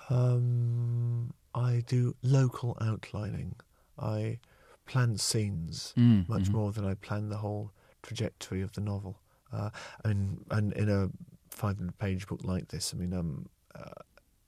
Um, 0.10 1.34
I 1.54 1.84
do 1.86 2.16
local 2.22 2.78
outlining. 2.82 3.56
I 3.98 4.40
plan 4.86 5.18
scenes 5.18 5.94
mm, 5.98 6.28
much 6.30 6.44
mm-hmm. 6.44 6.54
more 6.54 6.72
than 6.72 6.86
I 6.86 6.94
plan 6.96 7.30
the 7.30 7.38
whole 7.38 7.72
trajectory 8.04 8.62
of 8.62 8.74
the 8.74 8.82
novel. 8.82 9.20
Uh, 9.52 9.70
and 10.04 10.44
and 10.52 10.74
in 10.74 10.90
a 10.90 11.10
500 11.50 11.98
page 11.98 12.28
book 12.28 12.42
like 12.44 12.68
this, 12.68 12.94
I 12.94 12.98
mean, 12.98 13.14
um, 13.14 13.48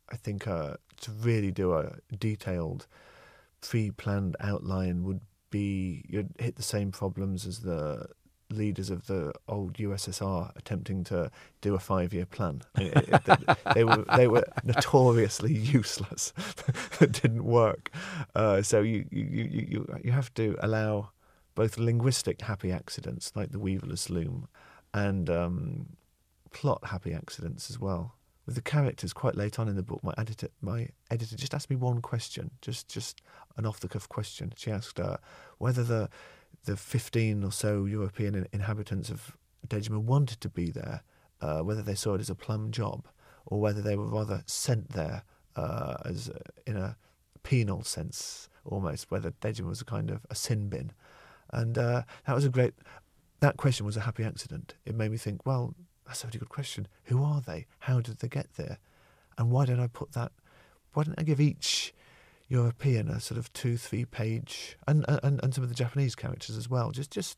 I 0.09 0.15
think 0.15 0.47
uh, 0.47 0.75
to 1.01 1.11
really 1.11 1.51
do 1.51 1.73
a 1.73 1.93
detailed, 2.17 2.87
pre 3.61 3.91
planned 3.91 4.35
outline 4.39 5.03
would 5.03 5.21
be 5.49 6.05
you'd 6.07 6.33
hit 6.39 6.55
the 6.55 6.63
same 6.63 6.91
problems 6.91 7.45
as 7.45 7.59
the 7.59 8.07
leaders 8.49 8.89
of 8.89 9.07
the 9.07 9.33
old 9.49 9.73
USSR 9.73 10.55
attempting 10.55 11.03
to 11.05 11.29
do 11.61 11.75
a 11.75 11.79
five-year 11.79 12.25
plan. 12.25 12.61
They 13.73 13.83
were 13.83 14.05
they 14.15 14.27
were 14.27 14.45
notoriously 14.63 15.53
useless. 15.53 16.33
it 17.01 17.11
didn't 17.11 17.43
work. 17.43 17.91
Uh, 18.33 18.61
so 18.61 18.81
you, 18.81 19.05
you 19.11 19.43
you 19.71 19.99
you 20.03 20.11
have 20.11 20.33
to 20.35 20.55
allow 20.59 21.11
both 21.55 21.77
linguistic 21.77 22.41
happy 22.41 22.71
accidents 22.71 23.31
like 23.35 23.51
the 23.51 23.59
weaverless 23.59 24.09
loom 24.09 24.47
and 24.93 25.29
um, 25.29 25.97
plot 26.51 26.79
happy 26.85 27.13
accidents 27.13 27.69
as 27.69 27.79
well. 27.79 28.16
With 28.47 28.55
the 28.55 28.61
characters, 28.61 29.13
quite 29.13 29.35
late 29.35 29.59
on 29.59 29.67
in 29.67 29.75
the 29.75 29.83
book, 29.83 30.03
my 30.03 30.13
editor 30.17 30.47
my 30.61 30.89
editor 31.11 31.35
just 31.35 31.53
asked 31.53 31.69
me 31.69 31.75
one 31.75 32.01
question, 32.01 32.49
just 32.61 32.87
just 32.87 33.21
an 33.57 33.65
off-the-cuff 33.65 34.09
question. 34.09 34.53
She 34.55 34.71
asked 34.71 34.99
uh, 34.99 35.17
whether 35.59 35.83
the 35.83 36.09
the 36.63 36.77
15 36.77 37.43
or 37.43 37.51
so 37.51 37.85
European 37.85 38.47
inhabitants 38.51 39.09
of 39.09 39.37
Dejima 39.67 39.99
wanted 39.99 40.41
to 40.41 40.49
be 40.49 40.71
there, 40.71 41.03
uh, 41.41 41.59
whether 41.59 41.81
they 41.81 41.95
saw 41.95 42.15
it 42.15 42.21
as 42.21 42.29
a 42.29 42.35
plum 42.35 42.71
job 42.71 43.07
or 43.45 43.59
whether 43.59 43.81
they 43.81 43.95
were 43.95 44.07
rather 44.07 44.43
sent 44.45 44.89
there 44.91 45.23
uh, 45.55 45.97
as 46.05 46.29
uh, 46.29 46.39
in 46.65 46.77
a 46.77 46.97
penal 47.43 47.83
sense 47.83 48.49
almost, 48.65 49.09
whether 49.09 49.31
Dejima 49.31 49.67
was 49.67 49.81
a 49.81 49.85
kind 49.85 50.09
of 50.09 50.25
a 50.29 50.35
sin 50.35 50.69
bin. 50.69 50.91
And 51.51 51.77
uh, 51.77 52.03
that 52.25 52.35
was 52.35 52.45
a 52.45 52.49
great, 52.49 52.73
that 53.39 53.57
question 53.57 53.85
was 53.85 53.97
a 53.97 54.01
happy 54.01 54.23
accident. 54.23 54.75
It 54.85 54.95
made 54.95 55.11
me 55.11 55.17
think, 55.17 55.45
well, 55.45 55.73
that's 56.07 56.23
a 56.23 56.27
really 56.27 56.39
good 56.39 56.49
question. 56.49 56.87
Who 57.05 57.23
are 57.23 57.41
they? 57.41 57.67
How 57.79 57.99
did 57.99 58.19
they 58.19 58.27
get 58.27 58.53
there? 58.55 58.79
And 59.37 59.51
why 59.51 59.65
don't 59.65 59.79
I 59.79 59.87
put 59.87 60.13
that, 60.13 60.31
why 60.93 61.03
don't 61.03 61.19
I 61.19 61.23
give 61.23 61.39
each 61.39 61.93
European, 62.47 63.09
a 63.09 63.19
sort 63.19 63.37
of 63.37 63.51
two, 63.53 63.77
three 63.77 64.05
page, 64.05 64.77
and, 64.87 65.05
and, 65.07 65.39
and 65.43 65.53
some 65.53 65.63
of 65.63 65.69
the 65.69 65.75
Japanese 65.75 66.15
characters 66.15 66.55
as 66.55 66.69
well, 66.69 66.91
just 66.91 67.11
just 67.11 67.37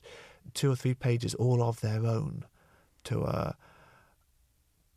two 0.53 0.71
or 0.71 0.75
three 0.75 0.93
pages 0.93 1.33
all 1.35 1.61
of 1.61 1.81
their 1.81 2.05
own 2.05 2.45
to 3.03 3.23
uh, 3.23 3.51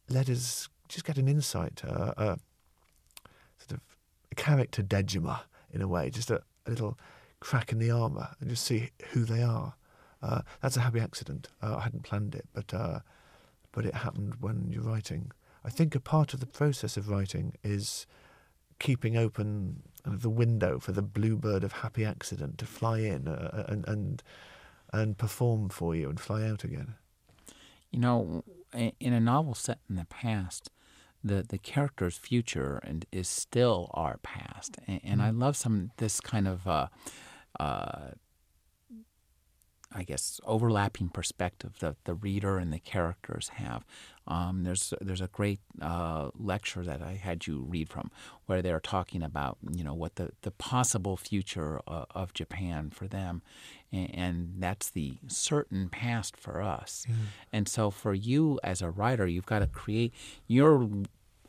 let 0.08 0.28
us 0.28 0.68
just 0.88 1.04
get 1.04 1.16
an 1.16 1.28
insight, 1.28 1.82
uh, 1.84 2.12
a 2.16 2.38
sort 3.58 3.72
of 3.72 3.80
character 4.36 4.82
Dejima 4.82 5.40
in 5.72 5.80
a 5.80 5.88
way, 5.88 6.10
just 6.10 6.30
a, 6.30 6.42
a, 6.66 6.70
little 6.70 6.98
crack 7.40 7.72
in 7.72 7.78
the 7.78 7.90
armour 7.90 8.28
and 8.40 8.50
just 8.50 8.64
see 8.64 8.90
who 9.10 9.24
they 9.24 9.42
are. 9.42 9.74
Uh, 10.22 10.42
that's 10.60 10.76
a 10.76 10.80
happy 10.80 11.00
accident. 11.00 11.48
Uh, 11.62 11.76
I 11.76 11.80
hadn't 11.80 12.02
planned 12.02 12.34
it, 12.34 12.46
but 12.52 12.72
uh, 12.74 13.00
but 13.72 13.86
it 13.86 13.94
happened 13.94 14.34
when 14.40 14.68
you're 14.70 14.82
writing. 14.82 15.32
I 15.64 15.70
think 15.70 15.94
a 15.94 16.00
part 16.00 16.34
of 16.34 16.40
the 16.40 16.46
process 16.46 16.96
of 16.96 17.08
writing 17.08 17.54
is 17.62 18.06
keeping 18.78 19.16
open 19.16 19.82
the 20.04 20.30
window 20.30 20.78
for 20.78 20.92
the 20.92 21.02
bluebird 21.02 21.62
of 21.62 21.72
happy 21.72 22.04
accident 22.04 22.58
to 22.58 22.66
fly 22.66 22.98
in 22.98 23.28
uh, 23.28 23.50
uh, 23.68 23.72
and 23.72 23.86
and 23.86 24.22
and 24.92 25.16
perform 25.16 25.68
for 25.68 25.94
you 25.94 26.08
and 26.10 26.20
fly 26.20 26.46
out 26.46 26.64
again. 26.64 26.94
You 27.90 28.00
know, 28.00 28.44
in 28.74 29.12
a 29.12 29.20
novel 29.20 29.54
set 29.54 29.78
in 29.88 29.96
the 29.96 30.06
past, 30.06 30.70
the 31.22 31.42
the 31.48 31.58
character's 31.58 32.16
future 32.16 32.80
and 32.82 33.06
is 33.12 33.28
still 33.28 33.90
our 33.94 34.18
past, 34.18 34.78
and, 34.86 35.00
and 35.04 35.20
mm. 35.20 35.24
I 35.24 35.30
love 35.30 35.56
some 35.56 35.92
this 35.96 36.20
kind 36.20 36.48
of. 36.48 36.66
Uh, 36.66 36.88
uh, 37.60 38.10
I 39.94 40.02
guess 40.04 40.40
overlapping 40.44 41.08
perspective 41.08 41.78
that 41.80 42.04
the 42.04 42.14
reader 42.14 42.58
and 42.58 42.72
the 42.72 42.78
characters 42.78 43.50
have. 43.54 43.84
Um, 44.26 44.62
there's 44.62 44.94
there's 45.00 45.20
a 45.20 45.26
great 45.28 45.60
uh, 45.80 46.30
lecture 46.38 46.82
that 46.84 47.02
I 47.02 47.14
had 47.14 47.46
you 47.46 47.66
read 47.68 47.88
from 47.88 48.10
where 48.46 48.62
they're 48.62 48.80
talking 48.80 49.22
about 49.22 49.58
you 49.72 49.82
know 49.82 49.94
what 49.94 50.16
the, 50.16 50.30
the 50.42 50.52
possible 50.52 51.16
future 51.16 51.80
uh, 51.86 52.04
of 52.14 52.32
Japan 52.32 52.90
for 52.90 53.08
them, 53.08 53.42
and, 53.90 54.14
and, 54.14 54.54
that's 54.58 54.90
the 54.90 55.14
certain 55.26 55.88
past 55.88 56.36
for 56.36 56.62
us. 56.62 57.04
Mm. 57.10 57.14
And 57.52 57.68
so 57.68 57.90
for 57.90 58.14
you 58.14 58.60
as 58.62 58.80
a 58.80 58.90
writer, 58.90 59.26
you've 59.26 59.46
got 59.46 59.58
to 59.58 59.66
create. 59.66 60.14
You're 60.46 60.88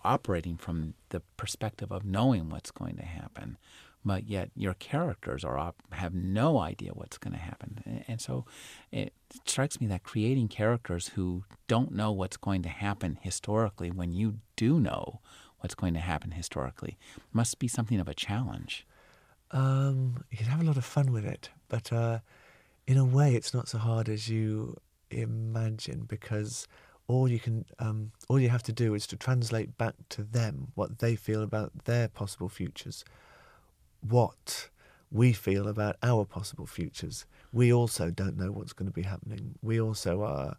operating 0.03 0.57
from 0.57 0.95
the 1.09 1.21
perspective 1.37 1.91
of 1.91 2.03
knowing 2.03 2.49
what's 2.49 2.71
going 2.71 2.97
to 2.97 3.05
happen 3.05 3.57
but 4.05 4.27
yet 4.27 4.51
your 4.55 4.73
characters 4.73 5.43
are 5.43 5.57
op- 5.57 5.81
have 5.91 6.13
no 6.13 6.59
idea 6.59 6.91
what's 6.93 7.17
going 7.17 7.33
to 7.33 7.39
happen. 7.39 8.03
And 8.07 8.19
so 8.19 8.45
it 8.91 9.13
strikes 9.45 9.79
me 9.79 9.87
that 9.87 10.03
creating 10.03 10.47
characters 10.49 11.09
who 11.09 11.43
don't 11.67 11.91
know 11.91 12.11
what's 12.11 12.37
going 12.37 12.61
to 12.63 12.69
happen 12.69 13.17
historically 13.21 13.91
when 13.91 14.13
you 14.13 14.39
do 14.55 14.79
know 14.79 15.21
what's 15.59 15.75
going 15.75 15.93
to 15.93 15.99
happen 15.99 16.31
historically 16.31 16.97
must 17.31 17.59
be 17.59 17.67
something 17.67 17.99
of 17.99 18.07
a 18.07 18.13
challenge. 18.13 18.85
Um, 19.51 20.23
you 20.29 20.37
can 20.37 20.47
have 20.47 20.61
a 20.61 20.65
lot 20.65 20.77
of 20.77 20.85
fun 20.85 21.11
with 21.11 21.25
it, 21.25 21.49
but 21.69 21.93
uh, 21.93 22.19
in 22.87 22.97
a 22.97 23.05
way, 23.05 23.35
it's 23.35 23.53
not 23.53 23.69
so 23.69 23.77
hard 23.77 24.09
as 24.09 24.27
you 24.27 24.77
imagine 25.11 26.05
because 26.07 26.67
all 27.07 27.27
you 27.27 27.39
can 27.39 27.65
um, 27.79 28.11
all 28.29 28.39
you 28.39 28.49
have 28.49 28.63
to 28.63 28.71
do 28.71 28.95
is 28.95 29.05
to 29.07 29.15
translate 29.15 29.77
back 29.77 29.93
to 30.09 30.23
them 30.23 30.71
what 30.75 30.99
they 30.99 31.15
feel 31.15 31.43
about 31.43 31.85
their 31.85 32.07
possible 32.07 32.49
futures 32.49 33.03
what 34.07 34.69
we 35.11 35.33
feel 35.33 35.67
about 35.67 35.95
our 36.01 36.25
possible 36.25 36.65
futures. 36.65 37.25
We 37.51 37.71
also 37.71 38.09
don't 38.09 38.37
know 38.37 38.51
what's 38.51 38.73
going 38.73 38.87
to 38.87 38.93
be 38.93 39.03
happening. 39.03 39.55
We 39.61 39.79
also 39.79 40.23
are 40.23 40.57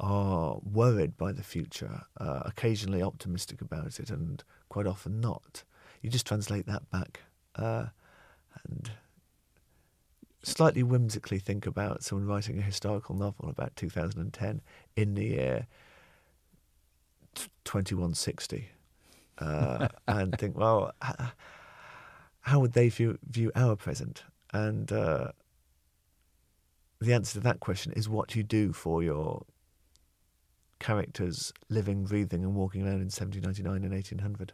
are 0.00 0.58
worried 0.64 1.16
by 1.16 1.30
the 1.30 1.44
future, 1.44 2.02
uh, 2.18 2.40
occasionally 2.44 3.00
optimistic 3.00 3.60
about 3.60 4.00
it, 4.00 4.10
and 4.10 4.42
quite 4.68 4.88
often 4.88 5.20
not. 5.20 5.62
You 6.02 6.10
just 6.10 6.26
translate 6.26 6.66
that 6.66 6.90
back 6.90 7.20
uh, 7.54 7.86
and 8.64 8.90
slightly 10.42 10.82
whimsically 10.82 11.38
think 11.38 11.66
about 11.66 12.02
someone 12.02 12.26
writing 12.26 12.58
a 12.58 12.62
historical 12.62 13.14
novel 13.14 13.48
about 13.48 13.74
2010 13.76 14.60
in 14.96 15.14
the 15.14 15.24
year 15.24 15.66
2160 17.64 18.68
uh, 19.38 19.88
and 20.08 20.36
think, 20.38 20.56
well, 20.56 20.92
how 22.44 22.60
would 22.60 22.74
they 22.74 22.90
view, 22.90 23.18
view 23.26 23.50
our 23.54 23.74
present? 23.74 24.22
And 24.52 24.92
uh, 24.92 25.28
the 27.00 27.14
answer 27.14 27.34
to 27.34 27.40
that 27.40 27.60
question 27.60 27.92
is 27.92 28.06
what 28.06 28.36
you 28.36 28.42
do 28.42 28.72
for 28.72 29.02
your 29.02 29.46
characters 30.78 31.54
living, 31.70 32.04
breathing, 32.04 32.44
and 32.44 32.54
walking 32.54 32.82
around 32.82 33.00
in 33.00 33.10
1799 33.10 33.82
and 33.82 33.94
1800. 33.94 34.52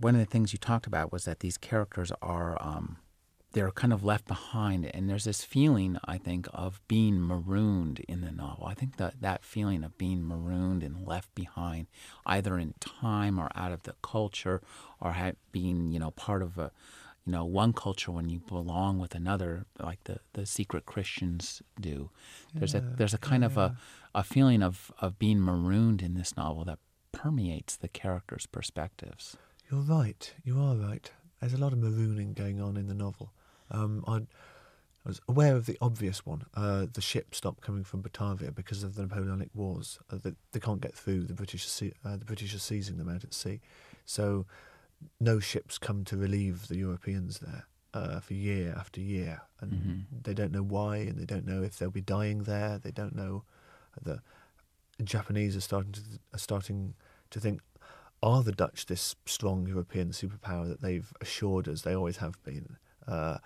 One 0.00 0.16
of 0.16 0.20
the 0.20 0.26
things 0.26 0.52
you 0.52 0.58
talked 0.58 0.88
about 0.88 1.12
was 1.12 1.24
that 1.26 1.38
these 1.38 1.56
characters 1.56 2.10
are 2.20 2.60
um, 2.60 2.98
they're 3.52 3.70
kind 3.70 3.92
of 3.92 4.04
left 4.04 4.26
behind, 4.26 4.90
and 4.92 5.08
there's 5.08 5.24
this 5.24 5.44
feeling 5.44 5.96
I 6.04 6.18
think 6.18 6.48
of 6.52 6.80
being 6.88 7.24
marooned 7.24 8.00
in 8.08 8.20
the 8.20 8.32
novel. 8.32 8.66
I 8.66 8.74
think 8.74 8.96
that 8.96 9.20
that 9.20 9.44
feeling 9.44 9.84
of 9.84 9.96
being 9.96 10.26
marooned 10.26 10.82
and 10.82 11.06
left 11.06 11.32
behind, 11.36 11.86
either 12.26 12.58
in 12.58 12.74
time 12.80 13.38
or 13.38 13.48
out 13.54 13.72
of 13.72 13.84
the 13.84 13.94
culture, 14.02 14.60
or 15.00 15.14
being 15.52 15.92
you 15.92 16.00
know 16.00 16.10
part 16.10 16.42
of 16.42 16.58
a 16.58 16.72
you 17.28 17.32
know 17.32 17.44
one 17.44 17.74
culture 17.74 18.10
when 18.10 18.30
you 18.30 18.38
belong 18.38 18.98
with 18.98 19.14
another 19.14 19.66
like 19.78 20.02
the, 20.04 20.18
the 20.32 20.46
secret 20.46 20.86
christians 20.86 21.60
do 21.78 22.08
there's 22.54 22.72
yeah, 22.72 22.80
a 22.80 22.96
there's 22.96 23.12
a 23.12 23.18
kind 23.18 23.42
yeah. 23.42 23.48
of 23.48 23.58
a, 23.58 23.76
a 24.14 24.24
feeling 24.24 24.62
of, 24.62 24.90
of 25.02 25.18
being 25.18 25.38
marooned 25.38 26.00
in 26.00 26.14
this 26.14 26.38
novel 26.38 26.64
that 26.64 26.78
permeates 27.12 27.76
the 27.76 27.88
characters 27.88 28.46
perspectives 28.46 29.36
you're 29.70 29.82
right 29.82 30.32
you 30.42 30.58
are 30.58 30.74
right 30.74 31.10
there's 31.40 31.52
a 31.52 31.58
lot 31.58 31.74
of 31.74 31.78
marooning 31.78 32.34
going 32.34 32.62
on 32.62 32.78
in 32.78 32.88
the 32.88 32.94
novel 32.94 33.30
um, 33.70 34.02
I, 34.08 34.16
I 34.16 35.08
was 35.08 35.20
aware 35.28 35.54
of 35.54 35.66
the 35.66 35.76
obvious 35.80 36.24
one. 36.24 36.46
Uh, 36.54 36.86
the 36.90 37.02
ship 37.02 37.34
stopped 37.34 37.62
coming 37.62 37.84
from 37.84 38.00
Batavia 38.00 38.50
because 38.50 38.82
of 38.82 38.94
the 38.94 39.02
Napoleonic 39.02 39.50
Wars. 39.54 39.98
Uh, 40.10 40.16
they, 40.22 40.32
they, 40.52 40.60
can't 40.60 40.80
get 40.80 40.94
through. 40.94 41.24
The 41.24 41.34
British, 41.34 41.66
uh, 42.04 42.16
the 42.16 42.24
British 42.24 42.54
are 42.54 42.58
seizing 42.58 42.96
them 42.96 43.10
out 43.10 43.24
at 43.24 43.34
sea. 43.34 43.60
So 44.06 44.46
no 45.20 45.40
ships 45.40 45.78
come 45.78 46.04
to 46.04 46.16
relieve 46.16 46.68
the 46.68 46.76
Europeans 46.76 47.40
there 47.40 47.66
uh, 47.94 48.20
for 48.20 48.34
year 48.34 48.74
after 48.76 49.00
year, 49.00 49.42
and 49.60 49.72
mm-hmm. 49.72 49.98
they 50.22 50.34
don't 50.34 50.52
know 50.52 50.62
why, 50.62 50.98
and 50.98 51.18
they 51.18 51.24
don't 51.24 51.46
know 51.46 51.62
if 51.62 51.78
they'll 51.78 51.90
be 51.90 52.00
dying 52.00 52.44
there. 52.44 52.78
They 52.78 52.90
don't 52.90 53.14
know. 53.14 53.44
The 54.02 54.20
Japanese 55.02 55.56
are 55.56 55.60
starting 55.60 55.92
to 55.92 56.00
are 56.32 56.38
starting 56.38 56.94
to 57.30 57.40
think: 57.40 57.60
Are 58.22 58.42
the 58.42 58.52
Dutch 58.52 58.86
this 58.86 59.16
strong 59.26 59.66
European 59.66 60.10
superpower 60.10 60.68
that 60.68 60.80
they've 60.80 61.12
assured 61.20 61.68
us 61.68 61.82
they 61.82 61.96
always 61.96 62.18
have 62.18 62.42
been? 62.42 62.76
Uh, 63.06 63.38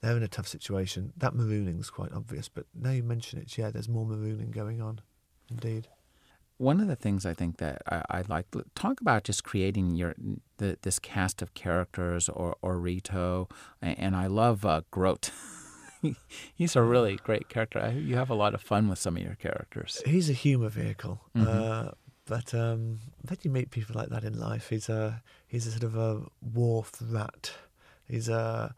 they're 0.00 0.16
in 0.16 0.22
a 0.22 0.28
tough 0.28 0.48
situation. 0.48 1.12
That 1.16 1.34
marooning 1.34 1.80
is 1.80 1.90
quite 1.90 2.12
obvious, 2.12 2.48
but 2.48 2.66
now 2.74 2.90
you 2.90 3.02
mention 3.02 3.38
it, 3.38 3.56
yeah, 3.56 3.70
there's 3.70 3.88
more 3.88 4.04
marooning 4.04 4.50
going 4.50 4.80
on. 4.80 5.00
Indeed 5.50 5.88
one 6.58 6.80
of 6.80 6.88
the 6.88 6.96
things 6.96 7.26
I 7.26 7.34
think 7.34 7.58
that 7.58 7.82
I, 7.86 8.18
would 8.18 8.28
like 8.28 8.50
to 8.52 8.64
talk 8.74 9.00
about 9.00 9.24
just 9.24 9.44
creating 9.44 9.94
your 9.94 10.14
the, 10.58 10.78
this 10.82 10.98
cast 10.98 11.42
of 11.42 11.54
characters 11.54 12.28
or, 12.28 12.56
or 12.62 12.78
Rito, 12.78 13.48
and 13.82 14.16
I 14.16 14.26
love 14.26 14.64
uh, 14.64 14.82
Grote. 14.90 15.30
He's 16.54 16.76
a 16.76 16.82
really 16.82 17.16
great 17.24 17.48
character. 17.48 17.92
You 17.94 18.16
have 18.16 18.30
a 18.30 18.34
lot 18.34 18.54
of 18.54 18.62
fun 18.62 18.88
with 18.88 18.98
some 18.98 19.16
of 19.16 19.22
your 19.22 19.34
characters. 19.34 20.02
He's 20.06 20.30
a 20.30 20.34
humor 20.34 20.68
vehicle, 20.68 21.20
mm-hmm. 21.36 21.46
uh, 21.46 21.90
but 22.24 22.54
um, 22.54 23.00
then 23.22 23.38
you 23.42 23.50
meet 23.50 23.70
people 23.70 23.96
like 23.96 24.08
that 24.08 24.24
in 24.24 24.38
life. 24.38 24.70
He's 24.70 24.88
a 24.88 25.22
he's 25.46 25.66
a 25.66 25.72
sort 25.72 25.84
of 25.84 25.96
a 25.96 26.22
wharf 26.40 26.92
rat. 27.00 27.52
He's 28.08 28.28
a 28.28 28.38
uh, 28.38 28.68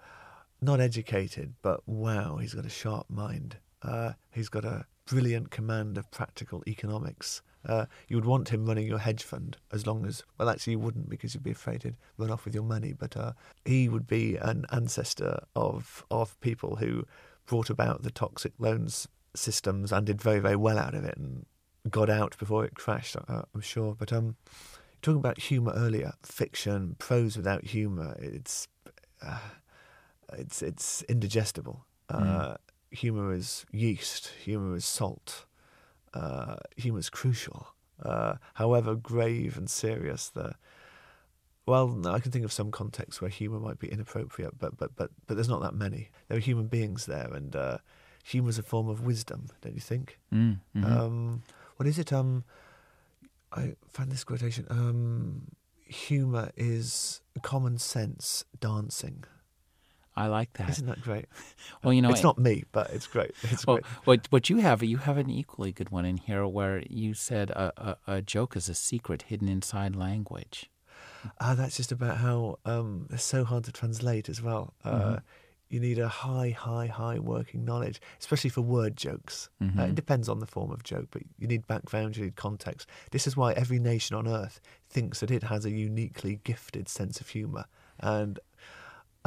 not 0.61 0.81
educated, 0.81 1.55
but 1.63 1.89
wow, 1.89 2.37
he's 2.37 2.55
got 2.55 2.67
a 2.67 2.71
sharp 2.71 3.09
mind. 3.09 3.59
Uh, 3.83 4.13
he's 4.33 4.49
got 4.49 4.65
a 4.65 4.87
brilliant 5.07 5.51
command 5.51 5.97
of 5.97 6.11
practical 6.11 6.63
economics. 6.67 7.43
Uh, 7.69 7.87
you 8.09 8.17
would 8.17 8.25
want 8.25 8.49
him 8.49 8.67
running 8.67 8.87
your 8.87 8.99
hedge 8.99 9.23
fund 9.23 9.57
as 9.73 9.87
long 9.87 10.07
as, 10.07 10.23
well, 10.39 10.49
actually, 10.49 10.73
you 10.73 10.79
wouldn't 10.79 11.09
because 11.09 11.35
you'd 11.35 11.43
be 11.43 11.51
afraid 11.51 11.83
he'd 11.83 11.97
run 12.17 12.31
off 12.31 12.45
with 12.45 12.55
your 12.55 12.65
money. 12.65 12.93
But 12.93 13.17
uh, 13.17 13.33
he 13.65 13.89
would 13.89 14.07
be 14.07 14.37
an 14.37 14.65
ancestor 14.71 15.41
of 15.55 16.05
of 16.11 16.39
people 16.41 16.77
who 16.77 17.05
brought 17.47 17.71
about 17.71 18.03
the 18.03 18.11
toxic 18.11 18.53
loans 18.59 19.09
systems 19.35 19.93
and 19.93 20.07
did 20.07 20.21
very, 20.21 20.41
very 20.41 20.57
well 20.57 20.79
out 20.79 20.95
of 20.95 21.05
it 21.05 21.17
and 21.17 21.47
got 21.91 22.11
out 22.11 22.37
before 22.39 22.65
it 22.65 22.75
crashed, 22.75 23.17
uh, 23.17 23.43
I'm 23.55 23.61
sure. 23.61 23.95
But 23.95 24.13
um, 24.13 24.37
talking 25.03 25.19
about 25.19 25.39
humour 25.39 25.73
earlier, 25.75 26.13
fiction, 26.23 26.97
prose 26.99 27.37
without 27.37 27.65
humour, 27.65 28.17
it's 28.19 28.69
uh, 29.23 29.39
it's 30.33 30.63
it's 30.63 31.03
indigestible. 31.03 31.85
Mm. 32.11 32.57
Humour 32.91 33.35
is 33.35 33.67
yeast. 33.71 34.33
Humour 34.45 34.77
is 34.77 34.85
salt 34.85 35.45
uh, 36.15 36.57
humour 36.77 36.99
is 36.99 37.11
crucial. 37.11 37.69
Uh, 38.03 38.37
however 38.55 38.95
grave 38.95 39.57
and 39.57 39.69
serious 39.69 40.29
the 40.29 40.55
well, 41.69 42.07
I 42.07 42.19
can 42.19 42.33
think 42.33 42.47
of 42.47 42.53
some 42.53 42.71
contexts 42.71 43.21
where 43.21 43.29
humour 43.29 43.61
might 43.61 43.79
be 43.79 43.89
inappropriate, 43.89 44.59
but 44.59 44.79
but 44.79 44.97
but 44.97 45.11
but 45.27 45.35
there's 45.35 45.51
not 45.51 45.61
that 45.61 45.75
many. 45.75 46.09
There 46.29 46.39
are 46.39 46.41
human 46.41 46.67
beings 46.67 47.05
there, 47.05 47.31
and 47.33 47.55
uh, 47.55 47.79
humour 48.25 48.49
is 48.49 48.59
a 48.59 48.63
form 48.63 48.89
of 48.89 49.05
wisdom, 49.05 49.49
don't 49.61 49.75
you 49.75 49.81
think? 49.81 50.19
Mm, 50.33 50.61
mm-hmm. 50.75 50.85
um, 50.85 51.43
what 51.77 51.87
is 51.87 51.99
it? 51.99 52.11
Um, 52.11 52.45
I 53.53 53.75
found 53.91 54.11
this 54.11 54.25
quotation. 54.25 54.67
Um, 54.71 55.51
humour 55.85 56.53
is 56.57 57.21
common 57.43 57.77
sense 57.77 58.45
dancing. 58.59 59.25
I 60.19 60.27
like 60.27 60.53
that. 60.55 60.69
Isn't 60.69 60.87
that 60.87 61.01
great? 61.01 61.27
well, 61.85 61.93
you 61.93 62.03
know, 62.03 62.11
it's 62.11 62.25
not 62.25 62.39
me, 62.39 62.65
but 62.73 62.91
it's 62.91 63.07
great. 63.07 63.31
It's 63.53 63.65
well, 63.65 63.77
great. 63.77 63.87
What 64.05 64.27
what 64.31 64.51
you 64.51 64.57
have, 64.57 64.83
you 64.83 64.97
have 64.97 65.17
an 65.17 65.31
equally 65.31 65.71
good 65.71 65.91
one 65.91 66.05
in 66.05 66.17
here 66.17 66.45
where 66.47 66.83
you 66.91 67.15
said 67.15 67.51
a, 67.51 67.73
a, 68.09 68.17
a 68.17 68.23
joke 68.23 68.57
is 68.57 68.69
a 68.69 68.75
secret 68.75 69.23
hidden 69.23 69.49
inside 69.49 69.95
language. 69.95 70.71
Ah, 71.41 71.55
that's 71.55 71.77
just 71.77 71.93
about 71.93 72.17
how 72.17 72.59
um, 72.65 73.07
it's 73.13 73.23
so 73.23 73.45
hard 73.45 73.63
to 73.65 73.73
translate 73.73 74.29
as 74.29 74.43
well. 74.43 74.75
Uh, 74.85 74.91
mm-hmm. 74.91 75.15
You 75.69 75.81
need 75.81 75.99
a 75.99 76.09
high, 76.09 76.51
high, 76.51 76.87
high 76.87 77.19
working 77.19 77.65
knowledge, 77.65 78.01
especially 78.19 78.51
for 78.51 78.63
word 78.63 78.97
jokes. 78.97 79.51
Mm-hmm. 79.63 79.79
Uh, 79.79 79.87
it 79.87 79.95
depends 79.95 80.29
on 80.29 80.41
the 80.41 80.47
form 80.47 80.71
of 80.73 80.83
joke, 80.83 81.09
but 81.11 81.23
you 81.39 81.47
need 81.47 81.67
background, 81.67 82.17
you 82.17 82.25
need 82.25 82.37
context. 82.37 82.89
This 83.13 83.27
is 83.27 83.37
why 83.37 83.53
every 83.53 83.79
nation 83.79 84.17
on 84.17 84.27
earth 84.27 84.61
thinks 84.89 85.21
that 85.21 85.31
it 85.31 85.45
has 85.45 85.65
a 85.65 85.71
uniquely 85.71 86.41
gifted 86.43 86.89
sense 86.89 87.21
of 87.21 87.29
humour. 87.29 87.67
And 88.01 88.41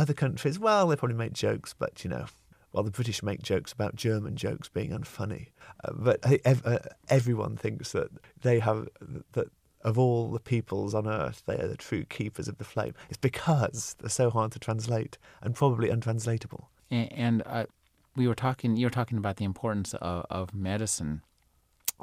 other 0.02 0.14
countries, 0.14 0.58
well, 0.58 0.88
they 0.88 0.96
probably 0.96 1.16
make 1.16 1.34
jokes, 1.34 1.76
but 1.78 2.04
you 2.04 2.10
know, 2.10 2.26
well, 2.74 2.84
the 2.84 2.92
British 2.92 3.22
make 3.22 3.42
jokes 3.42 3.72
about 3.72 3.96
German 3.96 4.36
jokes 4.36 4.68
being 4.68 4.92
unfunny. 4.92 5.50
Uh, 5.84 5.92
but 5.94 6.20
uh, 6.46 6.80
everyone 7.10 7.56
thinks 7.56 7.92
that 7.92 8.10
they 8.42 8.60
have 8.60 8.88
that 9.34 9.52
of 9.84 9.98
all 9.98 10.32
the 10.32 10.40
peoples 10.40 10.94
on 10.94 11.08
earth, 11.08 11.44
they 11.46 11.58
are 11.58 11.68
the 11.68 11.78
true 11.78 12.06
keepers 12.06 12.48
of 12.48 12.58
the 12.58 12.64
flame. 12.64 12.94
It's 13.10 13.18
because 13.18 13.96
they're 14.00 14.10
so 14.10 14.30
hard 14.30 14.52
to 14.52 14.60
translate 14.60 15.18
and 15.42 15.56
probably 15.56 15.90
untranslatable. 15.90 16.70
And, 16.90 17.14
and 17.14 17.44
uh, 17.46 17.66
we 18.16 18.28
were 18.28 18.36
talking. 18.36 18.76
You 18.76 18.86
were 18.86 18.92
talking 18.92 19.18
about 19.18 19.38
the 19.38 19.46
importance 19.46 19.94
of, 19.96 20.26
of 20.30 20.54
medicine 20.54 21.22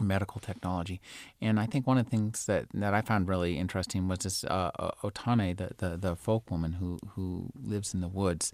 medical 0.04 0.40
technology. 0.40 1.00
And 1.40 1.58
I 1.58 1.66
think 1.66 1.86
one 1.86 1.98
of 1.98 2.04
the 2.04 2.10
things 2.10 2.46
that, 2.46 2.66
that 2.74 2.94
I 2.94 3.00
found 3.00 3.28
really 3.28 3.58
interesting 3.58 4.08
was 4.08 4.20
this 4.20 4.44
uh, 4.44 4.70
uh 4.78 4.90
Otane, 5.02 5.56
the, 5.56 5.70
the, 5.78 5.96
the 5.96 6.16
folk 6.16 6.50
woman 6.50 6.74
who, 6.74 6.98
who 7.10 7.50
lives 7.60 7.94
in 7.94 8.00
the 8.00 8.08
woods. 8.08 8.52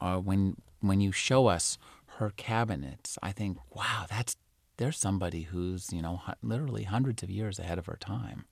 Uh, 0.00 0.18
when 0.18 0.56
when 0.80 1.00
you 1.00 1.12
show 1.12 1.46
us 1.46 1.78
her 2.18 2.30
cabinets, 2.36 3.18
I 3.22 3.32
think, 3.32 3.58
wow, 3.74 4.06
that's 4.08 4.36
there's 4.78 4.98
somebody 4.98 5.42
who's 5.42 5.92
you 5.92 6.02
know 6.02 6.20
literally 6.42 6.84
hundreds 6.84 7.22
of 7.22 7.30
years 7.30 7.58
ahead 7.58 7.78
of 7.78 7.86
her 7.86 7.96
time. 7.98 8.44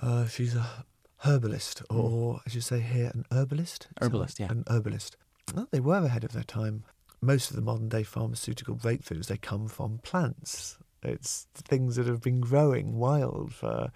Uh, 0.00 0.26
she's 0.26 0.54
a 0.54 0.84
herbalist, 1.24 1.82
or, 1.90 2.36
mm. 2.36 2.40
as 2.46 2.54
you 2.54 2.60
say 2.60 2.80
here, 2.80 3.10
an 3.12 3.26
herbalist. 3.30 3.88
Herbalist, 4.00 4.40
yeah, 4.40 4.50
an 4.50 4.64
herbalist. 4.68 5.16
Well, 5.54 5.68
they 5.70 5.80
were 5.80 5.98
ahead 5.98 6.24
of 6.24 6.32
their 6.32 6.44
time 6.44 6.84
most 7.20 7.50
of 7.50 7.56
the 7.56 7.62
modern 7.62 7.88
day 7.88 8.02
pharmaceutical 8.02 8.76
breakthroughs 8.76 9.26
they 9.26 9.36
come 9.36 9.68
from 9.68 9.98
plants. 9.98 10.78
It's 11.02 11.46
things 11.54 11.96
that 11.96 12.06
have 12.06 12.20
been 12.20 12.40
growing 12.40 12.98
wild 12.98 13.54
for 13.54 13.90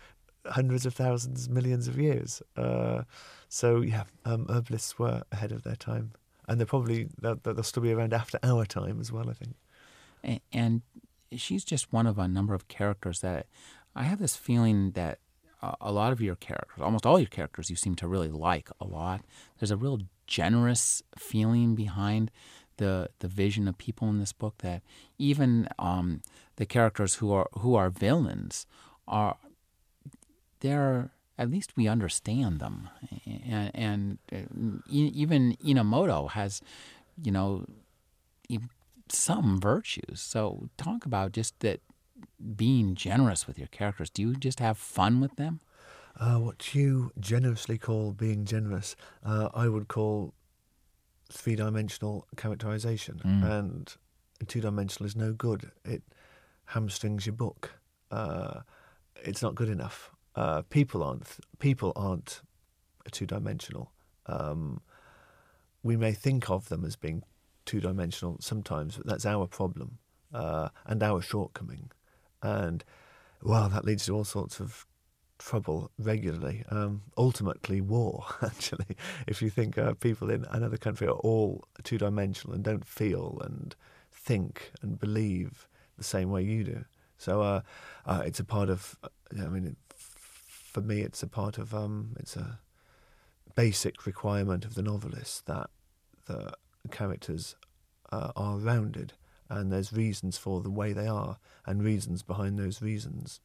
hundreds 0.47 0.87
of 0.87 0.95
thousands, 0.95 1.49
millions 1.49 1.89
of 1.89 1.99
years. 1.99 2.43
Uh, 2.57 3.03
so 3.49 3.81
yeah, 3.81 4.05
um, 4.25 4.47
herbalists 4.49 4.99
were 4.99 5.23
ahead 5.33 5.53
of 5.53 5.63
their 5.63 5.77
time, 5.77 6.13
and 6.49 6.59
they're 6.59 6.67
probably 6.67 7.09
they'll, 7.21 7.37
they'll, 7.43 7.63
still 7.63 7.83
be 7.83 7.93
around 7.93 8.13
after 8.13 8.39
our 8.43 8.65
time 8.65 9.01
as 9.01 9.13
well. 9.13 9.31
I 9.31 9.35
think. 9.35 9.57
And, 10.23 10.41
and 10.53 10.83
she's 11.33 11.65
just 11.65 11.93
one 11.93 12.07
of 12.07 12.19
a 12.19 12.29
number 12.29 12.55
of 12.55 12.69
characters 12.69 13.21
that 13.21 13.47
I 13.95 14.05
have 14.05 14.19
this 14.19 14.37
feeling 14.37 14.93
that 14.93 15.19
a 15.81 15.93
lot 15.93 16.13
of 16.13 16.21
your 16.21 16.37
characters, 16.37 16.83
almost 16.83 17.07
all 17.07 17.19
your 17.19 17.29
characters, 17.29 17.71
you 17.71 17.77
seem 17.77 17.95
to 17.97 18.09
really 18.09 18.29
like 18.29 18.69
a 18.81 18.85
lot. 18.85 19.23
There's 19.59 19.71
a 19.71 19.77
real 19.77 20.01
generous 20.27 21.03
feeling 21.19 21.75
behind 21.75 22.31
the 22.77 23.11
the 23.21 23.29
vision 23.29 23.69
of 23.69 23.79
people 23.79 24.09
in 24.09 24.19
this 24.19 24.33
book 24.33 24.59
that 24.59 24.83
even 25.19 25.69
um, 25.79 26.23
the 26.57 26.67
characters 26.67 27.17
who 27.17 27.33
are 27.33 27.49
who 27.59 27.75
are 27.75 27.91
villains 27.91 28.67
are 29.07 29.37
they're 30.61 31.11
at 31.37 31.51
least 31.51 31.77
we 31.77 31.89
understand 31.89 32.61
them. 32.61 32.89
And, 33.27 33.71
and 33.75 34.19
uh, 34.33 34.79
even 34.89 35.57
Enomoto 35.65 36.31
has 36.31 36.63
you 37.23 37.33
know 37.33 37.67
some 39.09 39.61
virtues. 39.61 40.21
So 40.21 40.69
talk 40.77 41.07
about 41.07 41.33
just 41.33 41.61
that 41.61 41.81
being 42.57 42.95
generous 42.95 43.47
with 43.47 43.59
your 43.59 43.69
characters. 43.69 44.11
Do 44.11 44.23
you 44.23 44.35
just 44.35 44.61
have 44.61 44.79
fun 44.79 45.21
with 45.21 45.37
them? 45.37 45.61
Uh, 46.19 46.37
what 46.37 46.75
you 46.75 47.11
generously 47.19 47.77
call 47.77 48.13
being 48.13 48.45
generous, 48.45 48.95
uh, 49.25 49.49
I 49.53 49.69
would 49.69 49.89
call 49.89 50.33
three 51.35 51.57
dimensional 51.57 52.27
characterization, 52.37 53.21
mm. 53.25 53.51
and 53.51 53.97
two 54.47 54.61
dimensional 54.61 55.07
is 55.07 55.17
no 55.17 55.33
good. 55.33 55.71
It 55.85 56.03
hamstrings 56.67 57.27
your 57.27 57.35
book. 57.35 57.73
Uh, 58.11 58.61
it's 59.23 59.43
not 59.43 59.55
good 59.55 59.69
enough. 59.69 60.11
Uh, 60.37 60.63
people 60.63 61.03
aren't 61.03 61.39
people 61.59 61.93
aren't 61.97 62.41
two 63.11 63.27
dimensional. 63.27 63.93
Um, 64.27 64.81
we 65.83 65.97
may 65.97 66.13
think 66.13 66.51
of 66.51 66.69
them 66.69 66.85
as 66.85 66.97
being 66.97 67.23
two 67.67 67.81
dimensional 67.81 68.39
sometimes, 68.41 68.97
but 68.97 69.07
that's 69.07 69.27
our 69.27 69.47
problem 69.47 69.99
uh, 70.33 70.69
and 70.87 71.03
our 71.03 71.21
shortcoming. 71.21 71.91
And 72.43 72.85
well, 73.43 73.69
that 73.69 73.85
leads 73.85 74.07
to 74.07 74.15
all 74.15 74.25
sorts 74.25 74.61
of 74.61 74.87
trouble 75.45 75.91
regularly. 75.99 76.65
Um, 76.71 77.03
ultimately, 77.17 77.81
war, 77.81 78.25
actually. 78.43 78.97
If 79.27 79.43
you 79.43 79.51
think 79.51 79.77
uh, 79.77 79.95
people 79.95 80.31
in 80.31 80.45
another 80.51 80.77
country 80.77 81.07
are 81.07 81.21
all 81.29 81.65
two 81.83 81.99
dimensional 81.99 82.55
and 82.55 82.65
don't 82.65 82.87
feel 82.87 83.41
and 83.45 83.75
think 84.11 84.73
and 84.83 84.99
believe 84.99 85.69
the 85.99 86.05
same 86.05 86.31
way 86.31 86.43
you 86.43 86.65
do. 86.65 86.85
So 87.19 87.43
uh, 87.43 87.61
uh, 88.07 88.23
it's 88.25 88.41
a 88.41 88.45
part 88.45 88.71
of, 88.71 88.97
uh, 89.05 89.09
I 89.39 89.49
mean, 89.49 89.67
it, 89.67 89.77
for 89.97 90.81
me, 90.81 91.03
it's 91.03 91.23
a 91.23 91.29
part 91.29 91.59
of, 91.59 91.75
um, 91.75 92.17
it's 92.19 92.37
a 92.37 92.59
basic 93.55 94.07
requirement 94.07 94.65
of 94.65 94.75
the 94.75 94.83
novelist 94.83 95.47
that 95.47 95.71
the 96.27 96.55
characters 96.91 97.55
uh, 98.11 98.33
are 98.35 98.57
rounded 98.57 99.13
and 99.49 99.71
there's 99.71 99.93
reasons 99.93 100.39
for 100.39 100.63
the 100.63 100.71
way 100.71 100.93
they 100.93 101.07
are 101.07 101.37
and 101.67 101.83
reasons 101.83 102.23
behind 102.23 102.59
those 102.59 102.81
reasons 102.81 103.41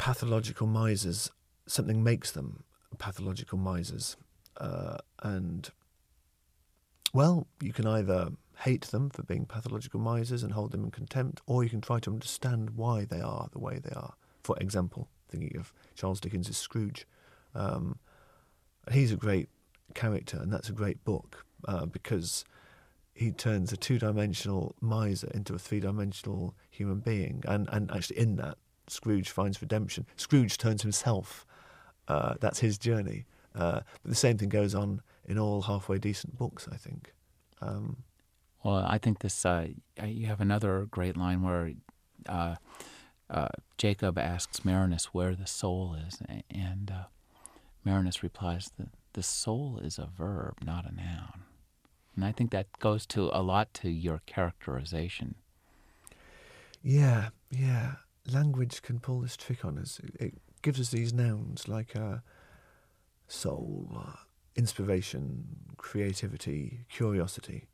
pathological 0.00 0.66
misers, 0.66 1.30
something 1.66 2.02
makes 2.02 2.30
them 2.30 2.64
pathological 2.96 3.58
misers. 3.58 4.16
Uh, 4.56 4.96
and, 5.22 5.68
well, 7.12 7.46
you 7.60 7.74
can 7.74 7.86
either 7.86 8.30
hate 8.60 8.86
them 8.86 9.10
for 9.10 9.22
being 9.22 9.44
pathological 9.44 10.00
misers 10.00 10.42
and 10.42 10.54
hold 10.54 10.72
them 10.72 10.84
in 10.84 10.90
contempt, 10.90 11.42
or 11.46 11.62
you 11.62 11.68
can 11.68 11.82
try 11.82 11.98
to 12.00 12.10
understand 12.10 12.70
why 12.70 13.04
they 13.04 13.20
are 13.20 13.50
the 13.52 13.58
way 13.58 13.78
they 13.78 13.94
are. 13.94 14.14
For 14.42 14.56
example, 14.58 15.06
thinking 15.28 15.58
of 15.58 15.70
Charles 15.94 16.18
Dickens' 16.18 16.56
Scrooge. 16.56 17.06
Um, 17.54 17.98
he's 18.90 19.12
a 19.12 19.16
great 19.16 19.50
character, 19.92 20.38
and 20.38 20.50
that's 20.50 20.70
a 20.70 20.72
great 20.72 21.04
book 21.04 21.44
uh, 21.68 21.84
because 21.84 22.46
he 23.12 23.32
turns 23.32 23.70
a 23.70 23.76
two 23.76 23.98
dimensional 23.98 24.74
miser 24.80 25.28
into 25.34 25.54
a 25.54 25.58
three 25.58 25.80
dimensional 25.80 26.54
human 26.70 27.00
being. 27.00 27.42
And, 27.46 27.68
and 27.70 27.90
actually, 27.90 28.16
in 28.16 28.36
that, 28.36 28.56
Scrooge 28.90 29.30
finds 29.30 29.60
redemption. 29.60 30.06
Scrooge 30.16 30.58
turns 30.58 30.82
himself. 30.82 31.46
Uh, 32.08 32.34
that's 32.40 32.60
his 32.60 32.78
journey. 32.78 33.26
Uh, 33.54 33.80
but 34.02 34.08
the 34.08 34.14
same 34.14 34.38
thing 34.38 34.48
goes 34.48 34.74
on 34.74 35.02
in 35.26 35.38
all 35.38 35.62
halfway 35.62 35.98
decent 35.98 36.36
books, 36.36 36.68
I 36.70 36.76
think. 36.76 37.12
Um, 37.60 37.98
well, 38.64 38.84
I 38.86 38.98
think 38.98 39.20
this. 39.20 39.44
Uh, 39.44 39.68
you 40.04 40.26
have 40.26 40.40
another 40.40 40.86
great 40.90 41.16
line 41.16 41.42
where 41.42 41.72
uh, 42.28 42.56
uh, 43.28 43.48
Jacob 43.78 44.18
asks 44.18 44.64
Marinus 44.64 45.06
where 45.06 45.34
the 45.34 45.46
soul 45.46 45.96
is, 46.06 46.20
and 46.50 46.90
uh, 46.90 47.04
Marinus 47.84 48.22
replies 48.22 48.72
that 48.78 48.88
the 49.12 49.22
soul 49.22 49.80
is 49.82 49.98
a 49.98 50.06
verb, 50.06 50.58
not 50.64 50.84
a 50.84 50.94
noun. 50.94 51.44
And 52.14 52.24
I 52.24 52.32
think 52.32 52.50
that 52.50 52.66
goes 52.80 53.06
to 53.06 53.30
a 53.32 53.42
lot 53.42 53.72
to 53.74 53.88
your 53.88 54.20
characterization. 54.26 55.36
Yeah, 56.82 57.28
yeah 57.50 57.94
language 58.32 58.82
can 58.82 58.98
pull 59.00 59.20
this 59.20 59.36
trick 59.36 59.64
on 59.64 59.78
us. 59.78 60.00
It 60.18 60.34
gives 60.62 60.80
us 60.80 60.90
these 60.90 61.12
nouns 61.12 61.68
like 61.68 61.96
uh, 61.96 62.18
soul, 63.28 63.88
uh, 63.96 64.16
inspiration, 64.56 65.44
creativity, 65.76 66.80
curiosity. 66.88 67.68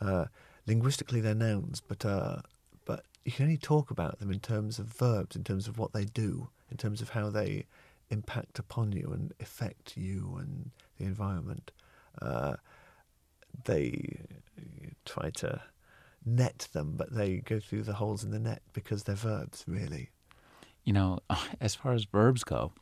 Uh, 0.00 0.26
linguistically, 0.66 1.20
they're 1.20 1.34
nouns, 1.34 1.80
but 1.80 2.04
uh, 2.04 2.38
but 2.84 3.04
you 3.24 3.32
can 3.32 3.44
only 3.44 3.56
talk 3.58 3.90
about 3.90 4.18
them 4.18 4.30
in 4.30 4.40
terms 4.40 4.78
of 4.78 4.86
verbs, 4.86 5.36
in 5.36 5.44
terms 5.44 5.68
of 5.68 5.78
what 5.78 5.92
they 5.92 6.04
do, 6.04 6.48
in 6.70 6.76
terms 6.76 7.00
of 7.00 7.10
how 7.10 7.30
they 7.30 7.66
impact 8.10 8.58
upon 8.58 8.92
you 8.92 9.10
and 9.12 9.32
affect 9.40 9.96
you 9.96 10.36
and 10.38 10.70
the 10.98 11.04
environment. 11.04 11.70
Uh, 12.20 12.54
they 13.64 14.20
try 15.04 15.30
to 15.30 15.60
net 16.24 16.68
them, 16.72 16.94
but 16.96 17.14
they 17.14 17.38
go 17.38 17.58
through 17.58 17.82
the 17.82 17.94
holes 17.94 18.24
in 18.24 18.30
the 18.30 18.38
net 18.38 18.62
because 18.72 19.04
they're 19.04 19.14
verbs, 19.14 19.64
really. 19.66 20.10
You 20.84 20.92
know, 20.92 21.20
as 21.60 21.74
far 21.74 21.92
as 21.92 22.04
verbs 22.04 22.44
go, 22.44 22.72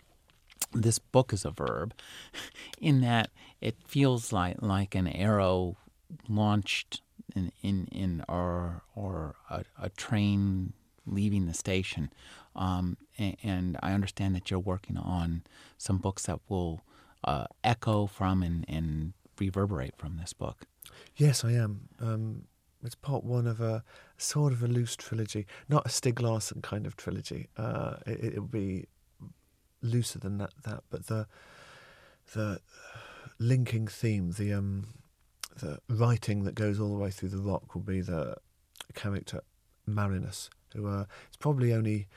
this 0.72 0.99
book 0.99 1.32
is 1.32 1.45
a 1.45 1.51
verb 1.51 1.95
in 2.80 3.01
that 3.01 3.30
it 3.61 3.76
feels 3.86 4.32
like, 4.32 4.61
like 4.61 4.95
an 4.95 5.09
arrow 5.09 5.76
launched 6.28 7.03
in, 7.34 7.53
in, 7.62 7.88
in 7.93 8.24
or, 8.28 8.82
or 8.95 9.34
a, 9.49 9.64
a 9.80 9.88
train 9.91 10.72
leaving 11.07 11.47
the 11.47 11.55
station. 11.55 12.12
Um, 12.55 12.97
and, 13.18 13.36
and, 13.43 13.78
I 13.82 13.93
understand 13.93 14.34
that 14.34 14.51
you're 14.51 14.59
working 14.59 14.97
on 14.97 15.45
some 15.78 15.99
books 15.99 16.24
that 16.26 16.41
will 16.49 16.80
uh, 17.22 17.47
echo 17.62 18.07
from 18.07 18.43
and, 18.43 18.64
and 18.68 19.12
reverberate 19.38 19.97
from 19.97 20.16
this 20.16 20.32
book. 20.32 20.66
Yes, 21.16 21.45
I 21.45 21.53
am. 21.53 21.88
Um, 22.01 22.43
it's 22.85 22.95
part 22.95 23.24
one 23.24 23.47
of 23.47 23.61
a 23.61 23.85
sort 24.16 24.53
of 24.53 24.62
a 24.62 24.66
loose 24.66 24.97
trilogy, 24.97 25.47
not 25.68 25.87
a 25.87 25.89
Stieg 25.89 26.20
Larsson 26.20 26.62
kind 26.62 26.87
of 26.87 26.97
trilogy. 26.97 27.49
Uh, 27.57 27.97
it, 28.07 28.35
will 28.35 28.47
be 28.47 28.87
looser 29.83 30.18
than 30.18 30.39
that. 30.39 30.51
That, 30.64 30.83
but 30.91 31.07
the 31.07 31.26
the 32.33 32.61
linking 33.39 33.87
theme, 33.87 34.33
the 34.33 34.53
um, 34.53 34.89
the 35.59 35.81
writing 35.89 36.45
that 36.45 36.55
goes 36.55 36.81
all 36.81 36.89
the 36.89 37.03
way 37.03 37.11
through 37.11 37.31
the 37.31 37.39
rock 37.39 37.74
will 37.74 37.83
be 37.83 38.01
the 38.01 38.37
character 38.95 39.43
Marinus, 39.87 40.49
who 40.74 40.89
uh, 40.89 41.05
is 41.31 41.37
probably 41.39 41.72
only 41.72 42.09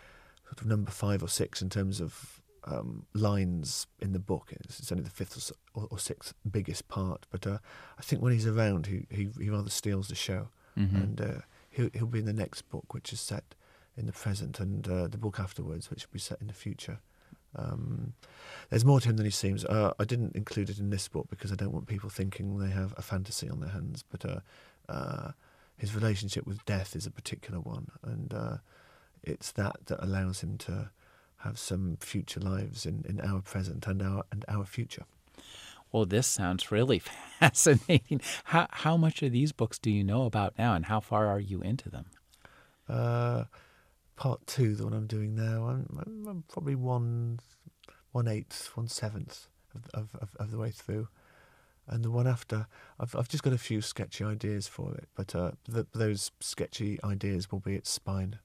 sort 0.45 0.61
of 0.61 0.67
number 0.67 0.91
five 0.91 1.23
or 1.23 1.27
six 1.27 1.61
in 1.61 1.69
terms 1.69 1.99
of 1.99 2.41
um, 2.65 3.05
lines 3.13 3.87
in 3.99 4.13
the 4.13 4.19
book. 4.19 4.49
It's, 4.51 4.79
it's 4.79 4.91
only 4.91 5.03
the 5.03 5.09
fifth 5.09 5.51
or, 5.73 5.87
or, 5.89 5.99
sixth 5.99 6.33
biggest 6.49 6.87
part, 6.87 7.25
but 7.29 7.45
uh, 7.45 7.57
I 7.97 8.01
think 8.01 8.21
when 8.21 8.33
he's 8.33 8.47
around, 8.47 8.87
he 8.87 9.05
he, 9.09 9.29
he 9.39 9.49
rather 9.49 9.69
steals 9.69 10.07
the 10.07 10.15
show, 10.15 10.49
mm-hmm. 10.77 10.95
and 10.95 11.21
uh, 11.21 11.41
he'll 11.69 11.89
he'll 11.93 12.05
be 12.05 12.19
in 12.19 12.25
the 12.25 12.33
next 12.33 12.63
book, 12.69 12.93
which 12.93 13.11
is 13.11 13.19
set 13.19 13.55
in 13.97 14.05
the 14.05 14.11
present, 14.11 14.59
and 14.59 14.87
uh, 14.87 15.07
the 15.07 15.17
book 15.17 15.39
afterwards, 15.39 15.89
which 15.89 16.05
will 16.05 16.13
be 16.13 16.19
set 16.19 16.39
in 16.41 16.47
the 16.47 16.53
future. 16.53 16.99
Um, 17.55 18.13
there's 18.69 18.85
more 18.85 18.99
to 18.99 19.09
him 19.09 19.17
than 19.17 19.25
he 19.25 19.31
seems. 19.31 19.63
Uh, 19.65 19.93
I 19.99 20.05
didn't 20.05 20.35
include 20.35 20.69
it 20.69 20.79
in 20.79 20.89
this 20.89 21.07
book 21.07 21.27
because 21.29 21.51
I 21.51 21.55
don't 21.55 21.71
want 21.71 21.87
people 21.87 22.09
thinking 22.09 22.57
they 22.57 22.71
have 22.71 22.93
a 22.97 23.01
fantasy 23.01 23.49
on 23.49 23.59
their 23.59 23.69
hands, 23.69 24.03
but 24.09 24.25
uh, 24.25 24.39
uh, 24.89 25.31
his 25.77 25.93
relationship 25.93 26.47
with 26.47 26.65
death 26.65 26.95
is 26.95 27.05
a 27.05 27.11
particular 27.11 27.59
one, 27.59 27.89
and 28.03 28.33
uh, 28.33 28.57
it's 29.21 29.51
that 29.51 29.85
that 29.85 30.03
allows 30.03 30.41
him 30.41 30.57
to 30.59 30.89
have 31.43 31.59
some 31.59 31.97
future 31.99 32.39
lives 32.39 32.85
in, 32.85 33.05
in 33.07 33.19
our 33.21 33.41
present 33.41 33.85
and 33.87 34.01
our 34.01 34.23
and 34.31 34.45
our 34.47 34.65
future. 34.65 35.03
Well, 35.91 36.05
this 36.05 36.25
sounds 36.25 36.71
really 36.71 36.99
fascinating. 37.39 38.21
How 38.45 38.67
how 38.71 38.97
much 38.97 39.21
of 39.21 39.31
these 39.31 39.51
books 39.51 39.77
do 39.77 39.91
you 39.91 40.03
know 40.03 40.23
about 40.25 40.57
now, 40.57 40.73
and 40.73 40.85
how 40.85 40.99
far 40.99 41.27
are 41.27 41.39
you 41.39 41.61
into 41.61 41.89
them? 41.89 42.05
Uh, 42.87 43.45
part 44.15 44.45
two, 44.47 44.75
the 44.75 44.83
one 44.83 44.93
I'm 44.93 45.07
doing 45.07 45.35
now, 45.35 45.67
I'm, 45.67 45.99
I'm, 46.05 46.27
I'm 46.27 46.43
probably 46.47 46.75
one 46.75 47.39
one 48.11 48.27
eighth, 48.27 48.71
one 48.75 48.87
seventh 48.87 49.47
of, 49.93 50.15
of, 50.15 50.35
of, 50.39 50.51
the 50.51 50.57
way 50.57 50.69
through. 50.69 51.07
And 51.87 52.05
the 52.05 52.11
one 52.11 52.27
after, 52.27 52.67
I've, 52.99 53.15
I've 53.15 53.27
just 53.27 53.43
got 53.43 53.53
a 53.53 53.57
few 53.57 53.81
sketchy 53.81 54.23
ideas 54.23 54.67
for 54.67 54.93
it, 54.93 55.09
but 55.15 55.35
uh, 55.35 55.51
those 55.67 56.31
sketchy 56.39 56.99
ideas 57.03 57.51
will 57.51 57.59
be 57.59 57.75
its 57.75 57.89
spine. 57.89 58.37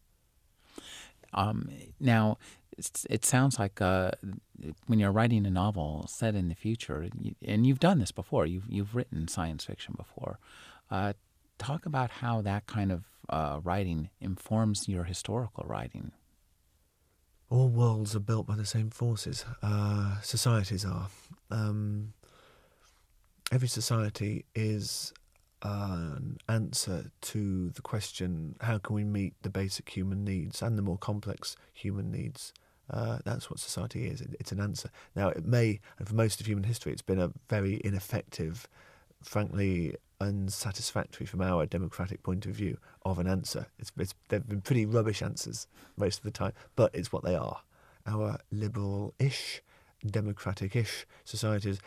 Um, 1.34 1.68
now, 2.00 2.38
it 3.08 3.24
sounds 3.24 3.58
like 3.58 3.80
uh, 3.80 4.12
when 4.86 4.98
you're 4.98 5.12
writing 5.12 5.46
a 5.46 5.50
novel 5.50 6.06
set 6.08 6.34
in 6.34 6.48
the 6.48 6.54
future, 6.54 7.08
and 7.44 7.66
you've 7.66 7.80
done 7.80 7.98
this 7.98 8.12
before, 8.12 8.46
you've 8.46 8.66
you've 8.68 8.94
written 8.94 9.28
science 9.28 9.64
fiction 9.64 9.94
before. 9.96 10.38
Uh, 10.90 11.12
talk 11.58 11.86
about 11.86 12.10
how 12.10 12.40
that 12.42 12.66
kind 12.66 12.92
of 12.92 13.04
uh, 13.28 13.60
writing 13.62 14.10
informs 14.20 14.88
your 14.88 15.04
historical 15.04 15.64
writing. 15.66 16.12
All 17.50 17.68
worlds 17.68 18.14
are 18.14 18.20
built 18.20 18.46
by 18.46 18.56
the 18.56 18.66
same 18.66 18.90
forces. 18.90 19.44
Uh, 19.62 20.20
societies 20.20 20.84
are. 20.84 21.08
Um, 21.50 22.12
every 23.50 23.68
society 23.68 24.44
is 24.54 25.12
an 25.62 26.38
answer 26.48 27.10
to 27.20 27.70
the 27.70 27.82
question 27.82 28.54
how 28.60 28.78
can 28.78 28.94
we 28.94 29.02
meet 29.02 29.34
the 29.42 29.50
basic 29.50 29.88
human 29.88 30.24
needs 30.24 30.62
and 30.62 30.78
the 30.78 30.82
more 30.82 30.98
complex 30.98 31.56
human 31.72 32.12
needs 32.12 32.52
uh, 32.90 33.18
that's 33.24 33.50
what 33.50 33.58
society 33.58 34.06
is 34.06 34.20
it, 34.20 34.34
it's 34.40 34.52
an 34.52 34.60
answer 34.60 34.90
now 35.14 35.28
it 35.28 35.44
may 35.44 35.80
and 35.98 36.08
for 36.08 36.14
most 36.14 36.40
of 36.40 36.46
human 36.46 36.64
history 36.64 36.92
it's 36.92 37.02
been 37.02 37.20
a 37.20 37.30
very 37.48 37.80
ineffective 37.84 38.68
frankly 39.22 39.94
unsatisfactory 40.20 41.26
from 41.26 41.40
our 41.40 41.66
democratic 41.66 42.22
point 42.22 42.46
of 42.46 42.52
view 42.52 42.76
of 43.04 43.18
an 43.18 43.26
answer 43.26 43.66
it's, 43.78 43.92
it's, 43.98 44.14
they've 44.28 44.48
been 44.48 44.60
pretty 44.60 44.84
rubbish 44.84 45.22
answers 45.22 45.66
most 45.96 46.18
of 46.18 46.24
the 46.24 46.30
time 46.30 46.52
but 46.76 46.94
it's 46.94 47.12
what 47.12 47.24
they 47.24 47.34
are 47.34 47.60
our 48.06 48.38
liberal-ish 48.50 49.62
democratic-ish 50.04 51.06
societies 51.24 51.80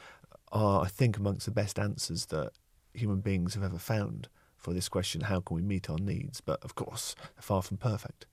are 0.51 0.83
i 0.83 0.87
think 0.87 1.17
amongst 1.17 1.45
the 1.45 1.51
best 1.51 1.79
answers 1.79 2.27
that 2.27 2.51
human 2.93 3.21
beings 3.21 3.53
have 3.53 3.63
ever 3.63 3.79
found 3.79 4.27
for 4.61 4.73
this 4.73 4.87
question 4.87 5.21
how 5.21 5.41
can 5.41 5.55
we 5.55 5.61
meet 5.61 5.89
our 5.89 5.97
needs? 5.97 6.39
But 6.39 6.63
of 6.63 6.75
course, 6.75 7.15
far 7.39 7.61
from 7.61 7.77
perfect. 7.77 8.27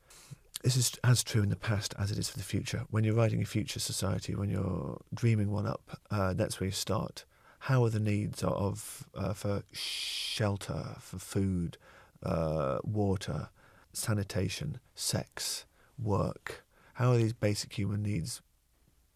This 0.63 0.77
is 0.77 0.93
as 1.05 1.23
true 1.23 1.43
in 1.43 1.51
the 1.51 1.57
past 1.57 1.95
as 1.99 2.11
it 2.11 2.19
is 2.19 2.29
for 2.29 2.37
the 2.37 2.45
future. 2.45 2.85
When 2.91 3.05
you're 3.05 3.15
writing 3.15 3.41
a 3.43 3.47
future 3.47 3.79
society, 3.79 4.35
when 4.35 4.51
you're 4.51 5.01
dreaming 5.15 5.51
one 5.53 5.67
up, 5.67 6.01
uh, 6.11 6.35
that's 6.35 6.59
where 6.59 6.67
you 6.67 6.73
start. 6.73 7.25
How 7.61 7.85
are 7.85 7.91
the 7.91 8.01
needs 8.01 8.43
of 8.43 9.09
uh, 9.15 9.35
for 9.35 9.63
shelter, 9.73 10.97
for 11.01 11.19
food, 11.19 11.79
uh, 12.23 12.79
water, 12.83 13.51
sanitation, 13.93 14.81
sex, 14.95 15.65
work? 15.97 16.65
How 16.95 17.13
are 17.13 17.17
these 17.17 17.33
basic 17.33 17.79
human 17.79 18.03
needs 18.03 18.43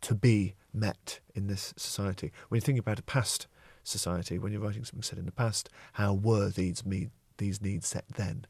to 0.03 0.15
be 0.15 0.55
met 0.73 1.19
in 1.35 1.49
this 1.49 1.75
society? 1.77 2.33
When 2.49 2.59
you 2.59 2.63
think 2.63 2.79
about 2.79 3.01
a 3.01 3.03
past 3.03 3.49
society, 3.83 4.39
when 4.39 4.53
you're 4.53 4.61
writing 4.61 4.85
something 4.85 5.03
set 5.03 5.19
in 5.19 5.27
the 5.27 5.33
past, 5.33 5.69
how 5.95 6.15
were 6.15 6.51
these 6.51 6.87
me- 6.87 7.11
these 7.39 7.61
needs 7.61 7.89
set 7.89 8.05
then? 8.15 8.47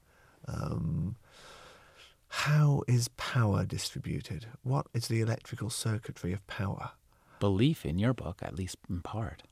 Um, 0.47 1.17
how 2.33 2.83
is 2.89 3.09
power 3.09 3.63
distributed? 3.67 4.47
What 4.63 4.87
is 4.95 5.07
the 5.07 5.21
electrical 5.21 5.69
circuitry 5.69 6.33
of 6.33 6.45
power? 6.47 6.93
Belief 7.41 7.85
in 7.85 7.99
your 7.99 8.15
book, 8.15 8.39
at 8.41 8.55
least 8.55 8.79
in 8.89 9.03
part. 9.03 9.43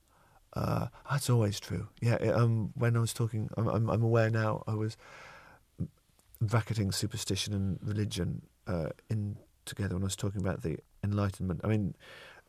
Uh, 0.55 0.87
that's 1.11 1.29
always 1.29 1.61
true. 1.61 1.89
Yeah. 2.01 2.15
Um, 2.15 2.73
when 2.75 2.97
I 2.97 3.01
was 3.01 3.13
talking, 3.13 3.51
I'm, 3.59 3.69
I'm, 3.69 3.91
I'm, 3.91 4.03
aware 4.03 4.31
now. 4.31 4.65
I 4.67 4.73
was 4.73 4.97
bracketing 6.41 6.91
superstition 6.91 7.53
and 7.53 7.79
religion 7.83 8.47
uh, 8.67 8.89
in 9.11 9.37
together 9.67 9.95
when 9.95 10.03
I 10.03 10.07
was 10.07 10.17
talking 10.17 10.41
about 10.41 10.63
the 10.63 10.79
Enlightenment. 11.05 11.61
I 11.63 11.67
mean, 11.67 11.95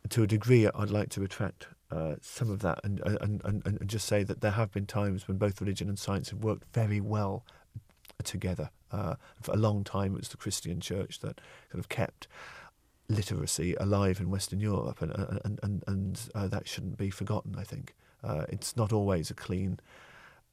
to 0.08 0.22
a 0.22 0.26
degree, 0.26 0.66
I'd 0.66 0.88
like 0.88 1.10
to 1.10 1.20
retract 1.20 1.66
uh, 1.90 2.14
some 2.22 2.50
of 2.50 2.60
that 2.60 2.80
and, 2.84 3.00
and, 3.04 3.42
and, 3.44 3.62
and 3.66 3.86
just 3.86 4.06
say 4.06 4.24
that 4.24 4.40
there 4.40 4.52
have 4.52 4.72
been 4.72 4.86
times 4.86 5.28
when 5.28 5.36
both 5.36 5.60
religion 5.60 5.90
and 5.90 5.98
science 5.98 6.30
have 6.30 6.42
worked 6.42 6.64
very 6.72 7.02
well 7.02 7.44
together. 8.24 8.70
Uh, 8.92 9.14
for 9.40 9.52
a 9.52 9.56
long 9.56 9.84
time, 9.84 10.14
it 10.14 10.18
was 10.18 10.28
the 10.28 10.36
Christian 10.36 10.80
church 10.80 11.20
that 11.20 11.40
kind 11.70 11.80
of 11.80 11.88
kept 11.88 12.28
literacy 13.08 13.74
alive 13.74 14.20
in 14.20 14.30
Western 14.30 14.60
Europe, 14.60 15.02
and, 15.02 15.12
and, 15.44 15.58
and, 15.62 15.84
and 15.86 16.20
uh, 16.34 16.48
that 16.48 16.68
shouldn't 16.68 16.96
be 16.96 17.10
forgotten, 17.10 17.56
I 17.58 17.64
think. 17.64 17.94
Uh, 18.22 18.44
it's 18.48 18.76
not 18.76 18.92
always 18.92 19.30
a 19.30 19.34
clean 19.34 19.80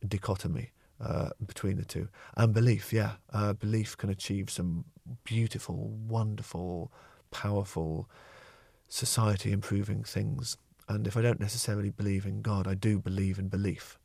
dichotomy. 0.08 0.72
Uh, 1.02 1.30
between 1.48 1.78
the 1.78 1.86
two. 1.86 2.10
And 2.36 2.54
belief, 2.54 2.92
yeah. 2.92 3.12
Uh, 3.32 3.54
belief 3.54 3.96
can 3.96 4.10
achieve 4.10 4.50
some 4.50 4.84
beautiful, 5.24 5.98
wonderful, 6.10 6.92
powerful, 7.32 8.10
society 8.90 9.54
improving 9.54 10.04
things. 10.04 10.58
And 10.90 11.08
if 11.08 11.16
I 11.16 11.22
don't 11.22 11.40
necessarily 11.40 11.90
believe 11.90 12.26
in 12.26 12.42
God, 12.42 12.68
I 12.68 12.74
do 12.74 13.00
believe 13.00 13.40
in 13.40 13.48
belief. 13.48 13.98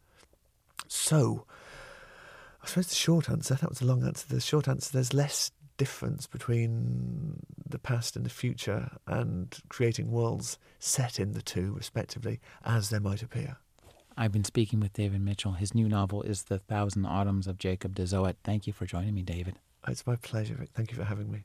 So, 0.86 1.46
I 2.64 2.66
suppose 2.66 2.86
the 2.86 2.94
short 2.94 3.28
answer, 3.28 3.54
that 3.54 3.68
was 3.68 3.82
a 3.82 3.84
long 3.84 4.02
answer, 4.06 4.26
the 4.26 4.40
short 4.40 4.68
answer, 4.68 4.90
there's 4.90 5.12
less 5.12 5.50
difference 5.76 6.26
between 6.26 7.40
the 7.68 7.78
past 7.78 8.16
and 8.16 8.24
the 8.24 8.30
future 8.30 8.90
and 9.06 9.54
creating 9.68 10.10
worlds 10.10 10.58
set 10.78 11.20
in 11.20 11.32
the 11.32 11.42
two, 11.42 11.74
respectively, 11.74 12.40
as 12.64 12.88
they 12.88 12.98
might 12.98 13.22
appear. 13.22 13.58
I've 14.16 14.32
been 14.32 14.44
speaking 14.44 14.80
with 14.80 14.94
David 14.94 15.20
Mitchell. 15.20 15.52
His 15.52 15.74
new 15.74 15.90
novel 15.90 16.22
is 16.22 16.44
The 16.44 16.58
Thousand 16.58 17.04
Autumns 17.04 17.46
of 17.46 17.58
Jacob 17.58 17.94
de 17.94 18.06
Zoet. 18.06 18.36
Thank 18.44 18.66
you 18.66 18.72
for 18.72 18.86
joining 18.86 19.14
me, 19.14 19.22
David. 19.22 19.56
It's 19.86 20.06
my 20.06 20.16
pleasure. 20.16 20.64
Thank 20.72 20.90
you 20.90 20.96
for 20.96 21.04
having 21.04 21.30
me. 21.30 21.44